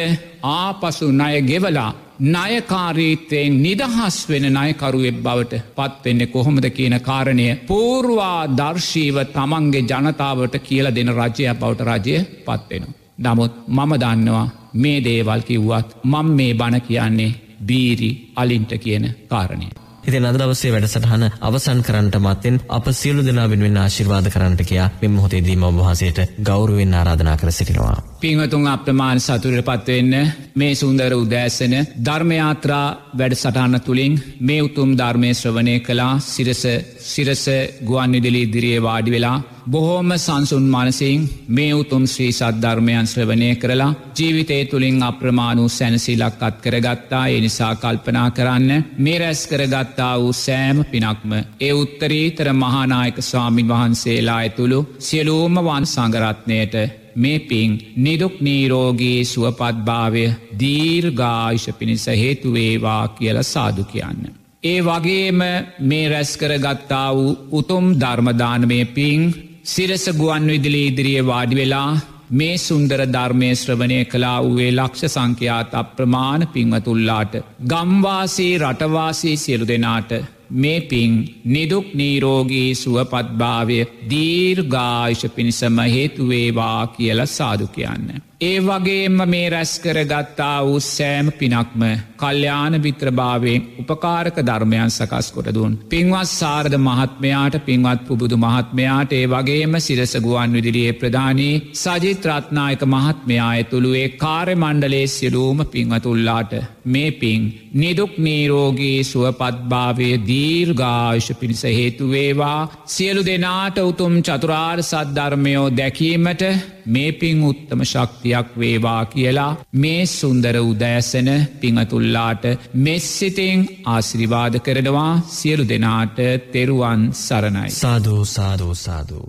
ආපසු 0.43 1.12
ණය 1.12 1.41
ගෙවලා 1.43 1.91
නයකාරීත්වයෙන් 2.20 3.58
නිදහස් 3.58 4.18
වෙන 4.28 4.45
නයකරුවෙක් 4.51 5.18
බවට 5.18 5.62
පත්වෙන්නේ 5.76 6.28
කොහොමද 6.28 6.66
කියන 6.72 6.99
කාරණය 7.01 7.47
පූර්වා 7.68 8.47
දර්ශීව 8.51 9.18
තමන්ගේ 9.28 9.84
ජනතාවට 9.84 10.58
කියල 10.60 10.89
දෙන 10.91 11.12
රජයක් 11.12 11.60
බවට 11.60 11.88
රජය 11.98 12.18
පත්වෙනවා. 12.45 12.95
නමුත් 13.20 13.54
මම 13.70 13.91
දන්නවා 13.95 14.45
මේ 14.76 15.04
දේවල් 15.04 15.41
කිව්වත් 15.41 15.89
මං 16.04 16.28
මේ 16.32 16.54
බණ 16.54 16.82
කියන්නේ 16.84 17.36
බීරි 17.62 18.10
අලින්ට 18.36 18.72
කියන 18.78 19.06
කාරණය. 19.28 19.68
ඉතින් 20.04 20.26
අද 20.26 20.36
දවසේ 20.36 20.72
වැඩසටහන 20.72 21.24
අවසන් 21.41 21.80
කරන්නට 21.82 22.16
මත්තෙන් 22.18 22.60
අප 22.70 22.86
සියලු 22.91 23.26
දෙනා 23.26 23.48
වෙනුවෙන් 23.50 23.78
ආශිර්වාද 23.78 24.30
කරන්නට 24.30 24.62
කියා 24.64 24.89
මෙම 25.02 25.12
මොහොතේදීම 25.12 25.64
ඔබ 25.64 25.78
වහන්සේට 25.78 26.38
ගෞරවයෙන් 26.41 26.93
ආරාධනා 26.93 27.38
කර 27.38 27.52
සිටිනවා. 27.52 27.98
පින්වතුන් 28.20 28.63
අප්‍රමාණ 28.68 29.20
සතුරට 29.20 29.68
පත්වෙන්න 29.68 30.13
මේ 30.55 30.76
සුන්දර 30.76 31.13
උදෑසන 31.15 31.74
ධර්මයාත්‍රා 32.05 32.86
වැඩ 33.13 33.36
සටහන්න 33.36 33.82
තුළින් 33.82 34.15
මේ 34.41 34.63
උතුම් 34.63 34.95
ධර්මය 34.95 35.30
ශ්‍රවණය 35.34 35.76
කලා 35.82 36.13
සිරස 36.22 36.63
සිරස 37.07 37.45
ගුවන් 37.84 38.11
විදිලි 38.11 38.41
ඉදිරියේ 38.43 38.82
වාඩි 38.82 39.11
වෙලා 39.11 39.38
බොහෝම 39.68 40.11
සංසුන් 40.18 40.65
මනසින් 40.68 41.30
මේ 41.49 41.72
උතුම් 41.74 42.03
ශ්‍රී 42.07 42.34
සද්ධර්මයන් 42.34 43.07
ශ්‍රවණය 43.07 43.49
කරලා 43.55 43.95
ජීවිතය 44.15 44.59
තුළින් 44.65 45.01
අප්‍රමාණු 45.03 45.70
සැනසිලක් 45.70 46.41
අත් 46.41 46.55
කරගත්තා. 46.59 47.24
ඒ 47.28 47.39
නිසා 47.39 47.74
කල්පනා 47.78 48.28
කරන්න 48.32 48.86
මේ 48.97 49.18
රැස් 49.20 49.41
කරගත්තා 49.47 50.13
වූ 50.18 50.34
සෑම 50.36 50.78
පිනක්ම 50.86 51.32
ඒ 51.59 51.74
උත්තරීතර 51.76 52.47
මහානායක 52.55 53.18
ස්වාමින් 53.24 53.70
වහන්සේලා 53.70 54.39
ඇතුළු 54.39 54.80
සියලූම 54.99 55.55
වන් 55.65 55.86
සංගරත්නයට 55.88 57.07
මේ 57.18 57.39
පින් 57.41 57.72
නිදුක් 57.97 58.36
නීරෝගී 58.41 59.20
සුවපත්භාවය 59.26 60.26
දීර්ගායිෂ 60.59 61.68
පිණිස 61.74 62.05
හේතුවේවා 62.15 63.03
කියල 63.09 63.39
සාදු 63.45 63.84
කියන්න. 63.86 64.22
ඒ 64.63 64.80
වගේම 64.82 65.39
මේ 65.82 66.05
රැස්කර 66.09 66.51
ගත්තා 66.57 67.09
වූ 67.13 67.38
උතුම් 67.53 67.86
ධර්මදානමය 67.95 68.80
පින් 68.89 69.22
සිරස 69.65 70.05
ගුවන් 70.13 70.47
විදිලි 70.47 70.82
ඉදිරියේ 70.86 71.26
වාඩි 71.26 71.55
වෙලා 71.55 71.91
මේ 72.32 72.55
සුන්දර 72.59 73.01
ධර්මය 73.07 73.49
ශ්‍රවණය 73.55 73.99
කලා 74.05 74.38
වූේ 74.39 74.72
ලක්ෂ 74.72 75.13
සංඛ්‍යාත 75.13 75.76
අප්‍රමාණ 75.76 76.47
පින්වතුල්ලාට 76.47 77.36
ගම්වාසී 77.65 78.53
රටවාසී 78.59 79.38
සියලු 79.38 79.68
දෙනාට 79.68 80.11
මේ 80.52 80.80
පින් 80.84 81.18
නිදුක් 81.45 81.93
නීරෝගී 81.93 82.70
සුවපත්භාවය 82.76 83.80
දීර්ගායිෂ 84.10 85.28
පිණිසම 85.30 85.78
හේතුවේවා 85.88 86.88
කියල 86.89 87.26
සාදු 87.28 87.68
කියන්න. 87.70 88.28
ඒ 88.41 88.58
වගේම 88.62 89.22
මේ 89.26 89.45
රැස්කර 89.50 89.98
ගත්තා 90.06 90.58
වූ 90.64 90.80
සෑම 90.82 91.30
පිනක්ම 91.34 91.84
කල්්‍යාන 92.18 92.76
විත්‍රභාවෙන් 92.80 93.64
උපකාරක 93.82 94.38
ධර්මයන් 94.41 94.91
සකස් 94.91 95.28
කොටදුන්. 95.32 95.78
පින්වත් 95.88 96.30
සාරධ 96.32 96.78
මහත්මයාට 96.80 97.56
පින්වත් 97.66 98.04
පුබුදු 98.08 98.38
මහත්මයාට 98.38 99.12
ඒ 99.14 99.26
වගේම 99.28 99.74
සිරසගුවන් 99.80 100.54
විදිරියේ 100.54 100.93
ප්‍රධානී 100.93 101.56
සජිත්‍රත්නායක 101.76 102.84
මහත්මයා 102.88 103.50
ඇතුළුවේ 103.50 104.08
කාර්ය 104.18 104.56
මණ්ඩලේ 104.56 105.08
සිරූම 105.10 105.66
පින්වතුල්ලාට 105.68 106.54
මේ 106.88 107.12
පින් 107.14 107.41
නිදුක් 107.76 108.14
නීරෝගී 108.20 108.98
සුවපත්භාවය 109.04 110.12
දීර්ගාශ 110.38 111.29
පිණිස 111.35 111.63
හේතුවේවා 111.71 112.59
සියලු 112.88 113.21
දෙනාට 113.25 113.77
උතුම් 113.81 114.15
චතුරාර් 114.21 114.79
සද්ධර්මයෝ 114.83 115.67
දැකීමට 115.71 116.43
මේ 116.88 117.11
පින් 117.13 117.43
උත්තම 117.43 117.81
ශක්තියක් 117.85 118.51
වේවා 118.55 119.01
කියලා 119.07 119.51
මේ 119.75 120.03
සුන්දර 120.07 120.57
උදෑසන 120.63 121.29
පිංහතුල්ලාට 121.61 122.45
මෙස්සිතිං 122.81 123.65
ආශිරිවාද 123.88 124.55
කරනවා 124.59 125.11
සියලු 125.31 125.65
දෙනාට 125.65 126.17
තෙරුවන් 126.53 127.01
සරණයි. 127.15 127.69
සාධූ 127.71 128.23
සාධූ 128.27 128.75
සාධූ. 128.77 129.27